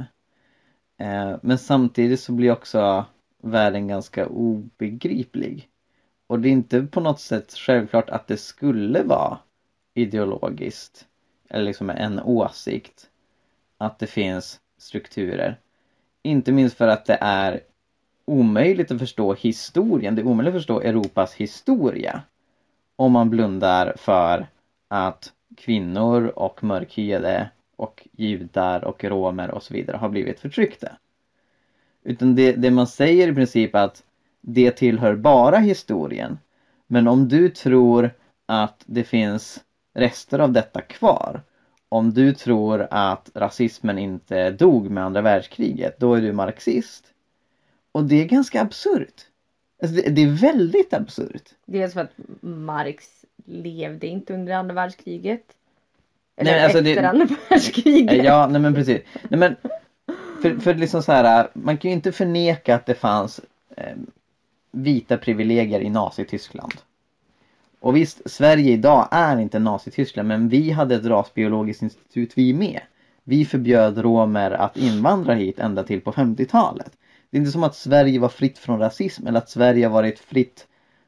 Eh, 0.99 1.37
men 1.43 1.59
samtidigt 1.59 2.21
så 2.21 2.33
blir 2.33 2.53
också 2.53 3.05
världen 3.43 3.89
ganska 3.89 4.27
obegriplig. 4.27 5.69
Och 6.27 6.41
det 6.41 6.49
är 6.49 6.53
inte 6.53 6.83
på 6.83 7.01
något 7.01 7.21
sätt 7.21 7.55
självklart 7.55 8.11
att 8.11 8.27
det 8.27 8.37
skulle 8.37 9.03
vara 9.03 9.39
ideologiskt 9.95 11.07
eller 11.49 11.65
liksom 11.65 11.91
en 11.91 12.21
åsikt 12.21 13.11
att 13.79 13.99
det 13.99 14.07
finns 14.07 14.61
strukturer. 14.79 15.61
Inte 16.23 16.53
minst 16.53 16.77
för 16.77 16.89
att 16.89 17.07
det 17.07 17.19
är 17.21 17.61
omöjligt 18.27 18.91
att 18.91 18.99
förstå 18.99 19.35
historien, 19.35 20.15
det 20.15 20.23
är 20.23 20.27
omöjligt 20.27 20.55
att 20.55 20.61
förstå 20.61 20.81
Europas 20.81 21.35
historia 21.35 22.23
om 22.97 23.13
man 23.13 23.31
blundar 23.31 23.95
för 23.97 24.47
att 24.89 25.33
kvinnor 25.57 26.27
och 26.27 26.65
mörkhyade 26.65 27.51
och 27.77 28.09
judar 28.13 28.85
och 28.85 29.05
romer 29.05 29.51
och 29.51 29.63
så 29.63 29.75
vidare 29.75 29.97
har 29.97 30.09
blivit 30.09 30.41
förtryckta. 30.41 30.89
Utan 32.03 32.35
det, 32.35 32.53
det 32.53 32.71
man 32.71 32.87
säger 32.87 33.29
i 33.29 33.35
princip 33.35 33.75
är 33.75 33.79
att 33.79 34.03
det 34.41 34.71
tillhör 34.71 35.15
bara 35.15 35.59
historien. 35.59 36.39
Men 36.87 37.09
om 37.09 37.29
du 37.29 37.49
tror 37.49 38.11
att 38.47 38.83
det 38.87 39.05
finns 39.05 39.65
rester 39.95 40.39
av 40.39 40.53
detta 40.53 40.81
kvar. 40.81 41.41
Om 41.89 42.15
du 42.15 42.33
tror 42.33 42.87
att 42.91 43.31
rasismen 43.35 43.99
inte 43.99 44.51
dog 44.51 44.91
med 44.91 45.05
andra 45.05 45.21
världskriget, 45.21 46.01
då 46.01 46.15
är 46.15 46.21
du 46.21 46.33
marxist. 46.33 47.05
Och 47.97 48.05
det 48.05 48.17
är 48.23 48.25
ganska 48.25 48.61
absurt. 48.63 49.23
Alltså 49.83 49.97
det, 49.97 50.11
det 50.11 50.23
är 50.23 50.27
väldigt 50.31 50.93
absurt. 50.95 51.43
Dels 51.67 51.95
för 51.95 52.01
att 52.01 52.13
Marx 52.41 53.05
levde 53.47 54.07
inte 54.07 54.35
under 54.35 54.53
andra 54.53 54.75
världskriget. 54.75 55.43
Eller 56.37 56.53
Nej, 56.53 56.65
alltså 56.65 56.81
det- 56.81 56.91
efter 56.91 57.03
andra 57.03 57.27
världskriget. 57.51 58.13
Eh, 58.19 58.25
Ja, 58.25 58.47
nej 58.51 58.61
men 58.61 58.75
precis. 58.75 59.01
Nej 59.31 59.41
men, 59.41 59.57
för, 60.43 60.59
för 60.59 60.75
liksom 60.75 61.03
så 61.03 61.13
här, 61.13 61.49
man 61.53 61.77
kan 61.79 61.91
ju 61.91 61.95
inte 61.95 62.13
förneka 62.13 62.75
att 62.75 62.87
det 62.87 62.95
fanns 62.95 63.41
eh, 63.77 63.97
vita 64.71 65.17
privilegier 65.17 65.81
i 65.81 65.91
Nazityskland. 65.91 66.75
Och 67.81 67.97
visst, 67.97 68.31
Sverige 68.31 68.73
idag 68.73 69.09
är 69.11 69.39
inte 69.39 69.59
Nazityskland, 69.59 70.29
men 70.29 70.49
vi 70.49 70.71
hade 70.71 70.95
ett 70.95 71.05
rasbiologiskt 71.05 71.83
institut 71.83 72.33
vi 72.35 72.53
med. 72.55 72.81
Vi 73.25 73.45
förbjöd 73.45 73.99
romer 73.99 74.51
att 74.51 74.77
invandra 74.77 75.35
hit 75.35 75.59
ända 75.59 75.83
till 75.85 76.01
på 76.01 76.13
50-talet. 76.13 76.93
Det 77.31 77.37
är 77.37 77.39
inte 77.39 77.53
som 77.53 77.65
att 77.65 77.75
Sverige 77.75 78.21
var 78.21 78.29
fritt 78.29 78.59
från 78.59 78.79
rasism 78.79 79.27
eller 79.27 79.39
att 79.39 79.51
Sverige 79.51 79.87
har 79.87 79.93
varit 79.93 80.19
fritt 80.19 80.67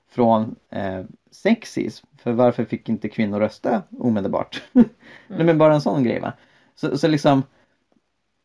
från 0.08 0.56
eh, 0.70 1.04
sexism. 1.30 2.06
För 2.16 2.32
varför 2.32 2.64
fick 2.64 2.88
inte 2.88 3.08
kvinnor 3.08 3.40
rösta 3.40 3.82
omedelbart? 3.98 4.62
Nej 4.72 5.44
men 5.44 5.58
bara 5.58 5.74
en 5.74 5.80
sån 5.80 6.04
grej 6.04 6.20
va. 6.20 6.32
Så, 6.74 6.98
så 6.98 7.08
liksom 7.08 7.42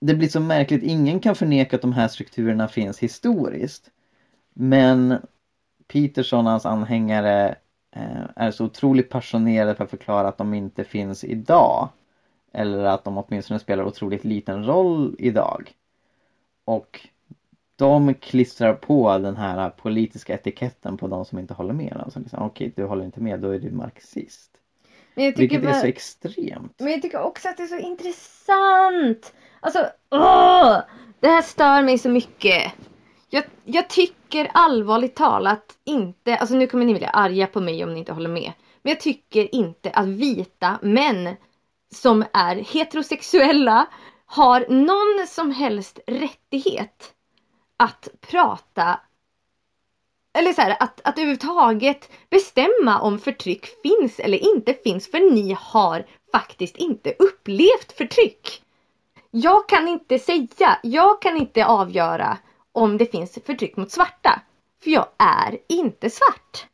Det 0.02 0.16
blir 0.16 0.28
så 0.28 0.40
märkligt, 0.40 0.84
ingen 0.84 1.20
kan 1.20 1.36
förneka 1.36 1.76
att 1.76 1.82
de 1.82 1.94
här 1.94 2.08
strukturerna 2.08 2.68
finns 2.68 3.00
historiskt. 3.00 3.92
Men 4.54 5.18
Peterson 5.88 6.46
och 6.46 6.52
hans 6.52 6.66
anhängare 6.66 7.56
eh, 7.96 8.26
är 8.36 8.52
så 8.52 8.66
otroligt 8.66 9.10
passionerade 9.10 9.76
för 9.76 9.84
att 9.84 9.90
förklara 9.90 10.28
att 10.28 10.38
de 10.38 10.54
inte 10.54 10.84
finns 10.84 11.24
idag. 11.24 11.90
Eller 12.54 12.84
att 12.84 13.04
de 13.04 13.18
åtminstone 13.18 13.60
spelar 13.60 13.84
otroligt 13.84 14.24
liten 14.24 14.66
roll 14.66 15.16
idag. 15.20 15.72
Och 16.66 17.08
de 17.76 18.14
klistrar 18.14 18.74
på 18.74 19.18
den 19.18 19.38
här 19.38 19.70
politiska 19.70 20.34
etiketten 20.34 20.98
på 20.98 21.08
de 21.08 21.26
som 21.26 21.40
inte 21.40 21.54
håller 21.54 21.74
med. 21.74 21.98
Alltså 22.04 22.20
liksom, 22.20 22.44
Okej, 22.44 22.74
du 22.76 22.84
håller 22.84 23.06
inte 23.06 23.22
med, 23.22 23.40
då 23.40 23.50
är 23.50 23.60
du 23.60 23.72
marxist. 23.72 24.52
Men 25.16 25.26
jag 25.26 25.36
tycker 25.36 25.60
Vilket 25.60 25.76
är 25.76 25.80
så 25.80 25.88
extremt. 25.88 26.76
Men 26.78 26.92
jag 26.92 27.02
tycker 27.02 27.22
också 27.22 27.50
att 27.50 27.58
det 27.58 27.64
är 27.64 27.68
så 27.68 27.78
intressant. 27.78 29.34
Alltså, 29.60 29.86
åh! 30.12 30.80
Det 31.20 31.28
här 31.28 31.42
stör 31.42 31.82
mig 31.82 31.98
så 31.98 32.10
mycket. 32.10 32.74
Jag, 33.30 33.44
jag 33.66 33.90
tycker 33.90 34.52
allvarligt 34.54 35.16
talat 35.16 35.78
inte, 35.84 36.38
alltså 36.38 36.56
nu 36.56 36.68
kommer 36.68 36.86
ni 36.86 36.94
bli 36.94 37.10
arga 37.14 37.48
på 37.48 37.62
mig 37.62 37.84
om 37.84 37.94
ni 37.94 38.00
inte 38.00 38.14
håller 38.14 38.30
med. 38.30 38.52
Men 38.82 38.90
jag 38.92 39.00
tycker 39.00 39.56
inte 39.56 39.90
att 39.90 40.08
vita 40.08 40.80
män 40.82 41.36
som 41.94 42.26
är 42.34 42.56
heterosexuella 42.56 43.86
har 44.26 44.66
någon 44.70 45.28
som 45.28 45.52
helst 45.52 46.00
rättighet 46.08 47.14
att 47.78 48.08
prata 48.22 49.00
eller 50.34 50.54
så 50.54 50.62
här, 50.62 50.78
att, 50.80 51.02
att 51.04 51.18
överhuvudtaget 51.18 52.10
bestämma 52.30 53.00
om 53.02 53.20
förtryck 53.20 53.66
finns 53.84 54.20
eller 54.20 54.38
inte 54.56 54.74
finns 54.74 55.12
för 55.12 55.34
ni 55.34 55.58
har 55.60 56.06
faktiskt 56.32 56.78
inte 56.78 57.14
upplevt 57.20 57.92
förtryck. 57.98 58.64
Jag 59.32 59.70
kan 59.70 59.88
inte 59.88 60.20
säga, 60.20 60.80
jag 60.84 61.22
kan 61.22 61.38
inte 61.38 61.66
avgöra 61.66 62.38
om 62.72 62.98
det 62.98 63.06
finns 63.06 63.40
förtryck 63.46 63.78
mot 63.78 63.92
svarta. 63.92 64.42
För 64.84 64.92
jag 64.92 65.08
är 65.18 65.60
inte 65.70 66.10
svart. 66.10 66.68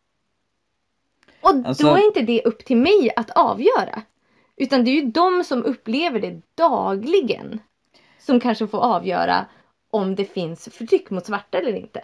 Och 1.42 1.50
Alltså- 1.66 1.84
då 1.84 1.96
är 1.96 2.06
inte 2.06 2.22
det 2.22 2.44
upp 2.44 2.66
till 2.66 2.78
mig 2.78 3.12
att 3.16 3.30
avgöra. 3.30 4.02
Utan 4.56 4.84
det 4.84 4.92
är 4.92 4.96
ju 4.96 5.12
de 5.12 5.44
som 5.44 5.64
upplever 5.64 6.20
det 6.20 6.42
dagligen. 6.56 7.60
som 8.20 8.40
kanske 8.40 8.68
får 8.68 8.78
avgöra 8.80 9.46
om 9.92 10.16
det 10.16 10.26
finns 10.26 10.70
förtryck 10.72 11.10
mot 11.10 11.26
svarta 11.26 11.58
eller 11.58 11.76
inte. 11.76 12.02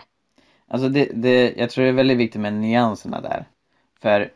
Alltså 0.68 0.90
det, 0.90 1.10
det, 1.14 1.54
jag 1.58 1.70
tror 1.70 1.84
det 1.84 1.90
är 1.90 1.94
väldigt 1.94 2.18
viktigt 2.18 2.42
med 2.42 2.54
nyanserna 2.54 3.22
där. 3.22 3.46
För 4.02 4.32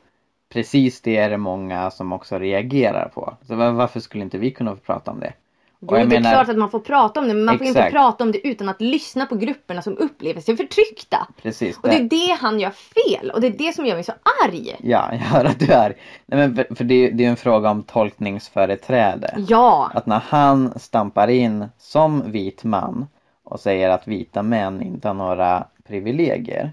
precis 0.50 1.02
det 1.02 1.18
är 1.18 1.30
det 1.30 1.38
många 1.38 1.91
som 1.91 2.14
också 2.14 2.39
reagerar 2.39 3.12
på. 3.14 3.38
Så 3.47 3.56
varför 3.56 4.00
skulle 4.00 4.24
inte 4.24 4.38
vi 4.38 4.52
kunna 4.52 4.76
få 4.76 4.82
prata 4.82 5.12
om 5.12 5.20
det? 5.20 5.34
Jo, 5.82 5.88
det 5.88 6.02
är 6.02 6.06
menar... 6.06 6.32
klart 6.32 6.50
att 6.50 6.58
man 6.58 6.70
får 6.70 6.80
prata 6.80 7.20
om 7.20 7.28
det 7.28 7.34
men 7.34 7.45
man 7.45 7.56
Exakt. 7.56 7.74
får 7.74 7.82
inte 7.82 7.91
prata 7.91 8.24
om 8.24 8.32
det 8.32 8.47
utan 8.47 8.70
att 8.70 8.82
lyssna 8.82 9.26
på 9.26 9.36
grupperna 9.36 9.82
som 9.82 9.97
upplever 9.97 10.41
sig 10.41 10.58
förtryckta. 10.58 11.28
Precis. 11.41 11.78
Och 11.78 11.89
det 11.89 11.95
är 11.95 12.04
det 12.04 12.38
han 12.39 12.60
gör 12.60 12.70
fel 12.72 13.32
och 13.32 13.41
det 13.41 13.47
är 13.47 13.58
det 13.58 13.76
som 13.76 13.86
gör 13.86 13.95
mig 13.95 14.04
så 14.04 14.14
arg. 14.45 14.76
Ja, 14.84 15.10
jag 15.12 15.20
hör 15.20 15.45
att 15.45 15.60
du 15.60 15.66
är 15.66 15.86
arg. 15.86 15.93
Nej, 16.26 16.39
men 16.39 16.56
för, 16.56 16.76
för 16.76 16.84
det, 16.84 17.10
det 17.10 17.26
är 17.26 17.30
en 17.30 17.38
fråga 17.38 17.70
om 17.70 17.84
tolkningsföreträde. 17.84 19.45
Ja. 19.47 19.91
Att 19.93 20.06
när 20.06 20.20
han 20.20 20.80
stampar 20.80 21.28
in 21.28 21.66
som 21.78 22.32
vit 22.32 22.64
man 22.64 23.08
och 23.50 23.60
säger 23.60 23.89
att 23.89 24.08
vita 24.08 24.43
män 24.43 24.82
inte 24.82 25.08
har 25.08 25.16
några 25.16 25.68
privilegier. 25.84 26.72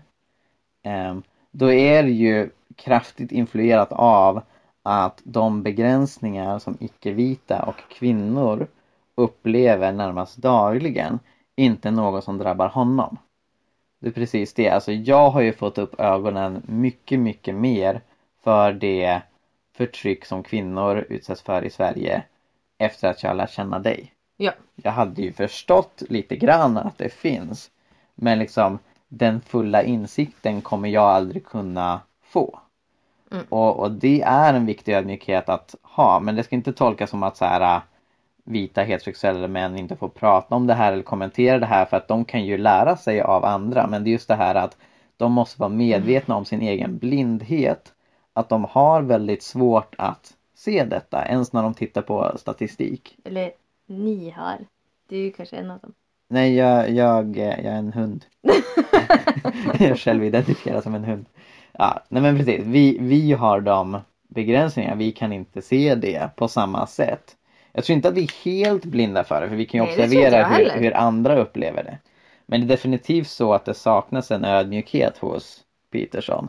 Eh, 0.82 1.16
då 1.50 1.72
är 1.72 2.02
det 2.02 2.10
ju 2.10 2.50
kraftigt 2.76 3.32
influerat 3.32 3.92
av 3.92 4.42
att 4.82 5.20
de 5.24 5.62
begränsningar 5.62 6.58
som 6.58 6.76
icke-vita 6.80 7.62
och 7.62 7.76
kvinnor 7.88 8.66
upplever 9.14 9.92
närmast 9.92 10.36
dagligen 10.36 11.18
inte 11.56 11.88
är 11.88 11.92
något 11.92 12.24
som 12.24 12.38
drabbar 12.38 12.68
honom. 12.68 13.16
Det 14.00 14.08
är 14.08 14.12
precis 14.12 14.54
det, 14.54 14.70
alltså 14.70 14.92
jag 14.92 15.30
har 15.30 15.40
ju 15.40 15.52
fått 15.52 15.78
upp 15.78 16.00
ögonen 16.00 16.62
mycket, 16.66 17.18
mycket 17.18 17.54
mer 17.54 18.00
för 18.44 18.72
det 18.72 19.22
förtryck 19.76 20.24
som 20.24 20.42
kvinnor 20.42 21.06
utsätts 21.08 21.42
för 21.42 21.64
i 21.64 21.70
Sverige 21.70 22.22
efter 22.78 23.08
att 23.08 23.22
jag 23.22 23.36
lärt 23.36 23.50
känna 23.50 23.78
dig. 23.78 24.12
Ja. 24.36 24.52
Jag 24.76 24.92
hade 24.92 25.22
ju 25.22 25.32
förstått 25.32 26.02
lite 26.08 26.36
grann 26.36 26.76
att 26.76 26.98
det 26.98 27.08
finns. 27.08 27.70
Men 28.14 28.38
liksom 28.38 28.78
den 29.08 29.40
fulla 29.40 29.82
insikten 29.82 30.60
kommer 30.60 30.88
jag 30.88 31.04
aldrig 31.04 31.46
kunna 31.46 32.00
få. 32.22 32.60
Mm. 33.32 33.44
Och, 33.48 33.80
och 33.80 33.90
det 33.90 34.22
är 34.22 34.54
en 34.54 34.66
viktig 34.66 34.92
ödmjukhet 34.92 35.48
att 35.48 35.74
ha 35.82 36.20
men 36.20 36.36
det 36.36 36.42
ska 36.42 36.56
inte 36.56 36.72
tolkas 36.72 37.10
som 37.10 37.22
att 37.22 37.36
så 37.36 37.44
här 37.44 37.80
vita 38.44 38.82
heterosexuella 38.82 39.48
män 39.48 39.78
inte 39.78 39.96
får 39.96 40.08
prata 40.08 40.54
om 40.54 40.66
det 40.66 40.74
här 40.74 40.92
eller 40.92 41.02
kommentera 41.02 41.58
det 41.58 41.66
här 41.66 41.84
för 41.84 41.96
att 41.96 42.08
de 42.08 42.24
kan 42.24 42.44
ju 42.44 42.58
lära 42.58 42.96
sig 42.96 43.20
av 43.20 43.44
andra 43.44 43.86
men 43.86 44.04
det 44.04 44.10
är 44.10 44.12
just 44.12 44.28
det 44.28 44.34
här 44.34 44.54
att 44.54 44.76
de 45.16 45.32
måste 45.32 45.60
vara 45.60 45.70
medvetna 45.70 46.36
om 46.36 46.44
sin 46.44 46.62
egen 46.62 46.98
blindhet. 46.98 47.92
Att 48.32 48.48
de 48.48 48.64
har 48.64 49.02
väldigt 49.02 49.42
svårt 49.42 49.94
att 49.98 50.34
se 50.54 50.84
detta 50.84 51.26
ens 51.26 51.52
när 51.52 51.62
de 51.62 51.74
tittar 51.74 52.02
på 52.02 52.32
statistik. 52.38 53.18
Eller 53.24 53.50
ni 53.86 54.30
har. 54.30 54.58
Du 55.08 55.16
är 55.16 55.20
ju 55.20 55.32
kanske 55.32 55.56
en 55.56 55.70
av 55.70 55.80
dem. 55.80 55.94
Nej, 56.28 56.54
jag, 56.54 56.90
jag, 56.90 57.36
jag 57.36 57.64
är 57.64 57.78
en 57.78 57.92
hund. 57.92 58.24
jag 59.78 59.98
själv 59.98 60.24
identifierar 60.24 60.80
som 60.80 60.94
en 60.94 61.04
hund. 61.04 61.26
Ja, 61.72 62.02
nej 62.08 62.22
men 62.22 62.36
precis. 62.36 62.60
Vi, 62.64 62.98
vi 63.00 63.32
har 63.32 63.60
de 63.60 64.00
begränsningar. 64.28 64.96
Vi 64.96 65.12
kan 65.12 65.32
inte 65.32 65.62
se 65.62 65.94
det 65.94 66.36
på 66.36 66.48
samma 66.48 66.86
sätt. 66.86 67.36
Jag 67.72 67.84
tror 67.84 67.96
inte 67.96 68.08
att 68.08 68.14
vi 68.14 68.22
är 68.22 68.44
helt 68.44 68.84
blinda 68.84 69.24
för 69.24 69.40
det 69.40 69.48
för 69.48 69.56
vi 69.56 69.66
kan 69.66 69.80
ju 69.80 69.86
Nej, 69.86 69.94
observera 69.94 70.46
hur, 70.48 70.70
hur 70.70 70.96
andra 70.96 71.38
upplever 71.38 71.84
det. 71.84 71.98
Men 72.46 72.60
det 72.60 72.66
är 72.66 72.68
definitivt 72.68 73.28
så 73.28 73.54
att 73.54 73.64
det 73.64 73.74
saknas 73.74 74.30
en 74.30 74.44
ödmjukhet 74.44 75.18
hos 75.18 75.60
Peterson. 75.92 76.48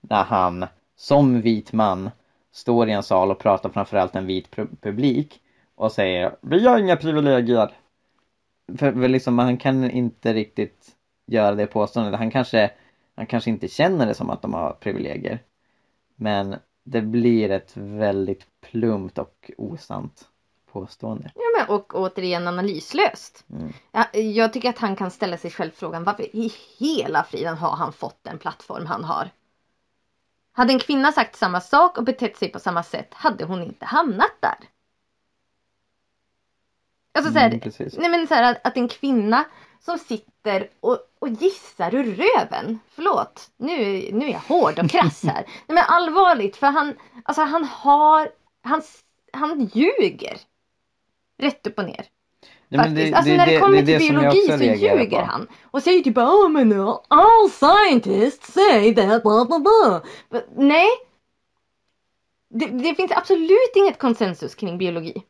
När 0.00 0.24
han 0.24 0.66
som 0.96 1.40
vit 1.40 1.72
man 1.72 2.10
står 2.52 2.88
i 2.88 2.92
en 2.92 3.02
sal 3.02 3.30
och 3.30 3.38
pratar 3.38 3.68
framförallt 3.68 4.16
en 4.16 4.26
vit 4.26 4.56
publik 4.80 5.40
och 5.78 5.92
säger 5.92 6.36
Vi 6.40 6.66
har 6.66 6.78
inga 6.78 6.96
privilegier. 6.96 7.72
För, 8.78 8.92
för 8.92 9.08
liksom 9.08 9.38
han 9.38 9.56
kan 9.56 9.90
inte 9.90 10.32
riktigt 10.32 10.96
göra 11.26 11.54
det 11.54 11.66
påståendet. 11.66 12.18
Han 12.18 12.30
kanske, 12.30 12.70
han 13.14 13.26
kanske 13.26 13.50
inte 13.50 13.68
känner 13.68 14.06
det 14.06 14.14
som 14.14 14.30
att 14.30 14.42
de 14.42 14.54
har 14.54 14.72
privilegier. 14.72 15.38
Men 16.16 16.56
det 16.84 17.02
blir 17.02 17.50
ett 17.50 17.76
väldigt 17.76 18.46
plumpt 18.60 19.18
och 19.18 19.50
osant 19.58 20.28
påstående. 20.72 21.30
Ja, 21.34 21.42
men, 21.58 21.76
och 21.76 21.94
återigen 21.94 22.48
analyslöst. 22.48 23.44
Mm. 23.50 23.72
Jag, 23.92 24.22
jag 24.22 24.52
tycker 24.52 24.70
att 24.70 24.78
han 24.78 24.96
kan 24.96 25.10
ställa 25.10 25.36
sig 25.36 25.50
själv 25.50 25.70
frågan 25.70 26.04
varför 26.04 26.36
i 26.36 26.52
hela 26.78 27.24
friden 27.24 27.56
har 27.56 27.76
han 27.76 27.92
fått 27.92 28.18
den 28.22 28.38
plattform 28.38 28.86
han 28.86 29.04
har? 29.04 29.30
Hade 30.52 30.72
en 30.72 30.78
kvinna 30.78 31.12
sagt 31.12 31.36
samma 31.36 31.60
sak 31.60 31.98
och 31.98 32.04
betett 32.04 32.36
sig 32.36 32.48
på 32.48 32.58
samma 32.58 32.82
sätt 32.82 33.14
hade 33.14 33.44
hon 33.44 33.62
inte 33.62 33.84
hamnat 33.86 34.36
där. 34.40 34.68
Alltså 37.18 37.32
såhär, 37.32 37.50
mm, 37.50 37.90
nej 37.98 38.10
men 38.10 38.26
så 38.26 38.34
här, 38.34 38.52
att, 38.52 38.66
att 38.66 38.76
en 38.76 38.88
kvinna 38.88 39.44
som 39.80 39.98
sitter 39.98 40.68
och, 40.80 40.98
och 41.18 41.28
gissar 41.28 41.94
ur 41.94 42.04
röven. 42.04 42.78
Förlåt, 42.94 43.50
nu, 43.56 43.76
nu 44.12 44.24
är 44.24 44.32
jag 44.32 44.38
hård 44.38 44.78
och 44.78 44.90
krass 44.90 45.24
här. 45.24 45.34
nej 45.44 45.74
men 45.74 45.84
allvarligt, 45.88 46.56
för 46.56 46.66
han, 46.66 46.94
alltså 47.24 47.42
han 47.42 47.64
har, 47.64 48.30
han, 48.62 48.82
han 49.32 49.70
ljuger. 49.74 50.38
Rätt 51.38 51.66
upp 51.66 51.78
och 51.78 51.84
ner. 51.84 52.06
Nej, 52.68 52.80
Faktiskt. 52.80 53.12
Det, 53.12 53.16
alltså 53.16 53.30
det, 53.30 53.36
när 53.36 53.46
det, 53.46 53.52
det 53.52 53.60
kommer 53.60 53.76
till 53.76 53.98
biologi 53.98 54.58
så 54.58 54.64
ljuger 54.64 55.20
på. 55.20 55.24
han. 55.24 55.48
Och 55.64 55.82
säger 55.82 56.02
typ 56.02 56.18
oh 56.18 56.48
men 56.48 56.72
all 57.08 57.50
scientists 57.50 58.52
say 58.52 58.94
that 58.94 59.22
blah 59.22 59.46
blah 59.46 59.58
blah. 59.58 60.00
But, 60.30 60.44
nej. 60.56 60.88
Det, 62.50 62.66
det, 62.66 62.94
finns 62.94 63.12
absolut 63.12 63.72
inget 63.76 63.98
konsensus 63.98 64.54
kring 64.54 64.78
biologi. 64.78 65.22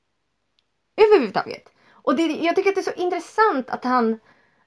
Överhuvudtaget. 0.96 1.68
Och 2.08 2.16
det, 2.16 2.22
jag 2.22 2.56
tycker 2.56 2.68
att 2.68 2.74
det 2.74 2.80
är 2.80 2.92
så 2.92 3.00
intressant 3.00 3.70
att 3.70 3.84
han 3.84 4.12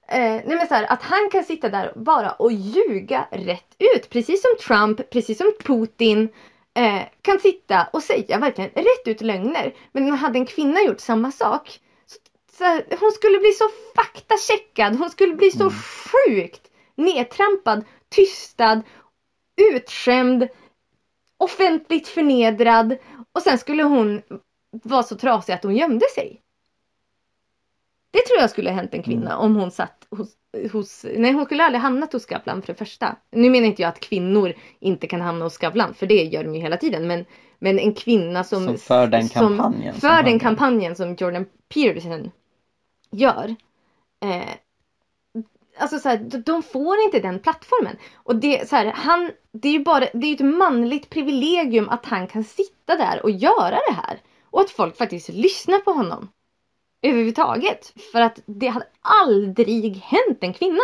eh, 0.07 0.19
nej 0.19 0.43
men 0.47 0.67
så 0.67 0.73
här, 0.73 0.91
att 0.91 1.01
han 1.01 1.29
kan 1.31 1.43
sitta 1.43 1.69
där 1.69 1.93
bara 1.95 2.31
och 2.31 2.51
ljuga 2.51 3.27
rätt 3.31 3.75
ut. 3.95 4.09
Precis 4.09 4.41
som 4.41 4.51
Trump, 4.67 5.09
precis 5.09 5.37
som 5.37 5.53
Putin 5.63 6.29
eh, 6.73 7.01
kan 7.21 7.39
sitta 7.39 7.87
och 7.93 8.03
säga 8.03 8.37
verkligen 8.37 8.69
rätt 8.69 9.07
ut 9.07 9.21
lögner. 9.21 9.75
Men 9.91 10.11
hade 10.11 10.39
en 10.39 10.45
kvinna 10.45 10.81
gjort 10.81 10.99
samma 10.99 11.31
sak 11.31 11.79
så, 12.05 12.17
så 12.57 12.63
här, 12.63 12.85
hon 12.99 13.11
skulle 13.11 13.39
bli 13.39 13.51
så 13.51 13.69
faktacheckad, 13.95 14.95
hon 14.95 15.09
skulle 15.09 15.33
bli 15.35 15.51
så 15.51 15.63
mm. 15.63 15.73
sjukt 15.73 16.71
nedtrampad, 16.95 17.85
tystad, 18.09 18.81
utskämd, 19.73 20.47
offentligt 21.37 22.07
förnedrad 22.07 22.97
och 23.33 23.41
sen 23.41 23.57
skulle 23.57 23.83
hon 23.83 24.21
vara 24.83 25.03
så 25.03 25.15
trasig 25.15 25.53
att 25.53 25.63
hon 25.63 25.75
gömde 25.75 26.05
sig. 26.15 26.40
Det 28.11 28.25
tror 28.25 28.39
jag 28.39 28.49
skulle 28.49 28.69
ha 28.69 28.75
hänt 28.75 28.93
en 28.93 29.03
kvinna 29.03 29.31
mm. 29.31 29.45
om 29.45 29.55
hon 29.55 29.71
satt 29.71 30.07
hos, 30.09 30.29
hos... 30.71 31.05
Nej, 31.15 31.31
hon 31.31 31.45
skulle 31.45 31.63
aldrig 31.63 31.81
hamnat 31.81 32.13
hos 32.13 32.23
Skavlan 32.23 32.61
för 32.61 32.73
det 32.73 32.79
första. 32.79 33.15
Nu 33.31 33.49
menar 33.49 33.67
inte 33.67 33.81
jag 33.81 33.89
att 33.89 33.99
kvinnor 33.99 34.53
inte 34.79 35.07
kan 35.07 35.21
hamna 35.21 35.45
hos 35.45 35.53
Skavlan, 35.53 35.93
för 35.93 36.05
det 36.05 36.23
gör 36.23 36.43
de 36.43 36.55
ju 36.55 36.61
hela 36.61 36.77
tiden. 36.77 37.07
Men, 37.07 37.25
men 37.59 37.79
en 37.79 37.93
kvinna 37.93 38.43
som... 38.43 38.65
Som 38.65 38.77
för 38.77 39.07
den 39.07 39.29
kampanjen. 39.29 39.93
Som, 39.93 40.01
för 40.01 40.23
den 40.23 40.39
kampanjen 40.39 40.95
som 40.95 41.15
Jordan 41.15 41.45
Peterson 41.73 42.31
gör. 43.11 43.55
Eh, 44.23 44.49
alltså 45.77 45.99
så 45.99 46.09
här, 46.09 46.17
de 46.45 46.63
får 46.63 46.99
inte 46.99 47.19
den 47.19 47.39
plattformen. 47.39 47.95
Och 48.13 48.35
det, 48.35 48.69
så 48.69 48.75
här, 48.75 48.85
han, 48.85 49.31
det 49.51 49.67
är 49.67 49.73
ju 49.73 49.83
bara, 49.83 50.05
det 50.13 50.27
är 50.27 50.33
ett 50.33 50.57
manligt 50.57 51.09
privilegium 51.09 51.89
att 51.89 52.05
han 52.05 52.27
kan 52.27 52.43
sitta 52.43 52.95
där 52.95 53.23
och 53.23 53.31
göra 53.31 53.79
det 53.89 53.93
här. 53.93 54.19
Och 54.49 54.61
att 54.61 54.69
folk 54.69 54.97
faktiskt 54.97 55.29
lyssnar 55.29 55.77
på 55.77 55.91
honom 55.91 56.29
överhuvudtaget. 57.01 57.93
För 58.11 58.21
att 58.21 58.39
det 58.45 58.67
hade 58.67 58.87
aldrig 59.01 59.95
hänt 59.95 60.37
en 60.41 60.53
kvinna 60.53 60.83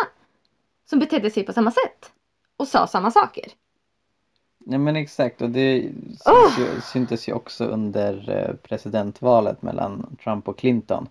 som 0.89 0.99
betedde 0.99 1.32
sig 1.32 1.43
på 1.43 1.53
samma 1.53 1.72
sätt 1.72 2.11
och 2.57 2.68
sa 2.68 2.88
samma 2.88 3.11
saker. 3.11 3.43
Nej 4.57 4.80
men 4.80 4.95
exakt 4.95 5.41
och 5.41 5.49
det 5.49 5.91
oh! 6.26 6.59
ju, 6.59 6.82
syntes 6.82 7.30
ju 7.30 7.34
också 7.34 7.65
under 7.65 8.30
eh, 8.30 8.55
presidentvalet 8.55 9.61
mellan 9.61 10.18
Trump 10.24 10.47
och 10.47 10.57
Clinton. 10.57 11.09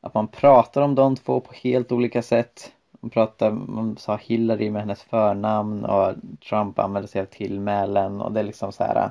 Att 0.00 0.14
man 0.14 0.28
pratar 0.28 0.82
om 0.82 0.94
de 0.94 1.16
två 1.16 1.40
på 1.40 1.52
helt 1.54 1.92
olika 1.92 2.22
sätt. 2.22 2.72
Man, 3.00 3.10
pratar, 3.10 3.50
man 3.50 3.96
sa 3.96 4.16
Hillary 4.16 4.70
med 4.70 4.82
hennes 4.82 5.02
förnamn 5.02 5.84
och 5.84 6.14
Trump 6.48 6.78
använde 6.78 7.08
sig 7.08 7.20
av 7.20 7.26
tillmälen 7.26 8.20
och 8.20 8.32
det 8.32 8.40
är 8.40 8.44
liksom 8.44 8.72
så 8.72 8.84
här. 8.84 9.10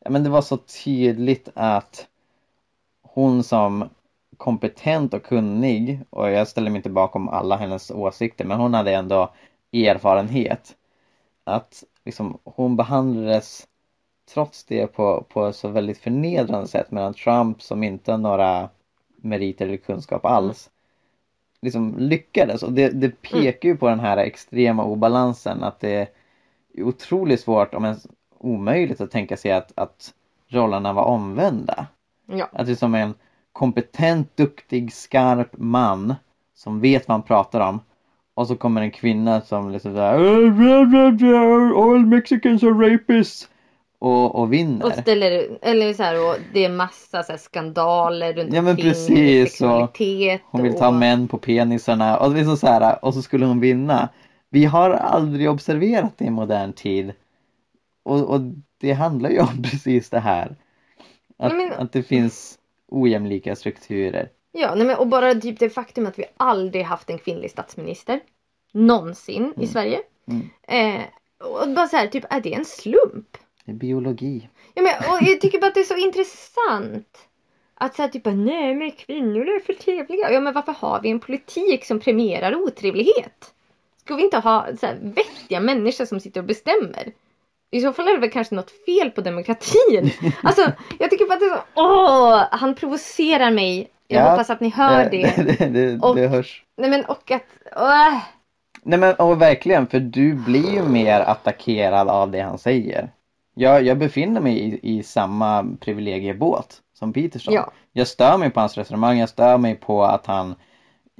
Ja 0.00 0.10
men 0.10 0.24
det 0.24 0.30
var 0.30 0.42
så 0.42 0.56
tydligt 0.56 1.48
att 1.54 2.06
hon 3.02 3.42
som 3.42 3.88
kompetent 4.36 5.14
och 5.14 5.22
kunnig 5.22 6.00
och 6.10 6.30
jag 6.30 6.48
ställer 6.48 6.70
mig 6.70 6.76
inte 6.76 6.90
bakom 6.90 7.28
alla 7.28 7.56
hennes 7.56 7.90
åsikter 7.90 8.44
men 8.44 8.60
hon 8.60 8.74
hade 8.74 8.94
ändå 8.94 9.34
erfarenhet. 9.72 10.76
Att 11.44 11.84
liksom 12.04 12.38
hon 12.44 12.76
behandlades 12.76 13.66
trots 14.34 14.64
det 14.64 14.86
på, 14.86 15.26
på 15.28 15.52
så 15.52 15.68
väldigt 15.68 15.98
förnedrande 15.98 16.68
sätt 16.68 16.90
medan 16.90 17.14
Trump 17.14 17.62
som 17.62 17.82
inte 17.82 18.10
har 18.10 18.18
några 18.18 18.68
meriter 19.16 19.66
eller 19.66 19.76
kunskap 19.76 20.24
alls 20.24 20.70
liksom 21.60 21.94
lyckades 21.98 22.62
och 22.62 22.72
det, 22.72 22.88
det 22.88 23.22
pekar 23.22 23.68
ju 23.68 23.76
på 23.76 23.88
den 23.88 24.00
här 24.00 24.16
extrema 24.16 24.84
obalansen 24.84 25.62
att 25.62 25.80
det 25.80 25.90
är 25.90 26.08
otroligt 26.82 27.40
svårt 27.40 27.74
om 27.74 27.84
ens 27.84 28.06
omöjligt 28.38 29.00
att 29.00 29.10
tänka 29.10 29.36
sig 29.36 29.52
att, 29.52 29.72
att 29.74 30.14
rollerna 30.48 30.92
var 30.92 31.04
omvända. 31.04 31.86
Ja. 32.26 32.48
Att 32.52 32.66
det 32.66 32.72
är 32.72 32.76
som 32.76 32.94
en 32.94 33.14
kompetent, 33.56 34.36
duktig, 34.36 34.92
skarp 34.92 35.50
man 35.58 36.14
som 36.54 36.80
vet 36.80 37.08
vad 37.08 37.14
han 37.14 37.22
pratar 37.22 37.60
om. 37.60 37.80
Och 38.34 38.46
så 38.46 38.56
kommer 38.56 38.80
en 38.80 38.90
kvinna 38.90 39.40
som 39.40 39.70
liksom 39.70 39.94
såhär 39.94 40.14
All 41.92 42.06
Mexicans 42.06 42.62
are 42.62 42.94
rapists. 42.94 43.48
Och, 43.98 44.34
och 44.34 44.52
vinner. 44.52 44.86
Och 44.86 44.92
ställer, 44.92 45.58
eller 45.62 45.92
så 45.92 46.02
här, 46.02 46.28
och 46.28 46.36
det 46.52 46.64
är 46.64 46.68
massa 46.68 47.22
så 47.22 47.32
här, 47.32 47.38
skandaler 47.38 48.32
runt 48.32 48.54
Ja, 48.54 48.62
men 48.62 48.76
precis, 48.76 49.50
sexualitet. 49.50 50.40
Hon 50.44 50.62
vill 50.62 50.78
ta 50.78 50.88
och... 50.88 50.94
män 50.94 51.28
på 51.28 51.38
penisarna 51.38 52.18
och, 52.18 52.34
liksom 52.34 52.56
så 52.56 52.66
här, 52.66 53.04
och 53.04 53.14
så 53.14 53.22
skulle 53.22 53.46
hon 53.46 53.60
vinna. 53.60 54.08
Vi 54.50 54.64
har 54.64 54.90
aldrig 54.90 55.50
observerat 55.50 56.18
det 56.18 56.24
i 56.24 56.30
modern 56.30 56.72
tid. 56.72 57.12
Och, 58.02 58.20
och 58.20 58.40
det 58.80 58.92
handlar 58.92 59.30
ju 59.30 59.40
om 59.40 59.62
precis 59.70 60.10
det 60.10 60.20
här. 60.20 60.56
Att, 61.38 61.52
men- 61.56 61.72
att 61.72 61.92
det 61.92 62.02
finns 62.02 62.58
ojämlika 62.88 63.56
strukturer. 63.56 64.30
Ja, 64.52 64.74
nej, 64.74 64.86
men, 64.86 64.96
och 64.96 65.06
bara 65.06 65.34
typ 65.34 65.58
det 65.58 65.70
faktum 65.70 66.06
att 66.06 66.18
vi 66.18 66.24
aldrig 66.36 66.84
haft 66.84 67.10
en 67.10 67.18
kvinnlig 67.18 67.50
statsminister. 67.50 68.20
Någonsin 68.72 69.54
i 69.60 69.66
Sverige. 69.66 70.00
Mm. 70.28 70.48
Eh, 70.62 71.02
och 71.38 71.68
bara 71.68 71.88
så 71.88 71.96
här, 71.96 72.06
typ, 72.06 72.24
är 72.30 72.40
det 72.40 72.54
en 72.54 72.64
slump? 72.64 73.36
Det 73.64 73.72
är 73.72 73.76
biologi. 73.76 74.48
Ja, 74.74 74.82
men, 74.82 75.10
och 75.10 75.28
jag 75.28 75.40
tycker 75.40 75.60
bara 75.60 75.66
att 75.66 75.74
det 75.74 75.80
är 75.80 75.84
så 75.84 75.96
intressant. 75.96 77.28
Att 77.74 77.94
säga 77.94 78.08
typ 78.08 78.24
nej 78.24 78.74
men 78.74 78.90
kvinnor 78.90 79.48
är 79.48 79.60
för 79.60 79.72
trevliga. 79.72 80.32
Ja 80.32 80.40
men 80.40 80.54
varför 80.54 80.72
har 80.72 81.00
vi 81.02 81.10
en 81.10 81.20
politik 81.20 81.84
som 81.84 82.00
premierar 82.00 82.54
otrevlighet? 82.54 83.54
Ska 83.96 84.14
vi 84.14 84.22
inte 84.22 84.38
ha 84.38 84.66
så 84.80 84.86
här, 84.86 84.98
vettiga 85.02 85.60
människor 85.60 86.04
som 86.04 86.20
sitter 86.20 86.40
och 86.40 86.46
bestämmer? 86.46 87.12
I 87.76 87.80
så 87.80 87.92
fall 87.92 88.08
är 88.08 88.12
det 88.12 88.18
väl 88.20 88.30
kanske 88.30 88.54
något 88.54 88.70
fel 88.86 89.10
på 89.10 89.20
demokratin. 89.20 90.10
Alltså 90.42 90.72
jag 90.98 91.10
tycker 91.10 91.26
bara 91.26 91.34
att 91.34 91.40
det 91.40 91.46
är 91.46 91.56
så, 91.56 91.62
åh, 91.74 92.42
han 92.50 92.74
provocerar 92.74 93.50
mig. 93.50 93.88
Jag 94.08 94.22
Ja, 94.24 94.30
hoppas 94.30 94.50
att 94.50 94.60
ni 94.60 94.68
hör 94.68 95.00
Eh, 95.04 95.10
det. 95.10 95.34
det, 95.58 95.68
det, 95.68 95.98
Och- 96.02 96.16
det 96.16 96.28
hörs. 96.28 96.62
Nej 96.76 96.90
men 96.90 97.04
och 97.04 97.30
att, 97.30 97.42
åh. 97.76 98.18
Nej 98.82 98.98
men 98.98 99.14
och 99.14 99.42
verkligen, 99.42 99.86
för 99.86 100.00
du 100.00 100.34
blir 100.34 100.72
ju 100.74 100.82
mer 100.82 101.20
attackerad 101.20 102.08
av 102.08 102.30
det 102.30 102.40
han 102.40 102.58
säger. 102.58 103.10
Jag, 103.54 103.82
jag 103.82 103.98
befinner 103.98 104.40
mig 104.40 104.58
i, 104.58 104.98
i 104.98 105.02
samma 105.02 105.66
privilegiebåt 105.80 106.76
som 106.98 107.12
Peterson. 107.12 107.54
Ja. 107.54 107.70
Jag 107.92 108.06
stör 108.06 108.38
mig 108.38 108.50
på 108.50 108.60
hans 108.60 108.78
resonemang, 108.78 109.18
jag 109.18 109.28
stör 109.28 109.58
mig 109.58 109.74
på 109.74 110.04
att 110.04 110.26
han 110.26 110.54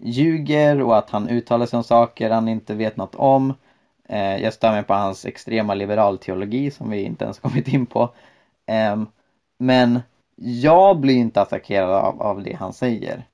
ljuger 0.02 0.82
och 0.82 0.98
att 0.98 1.10
han 1.10 1.28
uttalar 1.28 1.66
sig 1.66 1.76
om 1.76 1.84
saker 1.84 2.30
han 2.30 2.48
inte 2.48 2.74
vet 2.74 2.96
något 2.96 3.14
om. 3.14 3.54
Eh, 4.08 4.36
jag 4.36 4.54
stör 4.54 4.72
mig 4.72 4.82
på 4.82 4.94
hans 4.94 5.26
extrema 5.26 5.74
liberalteologi 5.74 6.70
som 6.70 6.90
vi 6.90 7.02
inte 7.02 7.24
ens 7.24 7.38
kommit 7.38 7.68
in 7.68 7.86
på. 7.86 8.14
Ehm, 8.66 9.06
men 9.58 10.00
jag 10.36 11.00
blir 11.00 11.14
inte 11.14 11.40
attackerad 11.40 11.90
av, 11.90 12.22
av 12.22 12.42
det 12.42 12.52
han 12.52 12.72
säger. 12.72 13.24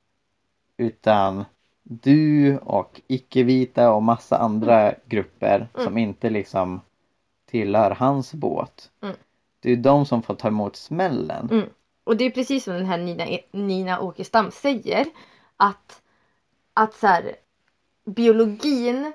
Utan 0.77 1.45
du 1.83 2.59
och 2.59 3.01
icke-vita 3.07 3.93
och 3.93 4.03
massa 4.03 4.39
andra 4.39 4.95
grupper 5.07 5.69
som 5.75 5.99
inte 5.99 6.31
liksom 6.31 6.81
tillhör 7.51 7.91
hans 7.91 8.35
båt. 8.35 8.91
Mm. 9.03 9.17
Det 9.61 9.73
är 9.73 9.77
de 9.77 10.07
som 10.07 10.23
får 10.23 10.35
ta 10.35 10.49
emot 10.49 10.77
smällen. 10.77 11.49
Mm. 11.51 11.69
Och 12.05 12.17
det 12.17 12.25
är 12.25 12.31
precis 12.31 12.65
som 12.65 12.75
den 12.75 12.87
här 12.87 12.99
Nina, 12.99 13.25
Nina 13.51 14.01
Åkerstam 14.01 14.51
säger. 14.51 15.07
Att, 15.57 16.03
att 16.75 16.95
så 16.95 17.07
här, 17.07 17.33
biologin, 18.05 19.13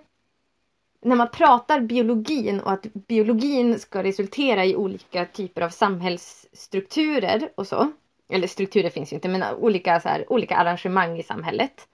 när 1.01 1.15
man 1.15 1.29
pratar 1.31 1.79
biologin 1.79 2.59
och 2.59 2.71
att 2.71 2.83
biologin 2.93 3.79
ska 3.79 4.03
resultera 4.03 4.65
i 4.65 4.75
olika 4.75 5.25
typer 5.25 5.61
av 5.61 5.69
samhällsstrukturer 5.69 7.49
och 7.55 7.67
så. 7.67 7.91
Eller 8.29 8.47
strukturer 8.47 8.89
finns 8.89 9.11
ju 9.11 9.15
inte 9.15 9.29
men 9.29 9.55
olika, 9.55 9.99
så 9.99 10.09
här, 10.09 10.33
olika 10.33 10.57
arrangemang 10.57 11.19
i 11.19 11.23
samhället. 11.23 11.87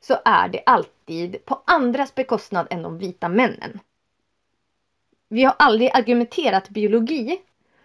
Så 0.00 0.16
är 0.24 0.48
det 0.48 0.62
alltid 0.66 1.44
på 1.44 1.62
andras 1.64 2.14
bekostnad 2.14 2.66
än 2.70 2.82
de 2.82 2.98
vita 2.98 3.28
männen. 3.28 3.80
Vi 5.28 5.44
har 5.44 5.54
aldrig 5.58 5.90
argumenterat 5.94 6.68
biologi 6.68 7.38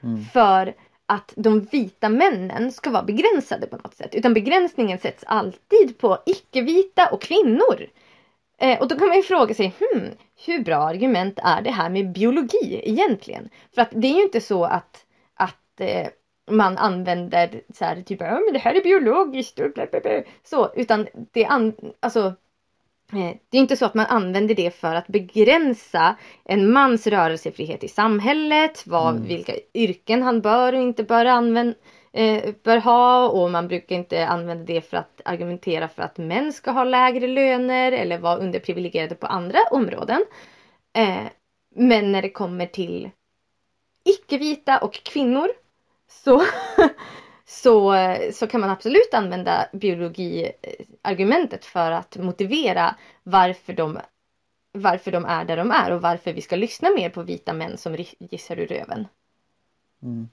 Mm. 0.03 0.25
för 0.25 0.73
att 1.05 1.33
de 1.35 1.59
vita 1.61 2.09
männen 2.09 2.71
ska 2.71 2.89
vara 2.89 3.03
begränsade 3.03 3.67
på 3.67 3.75
något 3.75 3.95
sätt. 3.95 4.15
Utan 4.15 4.33
begränsningen 4.33 4.99
sätts 4.99 5.23
alltid 5.27 5.97
på 5.97 6.17
icke-vita 6.25 7.09
och 7.11 7.21
kvinnor. 7.21 7.87
Eh, 8.57 8.79
och 8.79 8.87
då 8.87 8.95
kan 8.95 9.07
man 9.07 9.17
ju 9.17 9.23
fråga 9.23 9.53
sig, 9.53 9.73
hmm, 9.79 10.09
hur 10.45 10.63
bra 10.63 10.77
argument 10.77 11.39
är 11.43 11.61
det 11.61 11.71
här 11.71 11.89
med 11.89 12.11
biologi 12.11 12.81
egentligen? 12.83 13.49
För 13.75 13.81
att 13.81 13.89
det 13.91 14.07
är 14.07 14.15
ju 14.15 14.23
inte 14.23 14.41
så 14.41 14.63
att, 14.63 15.05
att 15.35 15.79
eh, 15.79 16.07
man 16.51 16.77
använder 16.77 17.61
så 17.73 17.85
här, 17.85 18.01
typ, 18.01 18.21
ja 18.21 18.39
men 18.45 18.53
det 18.53 18.59
här 18.59 18.75
är 18.75 18.83
biologiskt 18.83 19.59
och 19.59 19.71
bla, 19.71 19.85
bla, 19.85 19.99
bla. 19.99 20.21
Så, 20.43 20.71
utan 20.75 21.07
det, 21.31 21.45
an, 21.45 21.73
alltså, 21.99 22.19
eh, 23.13 23.35
det 23.49 23.57
är 23.57 23.61
inte 23.61 23.77
så 23.77 23.85
att 23.85 23.93
man 23.93 24.05
använder 24.05 24.55
det 24.55 24.75
för 24.75 24.95
att 24.95 25.07
begränsa 25.07 26.15
en 26.45 26.71
mans 26.71 27.07
rörelsefrihet 27.07 27.83
i 27.83 27.87
samhället, 27.87 28.87
vad, 28.87 29.15
Mm. 29.15 29.27
vilka 29.27 29.53
yrken 29.73 30.23
han 30.23 30.41
bör 30.41 30.73
och 30.73 30.81
inte 30.81 31.03
bör, 31.03 31.25
använda, 31.25 31.77
eh, 32.13 32.53
bör 32.63 32.77
ha 32.77 33.29
och 33.29 33.51
man 33.51 33.67
brukar 33.67 33.95
inte 33.95 34.27
använda 34.27 34.63
det 34.63 34.81
för 34.81 34.97
att 34.97 35.21
argumentera 35.25 35.87
för 35.87 36.03
att 36.03 36.17
män 36.17 36.53
ska 36.53 36.71
ha 36.71 36.83
lägre 36.83 37.27
löner 37.27 37.91
eller 37.91 38.17
vara 38.17 38.37
underprivilegierade 38.37 39.15
på 39.15 39.27
andra 39.27 39.59
områden. 39.71 40.25
Eh, 40.93 41.23
men 41.75 42.11
när 42.11 42.21
det 42.21 42.29
kommer 42.29 42.65
till 42.65 43.09
icke-vita 44.03 44.77
och 44.77 44.93
kvinnor 44.93 45.49
så, 46.07 46.43
så, 47.45 47.95
så 48.33 48.47
kan 48.47 48.61
man 48.61 48.69
absolut 48.69 49.13
använda 49.13 49.69
biologiargumentet 49.73 51.65
för 51.65 51.91
att 51.91 52.17
motivera 52.17 52.95
varför 53.23 53.73
de, 53.73 53.99
varför 54.71 55.11
de 55.11 55.25
är 55.25 55.45
där 55.45 55.57
de 55.57 55.71
är 55.71 55.91
och 55.91 56.01
varför 56.01 56.33
vi 56.33 56.41
ska 56.41 56.55
lyssna 56.55 56.89
mer 56.89 57.09
på 57.09 57.23
vita 57.23 57.53
män 57.53 57.77
som 57.77 58.05
gissar 58.19 58.59
ur 58.59 58.67
röven. 58.67 59.07
Mm. 60.03 60.29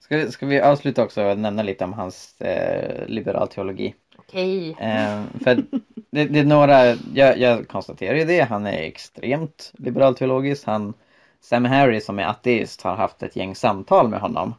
Ska, 0.00 0.30
ska 0.30 0.46
vi 0.46 0.60
avsluta 0.60 1.02
också 1.02 1.24
och 1.24 1.38
nämna 1.38 1.62
lite 1.62 1.84
om 1.84 1.92
hans 1.92 2.40
eh, 2.40 3.06
liberalteologi? 3.06 3.94
Okej. 4.16 4.70
Eh, 4.70 5.22
för 5.44 5.64
det, 6.10 6.24
det 6.24 6.38
är 6.38 6.44
några, 6.44 6.86
jag, 7.14 7.38
jag 7.38 7.68
konstaterar 7.68 8.14
ju 8.14 8.24
det, 8.24 8.40
han 8.40 8.66
är 8.66 8.82
extremt 8.82 9.72
liberalteologisk. 9.78 10.66
Han, 10.66 10.94
Sam 11.40 11.64
Harris 11.64 12.04
som 12.04 12.18
är 12.18 12.24
ateist 12.24 12.82
har 12.82 12.96
haft 12.96 13.22
ett 13.22 13.36
gäng 13.36 13.54
samtal 13.54 14.08
med 14.08 14.20
honom. 14.20 14.54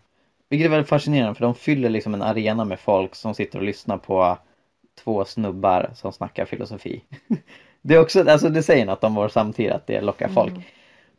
Vilket 0.49 0.65
är 0.65 0.69
väldigt 0.69 0.89
fascinerande 0.89 1.35
för 1.35 1.45
de 1.45 1.55
fyller 1.55 1.89
liksom 1.89 2.13
en 2.13 2.21
arena 2.21 2.65
med 2.65 2.79
folk 2.79 3.15
som 3.15 3.33
sitter 3.33 3.59
och 3.59 3.65
lyssnar 3.65 3.97
på 3.97 4.37
två 5.03 5.25
snubbar 5.25 5.91
som 5.95 6.11
snackar 6.11 6.45
filosofi. 6.45 7.03
Det 7.81 7.95
är 7.95 7.99
också, 7.99 8.29
alltså 8.29 8.49
det 8.49 8.63
säger 8.63 8.85
något 8.85 9.03
om 9.03 9.15
vår 9.15 9.27
samtid 9.27 9.71
att 9.71 9.87
det 9.87 10.01
lockar 10.01 10.27
folk. 10.27 10.51
Mm. 10.51 10.63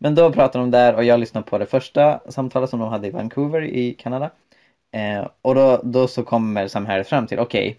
Men 0.02 0.14
då 0.14 0.32
pratar 0.32 0.60
de 0.60 0.70
där 0.70 0.94
och 0.94 1.04
jag 1.04 1.20
lyssnade 1.20 1.46
på 1.46 1.58
det 1.58 1.66
första 1.66 2.20
samtalet 2.28 2.70
som 2.70 2.80
de 2.80 2.88
hade 2.88 3.06
i 3.06 3.10
Vancouver 3.10 3.62
i 3.62 3.94
Kanada. 3.94 4.30
Eh, 4.92 5.28
och 5.42 5.54
då, 5.54 5.80
då 5.84 6.08
så 6.08 6.22
kommer 6.24 6.68
Sam 6.68 6.86
Harris 6.86 7.08
fram 7.08 7.26
till, 7.26 7.38
okej, 7.38 7.78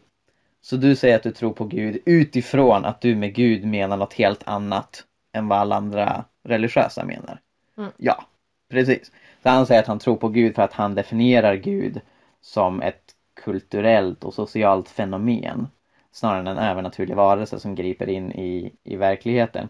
så 0.61 0.76
du 0.76 0.95
säger 0.95 1.15
att 1.15 1.24
du 1.24 1.32
tror 1.32 1.53
på 1.53 1.65
Gud 1.65 2.01
utifrån 2.05 2.86
att 2.86 3.01
du 3.01 3.15
med 3.15 3.36
Gud 3.36 3.65
menar 3.65 3.97
något 3.97 4.13
helt 4.13 4.43
annat 4.47 5.03
än 5.34 5.47
vad 5.47 5.59
alla 5.59 5.76
andra 5.76 6.26
religiösa 6.43 7.05
menar. 7.05 7.39
Mm. 7.78 7.91
Ja, 7.97 8.26
precis. 8.69 9.11
Så 9.43 9.49
han 9.49 9.65
säger 9.65 9.82
att 9.82 9.88
han 9.88 9.99
tror 9.99 10.15
på 10.15 10.30
Gud 10.30 10.55
för 10.55 10.61
att 10.61 10.74
han 10.74 10.95
definierar 10.95 11.55
Gud 11.55 12.01
som 12.41 12.82
ett 12.82 13.03
kulturellt 13.43 14.24
och 14.24 14.34
socialt 14.34 14.89
fenomen 14.89 15.67
snarare 16.11 16.39
än 16.39 16.47
en 16.47 16.57
övernaturlig 16.57 17.15
varelse 17.15 17.59
som 17.59 17.76
griper 17.76 18.09
in 18.09 18.32
i, 18.32 18.74
i 18.84 18.95
verkligheten. 18.95 19.69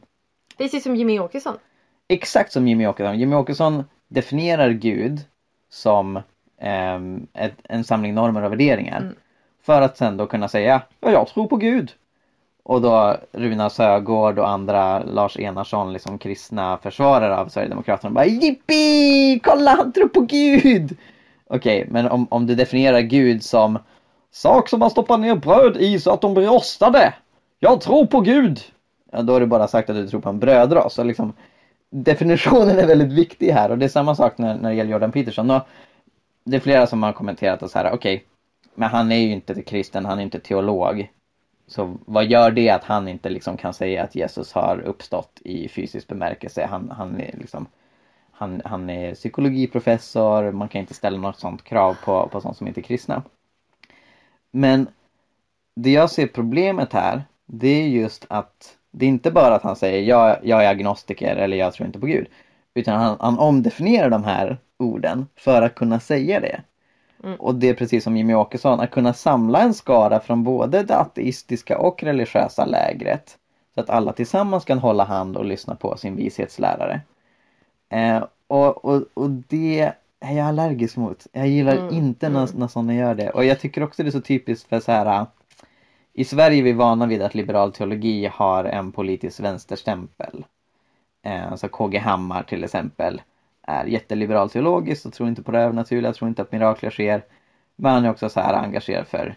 Precis 0.58 0.84
som 0.84 0.95
Jimmy 0.95 1.20
Åkesson. 1.20 1.58
Exakt 2.08 2.51
som 2.51 2.68
Jimmy 2.68 2.88
Åkesson. 2.88 3.20
Jimmy 3.20 3.36
Åkesson 3.36 3.84
definierar 4.08 4.70
Gud 4.70 5.22
som 5.70 6.20
ehm, 6.60 7.28
ett, 7.34 7.54
en 7.64 7.84
samling 7.84 8.14
normer 8.14 8.43
och 8.43 8.51
värderingar. 8.51 8.97
Mm. 9.01 9.16
För 9.64 9.82
att 9.82 9.97
sen 9.97 10.18
då 10.18 10.26
kunna 10.26 10.47
säga, 10.47 10.82
ja 10.99 11.12
jag 11.12 11.28
tror 11.28 11.47
på 11.47 11.56
Gud. 11.56 11.91
Och 12.64 12.82
då 12.82 13.18
Runa 13.32 13.70
Sögaard 13.70 14.39
och 14.39 14.49
andra 14.49 15.04
Lars 15.04 15.39
Enarsson, 15.39 15.93
liksom 15.93 16.18
kristna 16.18 16.78
försvarare 16.78 17.38
av 17.38 17.47
Sverigedemokraterna 17.47 18.14
bara 18.14 18.26
Jippi! 18.26 19.39
Kolla 19.43 19.72
han 19.72 19.91
tror 19.91 20.08
på 20.08 20.22
Gud! 20.22 20.97
Okej, 21.47 21.88
men 21.89 22.08
om, 22.08 22.28
om 22.30 22.47
du 22.47 22.56
definierar 22.56 22.99
Gud 22.99 23.43
som 23.43 23.80
sak 24.32 24.70
som 24.70 24.80
man 24.80 24.89
stoppar 24.89 25.18
ner 25.18 25.36
bröd 25.36 25.78
i 25.78 25.99
så 25.99 26.12
att 26.12 26.22
de 26.22 26.34
blir 26.34 26.47
rostade. 26.47 27.14
Jag 27.60 27.82
tror 27.82 28.06
på 28.06 28.22
Gud! 28.22 28.60
Ja, 29.12 29.22
då 29.22 29.34
har 29.34 29.39
du 29.39 29.45
bara 29.45 29.68
sagt 29.68 29.89
att 29.89 29.95
du 29.95 30.08
tror 30.08 30.22
på 30.22 30.30
en 30.30 30.39
brödras. 30.39 30.93
Så 30.93 31.04
liksom, 31.04 31.34
definitionen 31.94 32.80
är 32.80 32.88
väldigt 32.88 33.12
viktig 33.12 33.52
här 33.52 33.72
och 33.72 33.78
det 33.78 33.86
är 33.86 33.89
samma 33.89 34.16
sak 34.16 34.38
när, 34.38 34.56
när 34.56 34.70
det 34.70 34.76
gäller 34.76 34.91
Jordan 34.91 35.12
Peterson. 35.12 35.52
Och 35.52 35.62
det 36.44 36.56
är 36.56 36.60
flera 36.60 36.88
som 36.88 37.04
har 37.04 37.14
kommenterat 37.14 37.64
och 37.64 37.72
så 37.72 37.78
här, 37.80 37.91
okej, 37.94 38.26
men 38.76 38.89
han 38.89 39.12
är 39.12 39.16
ju 39.18 39.32
inte 39.32 39.62
kristen, 39.62 40.06
han 40.06 40.20
är 40.20 40.24
inte 40.24 40.39
teolog. 40.39 41.12
Så 41.68 41.98
vad 42.06 42.26
gör 42.26 42.52
det 42.52 42.70
att 42.70 42.84
han 42.84 43.08
inte 43.08 43.30
liksom 43.30 43.58
kan 43.58 43.74
säga 43.74 44.04
att 44.04 44.16
Jesus 44.16 44.54
har 44.54 44.82
uppstått 44.86 45.41
i 45.44 45.68
fysisk 45.68 46.08
bemärkelse? 46.08 46.66
Han, 46.66 46.91
han 46.91 47.22
är 47.22 47.36
liksom 47.38 47.68
han, 48.32 48.62
han 48.66 48.89
är 48.89 49.16
psykologiprofessor, 49.16 50.52
man 50.52 50.70
kan 50.70 50.82
inte 50.82 50.94
ställa 50.94 51.18
något 51.18 51.39
sånt 51.39 51.64
krav 51.64 51.98
på, 52.06 52.28
på 52.28 52.41
sånt 52.41 52.58
som 52.58 52.68
inte 52.68 52.80
är 52.80 52.84
kristna. 52.84 53.24
Men 54.52 54.88
det 55.76 55.91
jag 55.91 56.10
ser 56.10 56.28
problemet 56.28 56.94
här, 56.94 57.24
det 57.46 57.68
är 57.68 57.88
just 57.88 58.26
att 58.30 58.78
det 58.96 59.06
är 59.06 59.10
inte 59.10 59.32
bara 59.32 59.56
att 59.56 59.64
han 59.64 59.76
säger 59.76 60.02
jag, 60.02 60.38
jag 60.44 60.66
är 60.66 60.70
agnostiker 60.70 61.36
eller 61.36 61.58
jag 61.58 61.74
tror 61.74 61.88
inte 61.88 62.00
på 62.00 62.06
Gud. 62.06 62.28
Utan 62.74 63.02
han, 63.02 63.18
han 63.20 63.39
omdefinierar 63.39 64.10
de 64.10 64.24
här 64.24 64.58
orden 64.80 65.28
för 65.36 65.62
att 65.62 65.76
kunna 65.76 66.00
säga 66.00 66.39
det. 66.39 66.62
Mm. 67.24 67.36
Och 67.36 67.56
det 67.56 67.70
är 67.70 67.74
precis 67.74 68.04
som 68.04 68.18
Jimmy 68.18 68.34
Åkesson, 68.34 68.80
att 68.80 68.91
kunna 68.91 69.14
samla 69.14 69.62
en 69.62 69.74
skara 69.74 70.20
från 70.20 70.44
både 70.44 70.84
det 70.84 70.98
ateistiska 70.98 71.78
och 71.78 72.04
religiösa 72.04 72.66
lägret. 72.66 73.38
Så 73.76 73.82
att 73.82 73.89
alla 73.89 74.14
tillsammans 74.14 74.66
kan 74.66 74.80
hålla 74.80 75.04
hand 75.04 75.38
och 75.38 75.46
lyssna 75.46 75.76
på 75.76 75.98
sin 75.98 76.16
vishetslärare. 76.16 77.02
Eh, 77.89 78.24
och, 78.48 78.86
och, 78.86 79.04
och 79.14 79.30
det 79.30 79.94
är 80.20 80.36
jag 80.36 80.48
allergisk 80.48 80.98
mot. 80.98 81.28
Jag 81.32 81.48
gillar 81.48 81.78
Mm, 81.78 81.94
inte 81.94 82.30
när, 82.30 82.44
mm. 82.44 82.60
när 82.60 82.68
sådana 82.68 82.96
gör 82.96 83.16
det. 83.16 83.30
Och 83.30 83.46
jag 83.46 83.60
tycker 83.60 83.84
också 83.84 84.04
det 84.04 84.10
är 84.10 84.12
så 84.12 84.22
typiskt 84.22 84.70
för 84.70 84.80
så 84.80 84.91
här 84.91 85.26
i 86.14 86.24
Sverige 86.24 86.57
är 86.57 86.64
vi 86.64 86.74
vana 86.74 87.05
vid 87.05 87.22
att 87.22 87.36
liberal 87.36 87.74
teologi 87.74 88.30
har 88.34 88.66
en 88.66 88.91
politisk 88.91 89.39
vänsterstämpel. 89.39 90.45
Eh, 91.24 91.55
så 91.55 91.68
KG 91.68 91.97
Hammar 91.97 92.43
till 92.43 92.64
exempel 92.64 93.22
är 93.61 93.86
jätteliberal 93.86 94.49
teologiskt 94.49 95.05
och 95.05 95.14
tror 95.14 95.30
inte 95.30 95.43
på 95.43 95.51
det 95.51 95.59
övernaturliga, 95.59 96.14
tror 96.14 96.30
inte 96.30 96.41
att 96.41 96.51
mirakler 96.51 96.89
sker. 96.89 97.24
Men 97.76 97.93
han 97.93 98.05
är 98.05 98.09
också 98.09 98.30
så 98.30 98.39
här 98.39 98.53
engagerad 98.53 99.07
för 99.07 99.36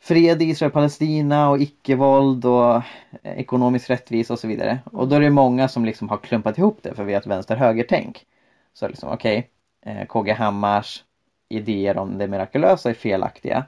fred 0.00 0.42
i 0.42 0.44
Israel-Palestina 0.44 1.50
och 1.50 1.60
icke-våld 1.60 2.44
och 2.44 2.74
eh, 2.76 2.82
ekonomisk 3.22 3.90
rättvisa 3.90 4.32
och 4.32 4.38
så 4.38 4.48
vidare. 4.48 4.78
Och 4.84 5.08
då 5.08 5.16
är 5.16 5.20
det 5.20 5.30
många 5.30 5.68
som 5.68 5.84
liksom 5.84 6.08
har 6.08 6.16
klumpat 6.18 6.58
ihop 6.58 6.78
det 6.82 6.94
för 6.94 7.04
vi 7.04 7.12
har 7.12 7.20
ett 7.20 7.26
vänster-höger-tänk. 7.26 8.26
Så 8.72 8.88
liksom 8.88 9.12
okej, 9.12 9.50
eh, 9.86 9.92
okay, 9.92 10.06
KG 10.06 10.32
Hammars 10.32 11.04
idéer 11.48 11.96
om 11.96 12.18
det 12.18 12.28
mirakulösa 12.28 12.90
är 12.90 12.94
felaktiga. 12.94 13.64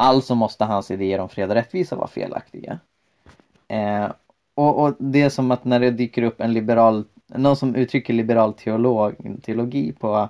Alltså 0.00 0.34
måste 0.34 0.64
hans 0.64 0.90
idéer 0.90 1.18
om 1.18 1.28
fred 1.28 1.50
och 1.50 1.54
rättvisa 1.54 1.96
vara 1.96 2.08
felaktiga. 2.08 2.78
Eh, 3.68 4.10
och, 4.54 4.82
och 4.82 4.94
det 4.98 5.22
är 5.22 5.28
som 5.28 5.50
att 5.50 5.64
när 5.64 5.80
det 5.80 5.90
dyker 5.90 6.22
upp 6.22 6.40
en 6.40 6.52
liberal, 6.52 7.04
någon 7.26 7.56
som 7.56 7.74
uttrycker 7.74 8.14
liberal 8.14 8.54
teolog, 8.54 9.38
teologi 9.42 9.92
på 9.92 10.28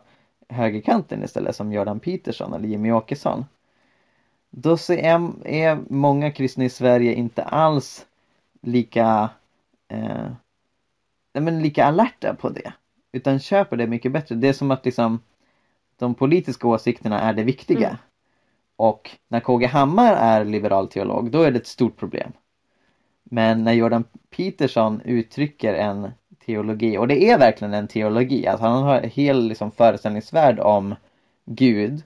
högerkanten 0.48 1.24
istället 1.24 1.56
som 1.56 1.72
Jordan 1.72 2.00
Peterson 2.00 2.52
eller 2.52 2.68
Jimmy 2.68 2.92
Åkesson. 2.92 3.44
Då 4.50 4.76
så 4.76 4.92
är, 4.92 5.46
är 5.46 5.78
många 5.88 6.30
kristna 6.30 6.64
i 6.64 6.68
Sverige 6.68 7.14
inte 7.14 7.42
alls 7.42 8.06
lika 8.62 9.30
eh, 9.88 10.30
men 11.32 11.62
lika 11.62 11.84
alerta 11.84 12.34
på 12.34 12.48
det. 12.48 12.72
Utan 13.12 13.38
köper 13.38 13.76
det 13.76 13.86
mycket 13.86 14.12
bättre. 14.12 14.34
Det 14.34 14.48
är 14.48 14.52
som 14.52 14.70
att 14.70 14.84
liksom 14.84 15.20
de 15.96 16.14
politiska 16.14 16.68
åsikterna 16.68 17.20
är 17.20 17.32
det 17.32 17.44
viktiga. 17.44 17.88
Mm. 17.88 17.98
Och 18.78 19.10
när 19.28 19.40
KG 19.40 19.66
Hammar 19.66 20.14
är 20.14 20.44
liberal 20.44 20.88
teolog, 20.88 21.30
då 21.30 21.42
är 21.42 21.50
det 21.50 21.58
ett 21.58 21.66
stort 21.66 21.96
problem. 21.96 22.32
Men 23.24 23.64
när 23.64 23.72
Jordan 23.72 24.04
Peterson 24.30 25.00
uttrycker 25.04 25.74
en 25.74 26.10
teologi, 26.46 26.98
och 26.98 27.08
det 27.08 27.30
är 27.30 27.38
verkligen 27.38 27.74
en 27.74 27.88
teologi, 27.88 28.46
att 28.46 28.60
han 28.60 28.82
har 28.82 29.00
en 29.00 29.10
hel 29.10 29.48
liksom, 29.48 29.70
föreställningsvärld 29.70 30.60
om 30.60 30.94
Gud 31.44 32.02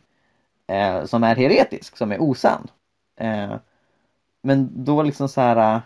eh, 0.66 1.04
som 1.04 1.24
är 1.24 1.36
heretisk, 1.36 1.96
som 1.96 2.12
är 2.12 2.22
osann. 2.22 2.70
Eh, 3.16 3.54
men 4.42 4.84
då 4.84 5.02
liksom 5.02 5.28
så 5.28 5.40
här 5.40 5.74
eh, 5.74 5.80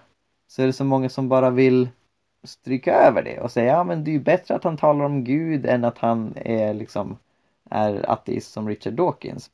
så 0.46 0.62
är 0.62 0.66
det 0.66 0.72
så 0.72 0.84
många 0.84 1.08
som 1.08 1.28
bara 1.28 1.50
vill 1.50 1.88
stryka 2.44 2.94
över 2.94 3.22
det 3.22 3.40
och 3.40 3.50
säga 3.52 3.72
ja 3.72 3.84
men 3.84 4.04
det 4.04 4.10
är 4.10 4.12
ju 4.12 4.20
bättre 4.20 4.54
att 4.54 4.64
han 4.64 4.76
talar 4.76 5.04
om 5.04 5.24
Gud 5.24 5.66
än 5.66 5.84
att 5.84 5.98
han 5.98 6.34
är 6.36 6.74
liksom 6.74 7.18
är 7.70 8.10
ateist 8.10 8.52
som 8.52 8.68
Richard 8.68 8.94
Dawkins. 8.94 9.50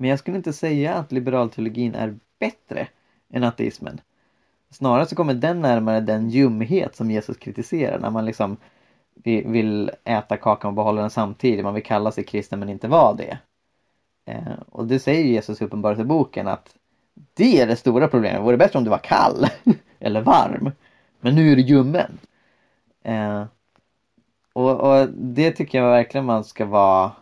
Men 0.00 0.10
jag 0.10 0.18
skulle 0.18 0.36
inte 0.36 0.52
säga 0.52 0.94
att 0.94 1.12
liberalteologin 1.12 1.94
är 1.94 2.18
bättre 2.38 2.88
än 3.32 3.44
ateismen. 3.44 4.00
Snarare 4.70 5.06
så 5.06 5.16
kommer 5.16 5.34
den 5.34 5.60
närmare 5.60 6.00
den 6.00 6.30
ljumhet 6.30 6.96
som 6.96 7.10
Jesus 7.10 7.36
kritiserar 7.36 7.98
när 7.98 8.10
man 8.10 8.24
liksom 8.24 8.56
vill 9.24 9.90
äta 10.04 10.36
kakan 10.36 10.68
och 10.68 10.74
behålla 10.74 11.00
den 11.00 11.10
samtidigt. 11.10 11.64
Man 11.64 11.74
vill 11.74 11.82
kalla 11.82 12.12
sig 12.12 12.24
kristen 12.24 12.58
men 12.58 12.68
inte 12.68 12.88
vara 12.88 13.14
det. 13.14 13.38
Eh, 14.26 14.52
och 14.68 14.86
det 14.86 14.98
säger 14.98 15.24
Jesus 15.24 15.62
i 15.62 16.04
boken 16.04 16.48
att 16.48 16.74
det 17.34 17.60
är 17.60 17.66
det 17.66 17.76
stora 17.76 18.08
problemet. 18.08 18.40
Det 18.40 18.44
vore 18.44 18.56
bättre 18.56 18.78
om 18.78 18.84
du 18.84 18.90
var 18.90 18.98
kall 18.98 19.46
eller 19.98 20.20
varm. 20.20 20.70
Men 21.20 21.34
nu 21.34 21.52
är 21.52 21.56
du 21.56 21.62
ljummen. 21.62 22.18
Eh, 23.04 23.44
och, 24.52 24.80
och 24.80 25.08
det 25.08 25.52
tycker 25.52 25.78
jag 25.78 25.90
verkligen 25.90 26.24
man 26.24 26.44
ska 26.44 26.64
vara 26.64 27.12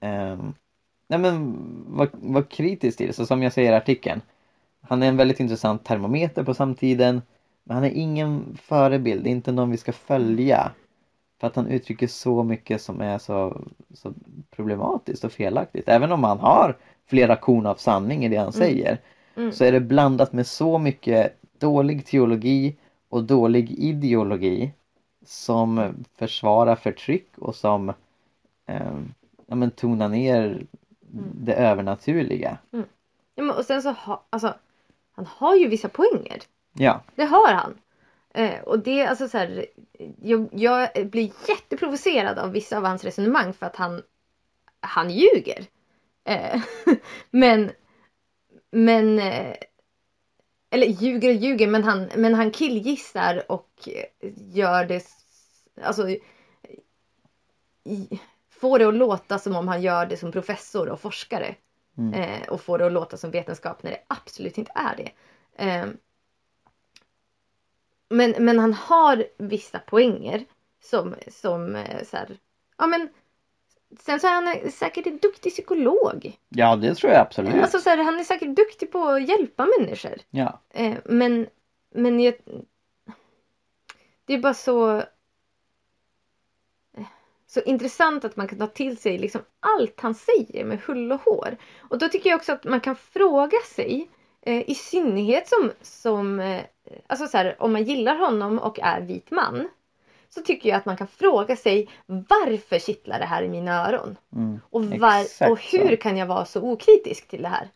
ehm, 0.00 0.54
Nej 1.08 1.18
men 1.18 1.56
var, 1.86 2.08
var 2.12 2.42
kritisk 2.42 2.98
till. 2.98 3.14
Så 3.14 3.26
som 3.26 3.42
jag 3.42 3.52
säger 3.52 3.72
i 3.72 3.76
artikeln. 3.76 4.20
Han 4.80 5.02
är 5.02 5.08
en 5.08 5.16
väldigt 5.16 5.40
intressant 5.40 5.84
termometer 5.84 6.44
på 6.44 6.54
samtiden. 6.54 7.22
Men 7.64 7.74
han 7.74 7.84
är 7.84 7.90
ingen 7.90 8.58
förebild, 8.62 9.26
inte 9.26 9.52
någon 9.52 9.70
vi 9.70 9.76
ska 9.76 9.92
följa. 9.92 10.70
För 11.40 11.46
att 11.46 11.56
han 11.56 11.66
uttrycker 11.66 12.06
så 12.06 12.42
mycket 12.42 12.82
som 12.82 13.00
är 13.00 13.18
så, 13.18 13.60
så 13.94 14.12
problematiskt 14.50 15.24
och 15.24 15.32
felaktigt. 15.32 15.88
Även 15.88 16.12
om 16.12 16.24
han 16.24 16.38
har 16.38 16.76
flera 17.06 17.36
korn 17.36 17.66
av 17.66 17.74
sanning 17.74 18.24
i 18.24 18.28
det 18.28 18.36
han 18.36 18.52
säger. 18.52 18.98
Mm. 19.36 19.52
Så 19.52 19.64
är 19.64 19.72
det 19.72 19.80
blandat 19.80 20.32
med 20.32 20.46
så 20.46 20.78
mycket 20.78 21.36
dålig 21.58 22.06
teologi 22.06 22.76
och 23.08 23.24
dålig 23.24 23.70
ideologi. 23.70 24.72
Som 25.26 25.94
försvarar 26.18 26.76
förtryck 26.76 27.38
och 27.38 27.54
som 27.54 27.88
eh, 28.66 28.98
ja, 29.46 29.54
men 29.54 29.70
tonar 29.70 30.08
ner 30.08 30.66
det 31.34 31.54
övernaturliga. 31.54 32.58
Ja, 32.70 33.42
men, 33.42 33.50
och 33.50 33.64
sen 33.64 33.82
så 33.82 33.90
har, 33.90 34.20
alltså, 34.30 34.54
han 35.12 35.26
har 35.26 35.56
ju 35.56 35.68
vissa 35.68 35.88
poänger. 35.88 36.38
Ja, 36.72 37.02
Det 37.14 37.24
har 37.24 37.52
han. 37.52 37.78
Eh, 38.34 38.60
och 38.60 38.78
det 38.78 39.06
alltså 39.06 39.28
så 39.28 39.38
här, 39.38 39.66
jag, 40.22 40.48
jag 40.52 40.88
blir 41.10 41.32
jätteprovocerad 41.48 42.38
av 42.38 42.52
vissa 42.52 42.76
av 42.76 42.84
hans 42.84 43.04
resonemang 43.04 43.52
för 43.52 43.66
att 43.66 43.76
han, 43.76 44.02
han 44.80 45.10
ljuger. 45.10 45.66
Eh, 46.24 46.60
men, 47.30 47.70
men, 48.70 49.18
eh, 49.18 49.56
eller 50.70 50.86
ljuger 50.86 51.28
och 51.28 51.34
ljuger 51.34 51.66
men 51.66 51.84
han, 51.84 52.10
men 52.16 52.34
han 52.34 52.50
killgissar 52.50 53.52
och 53.52 53.88
eh, 53.88 54.32
gör 54.36 54.84
det, 54.84 55.06
alltså 55.82 56.08
i, 57.84 58.20
får 58.60 58.78
det 58.78 58.88
att 58.88 58.94
låta 58.94 59.38
som 59.38 59.56
om 59.56 59.68
han 59.68 59.82
gör 59.82 60.06
det 60.06 60.16
som 60.16 60.32
professor 60.32 60.88
och 60.88 61.00
forskare. 61.00 61.54
Mm. 61.98 62.14
Eh, 62.14 62.48
och 62.48 62.60
får 62.60 62.78
det 62.78 62.86
att 62.86 62.92
låta 62.92 63.16
som 63.16 63.30
vetenskap 63.30 63.82
när 63.82 63.90
det 63.90 64.00
absolut 64.08 64.58
inte 64.58 64.72
är 64.74 64.96
det. 64.96 65.10
Eh, 65.64 65.86
men, 68.10 68.34
men 68.38 68.58
han 68.58 68.72
har 68.72 69.24
vissa 69.38 69.78
poänger 69.78 70.44
som, 70.84 71.14
som 71.28 71.76
eh, 71.76 72.04
så 72.04 72.16
här, 72.16 72.36
ja 72.78 72.86
men 72.86 73.08
Sen 74.00 74.20
så 74.20 74.26
är 74.26 74.32
han 74.32 74.70
säkert 74.70 75.06
en 75.06 75.18
duktig 75.18 75.52
psykolog. 75.52 76.38
ja 76.48 76.76
det 76.76 76.94
tror 76.94 77.12
jag 77.12 77.20
absolut. 77.20 77.54
Alltså 77.54 77.78
så 77.78 77.90
här, 77.90 77.96
han 78.04 78.18
är 78.18 78.24
säkert 78.24 78.56
duktig 78.56 78.92
på 78.92 79.04
att 79.04 79.28
hjälpa 79.28 79.68
människor. 79.78 80.14
Ja, 80.30 80.60
Eh, 80.70 80.94
men 81.04 81.46
men 81.94 82.20
jag, 82.20 82.34
det 84.24 84.34
är 84.34 84.38
bara 84.38 84.54
så 84.54 85.02
så 87.48 87.60
intressant 87.60 88.24
att 88.24 88.36
man 88.36 88.48
kan 88.48 88.58
ta 88.58 88.66
till 88.66 88.98
sig 88.98 89.18
liksom 89.18 89.40
allt 89.60 90.00
han 90.00 90.14
säger 90.14 90.64
med 90.64 90.78
hull 90.86 91.12
och 91.12 91.20
hår. 91.20 91.56
Och 91.78 91.98
då 91.98 92.08
tycker 92.08 92.30
jag 92.30 92.36
också 92.36 92.52
att 92.52 92.64
man 92.64 92.80
kan 92.80 92.96
fråga 92.96 93.58
sig 93.74 94.08
eh, 94.42 94.70
i 94.70 94.74
synnerhet 94.74 95.48
som, 95.48 95.72
som 95.82 96.40
eh, 96.40 96.62
alltså 97.06 97.26
så 97.26 97.36
här, 97.36 97.56
om 97.62 97.72
man 97.72 97.84
gillar 97.84 98.18
honom 98.18 98.58
och 98.58 98.78
är 98.78 99.00
vit 99.00 99.30
man 99.30 99.68
så 100.28 100.40
tycker 100.40 100.68
jag 100.68 100.76
att 100.76 100.86
man 100.86 100.96
kan 100.96 101.06
fråga 101.06 101.56
sig 101.56 101.88
varför 102.06 102.78
kittlar 102.78 103.18
det 103.18 103.24
här 103.24 103.42
i 103.42 103.48
mina 103.48 103.88
öron? 103.88 104.16
mm, 104.34 104.60
Och, 104.70 104.84
var, 104.84 105.50
och 105.50 105.60
hur 105.60 105.90
så. 105.90 105.96
kan 105.96 106.16
jag 106.16 106.26
vara 106.26 106.44
så 106.44 106.62
okritisk 106.62 107.28
till 107.28 107.42
det 107.42 107.48
här? 107.48 107.68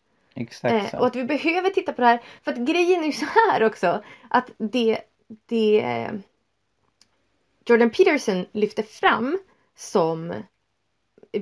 Eh, 0.94 1.00
och 1.00 1.06
att 1.06 1.16
vi 1.16 1.24
behöver 1.24 1.70
titta 1.70 1.92
på 1.92 2.00
det 2.00 2.06
här. 2.06 2.22
För 2.42 2.52
att 2.52 2.58
grejen 2.58 3.02
är 3.02 3.06
ju 3.06 3.12
så 3.12 3.26
här 3.26 3.62
också. 3.62 4.02
Att 4.30 4.50
det, 4.58 4.98
det 5.46 5.80
eh, 5.80 6.12
Jordan 7.66 7.90
Peterson 7.90 8.46
lyfter 8.52 8.82
fram 8.82 9.38
som 9.82 10.34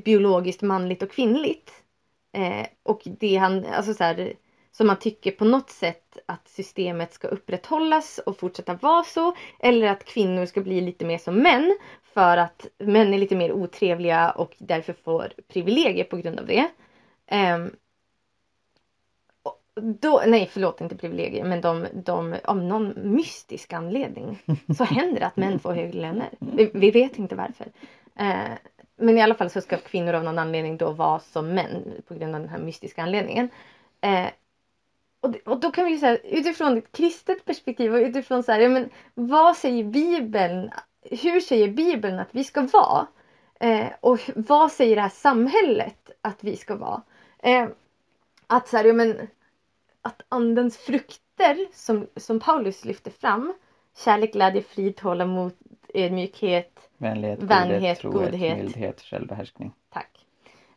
biologiskt 0.04 0.62
manligt 0.62 1.02
och 1.02 1.10
kvinnligt. 1.10 1.72
Eh, 2.32 2.66
och 2.82 3.02
det 3.04 3.36
han, 3.36 3.66
alltså 3.66 3.94
så 3.94 4.04
här, 4.04 4.32
som 4.72 4.86
man 4.86 4.98
tycker 4.98 5.30
på 5.30 5.44
något 5.44 5.70
sätt 5.70 6.18
att 6.26 6.48
systemet 6.48 7.12
ska 7.12 7.28
upprätthållas 7.28 8.18
och 8.26 8.38
fortsätta 8.38 8.74
vara 8.74 9.04
så. 9.04 9.36
Eller 9.58 9.86
att 9.86 10.04
kvinnor 10.04 10.46
ska 10.46 10.60
bli 10.60 10.80
lite 10.80 11.04
mer 11.04 11.18
som 11.18 11.36
män. 11.36 11.78
För 12.14 12.36
att 12.36 12.66
män 12.78 13.14
är 13.14 13.18
lite 13.18 13.36
mer 13.36 13.52
otrevliga 13.52 14.30
och 14.30 14.54
därför 14.58 14.92
får 14.92 15.32
privilegier 15.48 16.04
på 16.04 16.16
grund 16.16 16.40
av 16.40 16.46
det. 16.46 16.68
Ehm, 17.26 17.70
då, 19.80 20.22
nej 20.26 20.50
förlåt 20.52 20.80
inte 20.80 20.96
privilegier 20.96 21.44
men 21.44 21.60
de, 21.60 21.86
de 21.92 22.36
av 22.44 22.56
någon 22.56 22.94
mystisk 22.96 23.72
anledning 23.72 24.42
så 24.76 24.84
händer 24.84 25.20
det 25.20 25.26
att 25.26 25.36
män 25.36 25.58
får 25.58 25.72
högre 25.72 26.00
löner. 26.00 26.28
Vi, 26.38 26.70
vi 26.74 26.90
vet 26.90 27.18
inte 27.18 27.34
varför. 27.34 27.66
Eh, 28.16 28.52
men 28.96 29.18
i 29.18 29.22
alla 29.22 29.34
fall 29.34 29.50
så 29.50 29.60
ska 29.60 29.76
kvinnor 29.76 30.14
av 30.14 30.24
någon 30.24 30.38
anledning 30.38 30.76
då 30.76 30.90
vara 30.90 31.20
som 31.20 31.54
män 31.54 32.02
på 32.08 32.14
grund 32.14 32.34
av 32.34 32.40
den 32.40 32.50
här 32.50 32.58
mystiska 32.58 33.02
anledningen. 33.02 33.48
Eh, 34.00 34.26
och, 35.20 35.34
och 35.44 35.60
då 35.60 35.70
kan 35.70 35.84
vi 35.84 35.90
ju 35.90 35.98
säga 35.98 36.16
utifrån 36.16 36.78
ett 36.78 36.92
kristet 36.92 37.44
perspektiv 37.44 37.94
och 37.94 38.00
utifrån 38.00 38.42
så 38.42 38.52
här, 38.52 38.60
ja, 38.60 38.68
men 38.68 38.90
vad 39.14 39.56
säger 39.56 39.84
Bibeln? 39.84 40.70
Hur 41.02 41.40
säger 41.40 41.68
Bibeln 41.68 42.18
att 42.18 42.28
vi 42.30 42.44
ska 42.44 42.62
vara? 42.62 43.06
Eh, 43.60 43.86
och 44.00 44.20
vad 44.36 44.72
säger 44.72 44.96
det 44.96 45.02
här 45.02 45.08
samhället 45.08 46.10
att 46.22 46.44
vi 46.44 46.56
ska 46.56 46.76
vara? 46.76 47.02
Eh, 47.38 47.68
att 48.46 48.68
så 48.68 48.76
här, 48.76 48.84
ja, 48.84 48.92
men 48.92 49.28
att 50.02 50.22
andens 50.28 50.76
frukter 50.78 51.66
som, 51.72 52.06
som 52.16 52.40
Paulus 52.40 52.84
lyfter 52.84 53.10
fram 53.10 53.54
kärlek, 53.96 54.32
glädje, 54.32 54.62
frid, 54.62 54.96
tålamod, 54.96 55.52
ödmjukhet, 55.94 56.90
Vänlighet, 56.98 57.42
Vänlighet, 57.42 57.82
godhet, 57.82 58.00
trohet, 58.00 58.30
godhet. 58.30 58.58
mildhet, 58.58 59.00
självbehärskning. 59.00 59.72
Tack. 59.90 60.26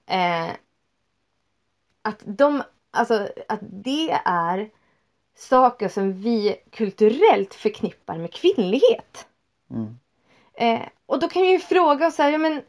Eh, 0.05 0.49
att 2.01 2.23
de, 2.25 2.63
alltså 2.91 3.27
att 3.47 3.59
det 3.61 4.11
är 4.25 4.69
saker 5.35 5.89
som 5.89 6.13
vi 6.13 6.55
kulturellt 6.71 7.53
förknippar 7.53 8.17
med 8.17 8.33
kvinnlighet. 8.33 9.27
Mm. 9.69 9.99
Eh, 10.53 10.87
och 11.05 11.19
då 11.19 11.29
kan 11.29 11.41
vi 11.41 11.51
ju 11.51 11.59
fråga 11.59 12.07
oss 12.07 12.17
här, 12.17 12.31
ja 12.31 12.37
men 12.37 12.61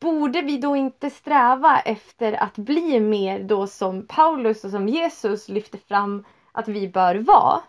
borde 0.00 0.42
vi 0.42 0.58
då 0.58 0.76
inte 0.76 1.10
sträva 1.10 1.80
efter 1.80 2.32
att 2.32 2.56
bli 2.56 3.00
mer 3.00 3.42
då 3.42 3.66
som 3.66 4.06
Paulus 4.06 4.64
och 4.64 4.70
som 4.70 4.88
Jesus 4.88 5.48
lyfter 5.48 5.78
fram 5.78 6.24
att 6.52 6.68
vi 6.68 6.88
bör 6.88 7.14
vara? 7.14 7.60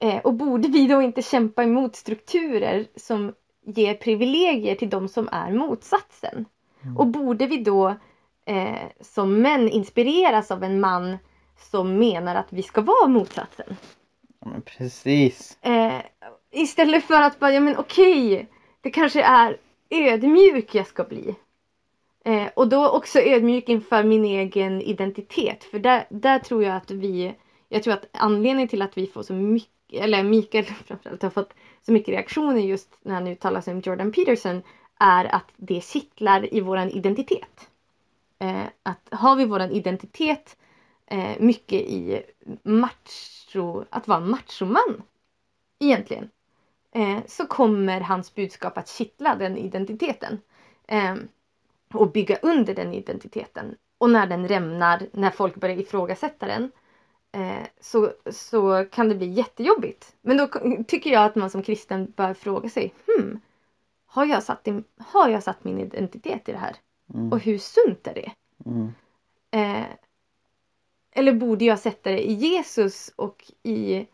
Eh, 0.00 0.18
och 0.18 0.34
borde 0.34 0.68
vi 0.68 0.86
då 0.86 1.02
inte 1.02 1.22
kämpa 1.22 1.62
emot 1.62 1.96
strukturer 1.96 2.86
som 2.96 3.32
ger 3.66 3.94
privilegier 3.94 4.74
till 4.74 4.90
de 4.90 5.08
som 5.08 5.28
är 5.32 5.52
motsatsen? 5.52 6.44
Och 6.96 7.06
borde 7.06 7.46
vi 7.46 7.56
då 7.56 7.88
eh, 8.46 8.88
som 9.00 9.42
män 9.42 9.68
inspireras 9.68 10.50
av 10.50 10.64
en 10.64 10.80
man 10.80 11.18
som 11.70 11.98
menar 11.98 12.34
att 12.34 12.52
vi 12.52 12.62
ska 12.62 12.80
vara 12.80 13.08
motsatsen? 13.08 13.76
Ja, 14.40 14.50
precis. 14.64 15.58
Eh, 15.62 16.02
istället 16.50 17.04
för 17.04 17.22
att 17.22 17.38
bara, 17.38 17.52
ja 17.52 17.60
men 17.60 17.76
okej, 17.76 18.48
det 18.80 18.90
kanske 18.90 19.22
är 19.22 19.56
ödmjuk 19.90 20.74
jag 20.74 20.86
ska 20.86 21.04
bli. 21.04 21.34
Eh, 22.24 22.48
och 22.56 22.68
då 22.68 22.88
också 22.88 23.18
ödmjuk 23.20 23.68
inför 23.68 24.04
min 24.04 24.24
egen 24.24 24.82
identitet. 24.82 25.64
För 25.64 25.78
där, 25.78 26.06
där 26.10 26.38
tror 26.38 26.64
jag 26.64 26.76
att 26.76 26.90
vi, 26.90 27.34
jag 27.68 27.82
tror 27.82 27.94
att 27.94 28.08
anledningen 28.12 28.68
till 28.68 28.82
att 28.82 28.98
vi 28.98 29.06
får 29.06 29.22
så 29.22 29.34
mycket, 29.34 30.02
eller 30.02 30.22
Mikael 30.22 30.64
framförallt 30.86 31.22
har 31.22 31.30
fått 31.30 31.54
så 31.82 31.92
mycket 31.92 32.08
reaktioner 32.08 32.60
just 32.60 32.98
när 33.02 33.14
han 33.14 33.26
uttalar 33.26 33.60
sig 33.60 33.74
om 33.74 33.80
Jordan 33.80 34.12
Peterson 34.12 34.62
är 34.98 35.34
att 35.34 35.52
det 35.56 35.84
kittlar 35.84 36.54
i 36.54 36.60
våran 36.60 36.90
identitet. 36.90 37.68
Eh, 38.38 38.64
att 38.82 39.08
har 39.10 39.36
vi 39.36 39.44
våran 39.44 39.70
identitet 39.70 40.56
eh, 41.06 41.36
mycket 41.38 41.82
i 41.82 42.22
macho, 42.62 43.84
att 43.90 44.08
vara 44.08 44.20
machoman 44.20 45.02
egentligen. 45.78 46.30
Eh, 46.98 47.18
så 47.26 47.46
kommer 47.46 48.00
hans 48.00 48.34
budskap 48.34 48.78
att 48.78 48.88
kittla 48.88 49.36
den 49.36 49.56
identiteten. 49.56 50.40
Eh, 50.86 51.14
och 51.94 52.12
bygga 52.12 52.36
under 52.42 52.74
den 52.74 52.94
identiteten. 52.94 53.76
Och 53.98 54.10
när 54.10 54.26
den 54.26 54.48
rämnar, 54.48 55.06
när 55.12 55.30
folk 55.30 55.54
börjar 55.54 55.76
ifrågasätta 55.76 56.46
den. 56.46 56.70
Eh, 57.32 57.66
så, 57.80 58.12
så 58.30 58.84
kan 58.84 59.08
det 59.08 59.14
bli 59.14 59.26
jättejobbigt. 59.26 60.14
Men 60.20 60.36
då 60.36 60.48
tycker 60.86 61.10
jag 61.10 61.24
att 61.24 61.34
man 61.34 61.50
som 61.50 61.62
kristen 61.62 62.12
bör 62.16 62.34
fråga 62.34 62.68
sig. 62.68 62.94
Hmm, 63.06 63.40
har 64.06 64.26
jag 64.26 64.42
satt, 64.42 64.66
in, 64.66 64.84
har 64.98 65.28
jag 65.28 65.42
satt 65.42 65.64
min 65.64 65.78
identitet 65.78 66.48
i 66.48 66.52
det 66.52 66.58
här? 66.58 66.76
Mm. 67.14 67.32
Och 67.32 67.38
hur 67.38 67.58
sunt 67.58 68.06
är 68.06 68.14
det? 68.14 68.32
Mm. 68.66 68.92
Eh, 69.50 69.86
eller 71.10 71.32
borde 71.32 71.64
jag 71.64 71.78
sätta 71.78 72.10
det 72.10 72.28
i 72.28 72.32
Jesus 72.32 73.12
och 73.16 73.44
i, 73.62 74.06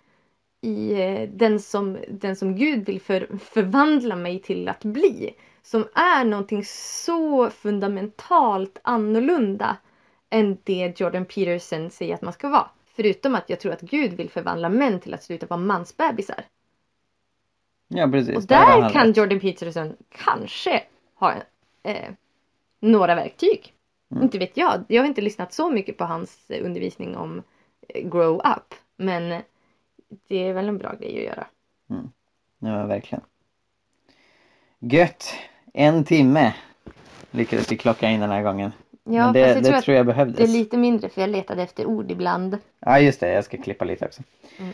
i 0.65 1.03
eh, 1.03 1.29
den, 1.29 1.61
som, 1.61 1.99
den 2.09 2.37
som 2.37 2.57
Gud 2.57 2.87
vill 2.87 3.01
för, 3.01 3.39
förvandla 3.39 4.17
mig 4.17 4.39
till 4.39 4.69
att 4.69 4.85
bli? 4.85 5.35
Som 5.63 5.89
är 5.95 6.25
någonting 6.25 6.65
så 6.65 7.51
fundamentalt 7.51 8.79
annorlunda 8.83 9.77
än 10.31 10.59
det 10.65 11.01
Jordan 11.01 11.25
Peterson 11.25 11.91
säger 11.91 12.15
att 12.15 12.23
man 12.23 12.33
ska 12.33 12.49
vara. 12.49 12.71
Förutom 12.97 13.35
att 13.35 13.51
jag 13.51 13.61
tror 13.61 13.73
att 13.73 13.81
Gud 13.81 14.13
vill 14.13 14.31
förvandla 14.31 14.69
män 14.69 15.01
till 15.01 15.15
att 15.15 15.23
sluta 15.23 15.47
vara 15.47 15.61
mansbebisar. 15.61 16.45
Ja 17.89 18.09
precis. 18.09 18.37
Och 18.37 18.43
där 18.43 18.91
kan 18.91 19.07
rätt. 19.07 19.17
Jordan 19.17 19.41
Peterson 19.41 19.97
kanske 20.09 20.83
ha 21.15 21.35
eh, 21.83 22.11
några 22.81 23.15
verktyg. 23.15 23.73
Mm. 24.11 24.23
Inte 24.23 24.39
vet 24.39 24.57
jag. 24.57 24.85
Jag 24.89 25.03
har 25.03 25.07
inte 25.07 25.21
lyssnat 25.21 25.53
så 25.53 25.71
mycket 25.71 25.99
på 25.99 26.05
hans 26.05 26.51
eh, 26.51 26.65
undervisning 26.65 27.17
om 27.17 27.43
eh, 27.89 28.09
grow 28.09 28.35
up. 28.37 28.75
Men 28.97 29.43
det 30.29 30.49
är 30.49 30.53
väl 30.53 30.69
en 30.69 30.79
bra 30.79 30.93
grej 31.01 31.17
att 31.19 31.25
göra. 31.37 31.47
Ja 31.87 31.97
men 32.59 32.89
verkligen. 32.89 33.25
Gött! 34.79 35.35
En 35.75 36.05
timme 36.05 36.55
lyckades 37.31 37.73
vi 37.73 37.77
klocka 37.77 38.09
in 38.11 38.21
den 38.21 38.31
här 38.31 38.43
gången. 38.43 38.73
Ja, 39.05 39.11
men 39.25 39.33
det, 39.33 39.41
jag 39.41 39.63
det 39.63 39.71
tror 39.71 39.81
tror 39.81 39.97
jag 39.97 40.07
behövdes. 40.07 40.37
det 40.37 40.43
är 40.45 40.59
lite 40.59 40.77
mindre 40.77 41.09
för 41.09 41.21
jag 41.21 41.31
letade 41.31 41.63
efter 41.63 41.87
ord 41.87 42.11
ibland. 42.11 42.59
Ja 42.79 42.99
just 42.99 43.21
det, 43.21 43.33
jag 43.33 43.45
ska 43.45 43.57
klippa 43.63 43.85
lite 43.85 44.05
också. 44.07 44.23
Mm. 44.59 44.73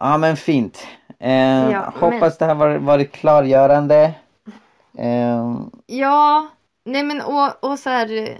Ja 0.00 0.18
men 0.18 0.36
fint. 0.36 0.86
Eh, 1.18 1.70
Ja, 1.70 1.92
hoppas 1.96 2.38
det 2.38 2.44
här 2.44 2.54
var, 2.54 2.76
varit 2.76 3.12
klargörande. 3.12 4.14
Eh, 4.98 5.56
Ja, 5.86 6.48
nej 6.84 7.02
men 7.02 7.20
och, 7.20 7.64
och 7.72 7.78
så 7.78 7.90
här. 7.90 8.36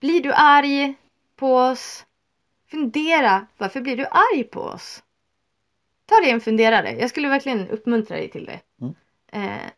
Blir 0.00 0.22
du 0.22 0.32
arg 0.32 0.94
på 1.36 1.56
oss? 1.56 2.04
Fundera, 2.70 3.46
varför 3.58 3.80
blir 3.80 3.96
du 3.96 4.06
arg 4.06 4.44
på 4.44 4.60
oss? 4.60 5.02
Ta 6.08 6.20
dig 6.20 6.30
en 6.30 6.40
funderare. 6.40 6.96
Jag 7.00 7.10
skulle 7.10 7.28
verkligen 7.28 7.68
uppmuntra 7.68 8.16
dig 8.16 8.28
till 8.28 8.44
det. 8.46 8.60
Mm. 8.80 8.94
Eh, 9.32 9.70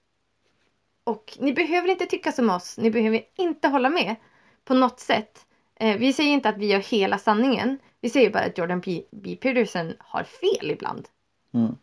och 1.05 1.37
ni 1.41 1.53
behöver 1.53 1.89
inte 1.89 2.07
tycka 2.07 2.33
som 2.33 2.51
oss. 2.51 2.79
Ni 2.79 2.91
behöver 2.91 3.21
inte 3.37 3.69
hålla 3.69 3.91
med 3.91 4.17
på 4.65 4.75
något 4.75 5.01
sätt. 5.01 5.47
Eh, 5.81 5.97
vi 5.97 6.13
säger 6.13 6.33
inte 6.33 6.49
att 6.49 6.59
vi 6.59 6.73
har 6.73 6.81
hela 6.81 7.19
sanningen. 7.19 7.79
Vi 8.01 8.11
säger 8.11 8.31
bara 8.31 8.45
att 8.45 8.59
Jordan 8.59 8.81
P. 8.81 9.03
B. 9.11 9.37
Peterson 9.37 9.93
har 9.99 10.23
fel 10.23 10.71
ibland. 10.71 11.09
mm. 11.55 11.77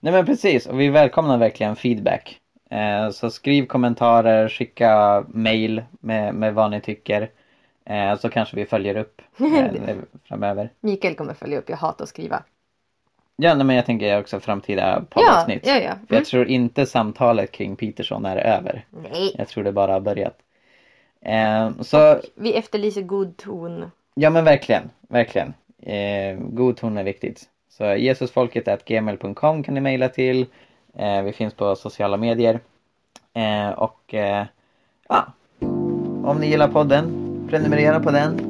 Nej 0.00 0.12
men 0.12 0.26
precis, 0.26 0.66
och 0.66 0.80
vi 0.80 0.88
välkomnar 0.88 1.38
verkligen 1.38 1.76
feedback. 1.76 2.40
Eh, 2.70 3.10
så 3.10 3.30
skriv 3.30 3.66
kommentarer, 3.66 4.48
skicka 4.48 5.24
mail 5.28 5.82
med, 6.00 6.34
med 6.34 6.54
vad 6.54 6.70
ni 6.70 6.80
tycker. 6.80 7.30
Eh, 7.84 8.18
så 8.18 8.28
kanske 8.28 8.56
vi 8.56 8.66
följer 8.66 8.96
upp 8.96 9.22
eh, 9.38 9.96
framöver. 10.24 10.72
Mikael 10.80 11.14
kommer 11.14 11.34
följa 11.34 11.58
upp. 11.58 11.68
Jag 11.68 11.76
hatar 11.76 12.02
att 12.02 12.08
skriva. 12.08 12.42
Ja 13.40 13.54
nej, 13.54 13.66
men 13.66 13.76
jag 13.76 13.86
tänker 13.86 14.20
också 14.20 14.40
framtida 14.40 14.88
Ja, 14.90 15.02
poddavsnitt. 15.10 15.66
ja, 15.66 15.74
ja. 15.74 15.80
För 15.80 15.90
Mm. 15.90 16.06
jag 16.08 16.24
tror 16.24 16.46
inte 16.46 16.86
samtalet 16.86 17.52
kring 17.52 17.76
Peterson 17.76 18.24
är 18.26 18.36
över. 18.36 18.84
Nej. 19.12 19.34
Jag 19.38 19.48
tror 19.48 19.64
det 19.64 19.72
bara 19.72 19.92
har 19.92 20.00
börjat. 20.00 20.38
Eh, 21.20 21.70
så 21.80 22.20
Vi 22.34 22.54
efterlyser 22.56 23.02
god 23.02 23.36
ton. 23.36 23.90
ja 24.14 24.30
men 24.30 24.44
verkligen, 24.44 24.90
verkligen. 25.08 25.54
Eh, 25.82 26.38
god 26.38 26.76
ton 26.76 26.98
är 26.98 27.04
viktigt. 27.04 27.42
Så 27.70 27.84
jesusfolket.gmail.com 27.84 29.62
kan 29.62 29.74
ni 29.74 29.80
mejla 29.80 30.08
till. 30.08 30.46
Eh, 30.96 31.22
vi 31.22 31.32
finns 31.32 31.54
på 31.54 31.76
sociala 31.76 32.16
medier. 32.16 32.60
Eh, 33.34 33.68
och 33.70 34.14
eh, 34.14 34.44
ja, 35.08 35.26
om 36.24 36.36
ni 36.40 36.46
gillar 36.46 36.68
podden, 36.68 37.04
prenumerera 37.50 38.00
på 38.00 38.10
den 38.10 38.40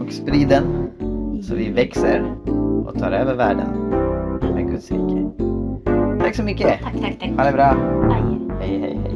och 0.00 0.12
sprid 0.12 0.48
den 0.48 0.90
så 1.48 1.54
vi 1.54 1.70
växer 1.70 2.34
och 2.86 2.98
tar 2.98 3.12
över 3.12 3.34
världen 3.34 3.92
Guds 4.76 4.90
rike. 4.90 6.24
Tack 6.24 6.34
så 6.36 6.42
mycket! 6.42 6.66
Tack, 6.66 6.92
tack, 6.92 7.18
tack. 7.20 7.30
Ha 7.36 7.44
det 7.44 7.52
bra! 7.52 7.70
Aj. 8.12 8.22
Hej 8.60 8.78
hej 8.78 8.98
hej! 9.04 9.15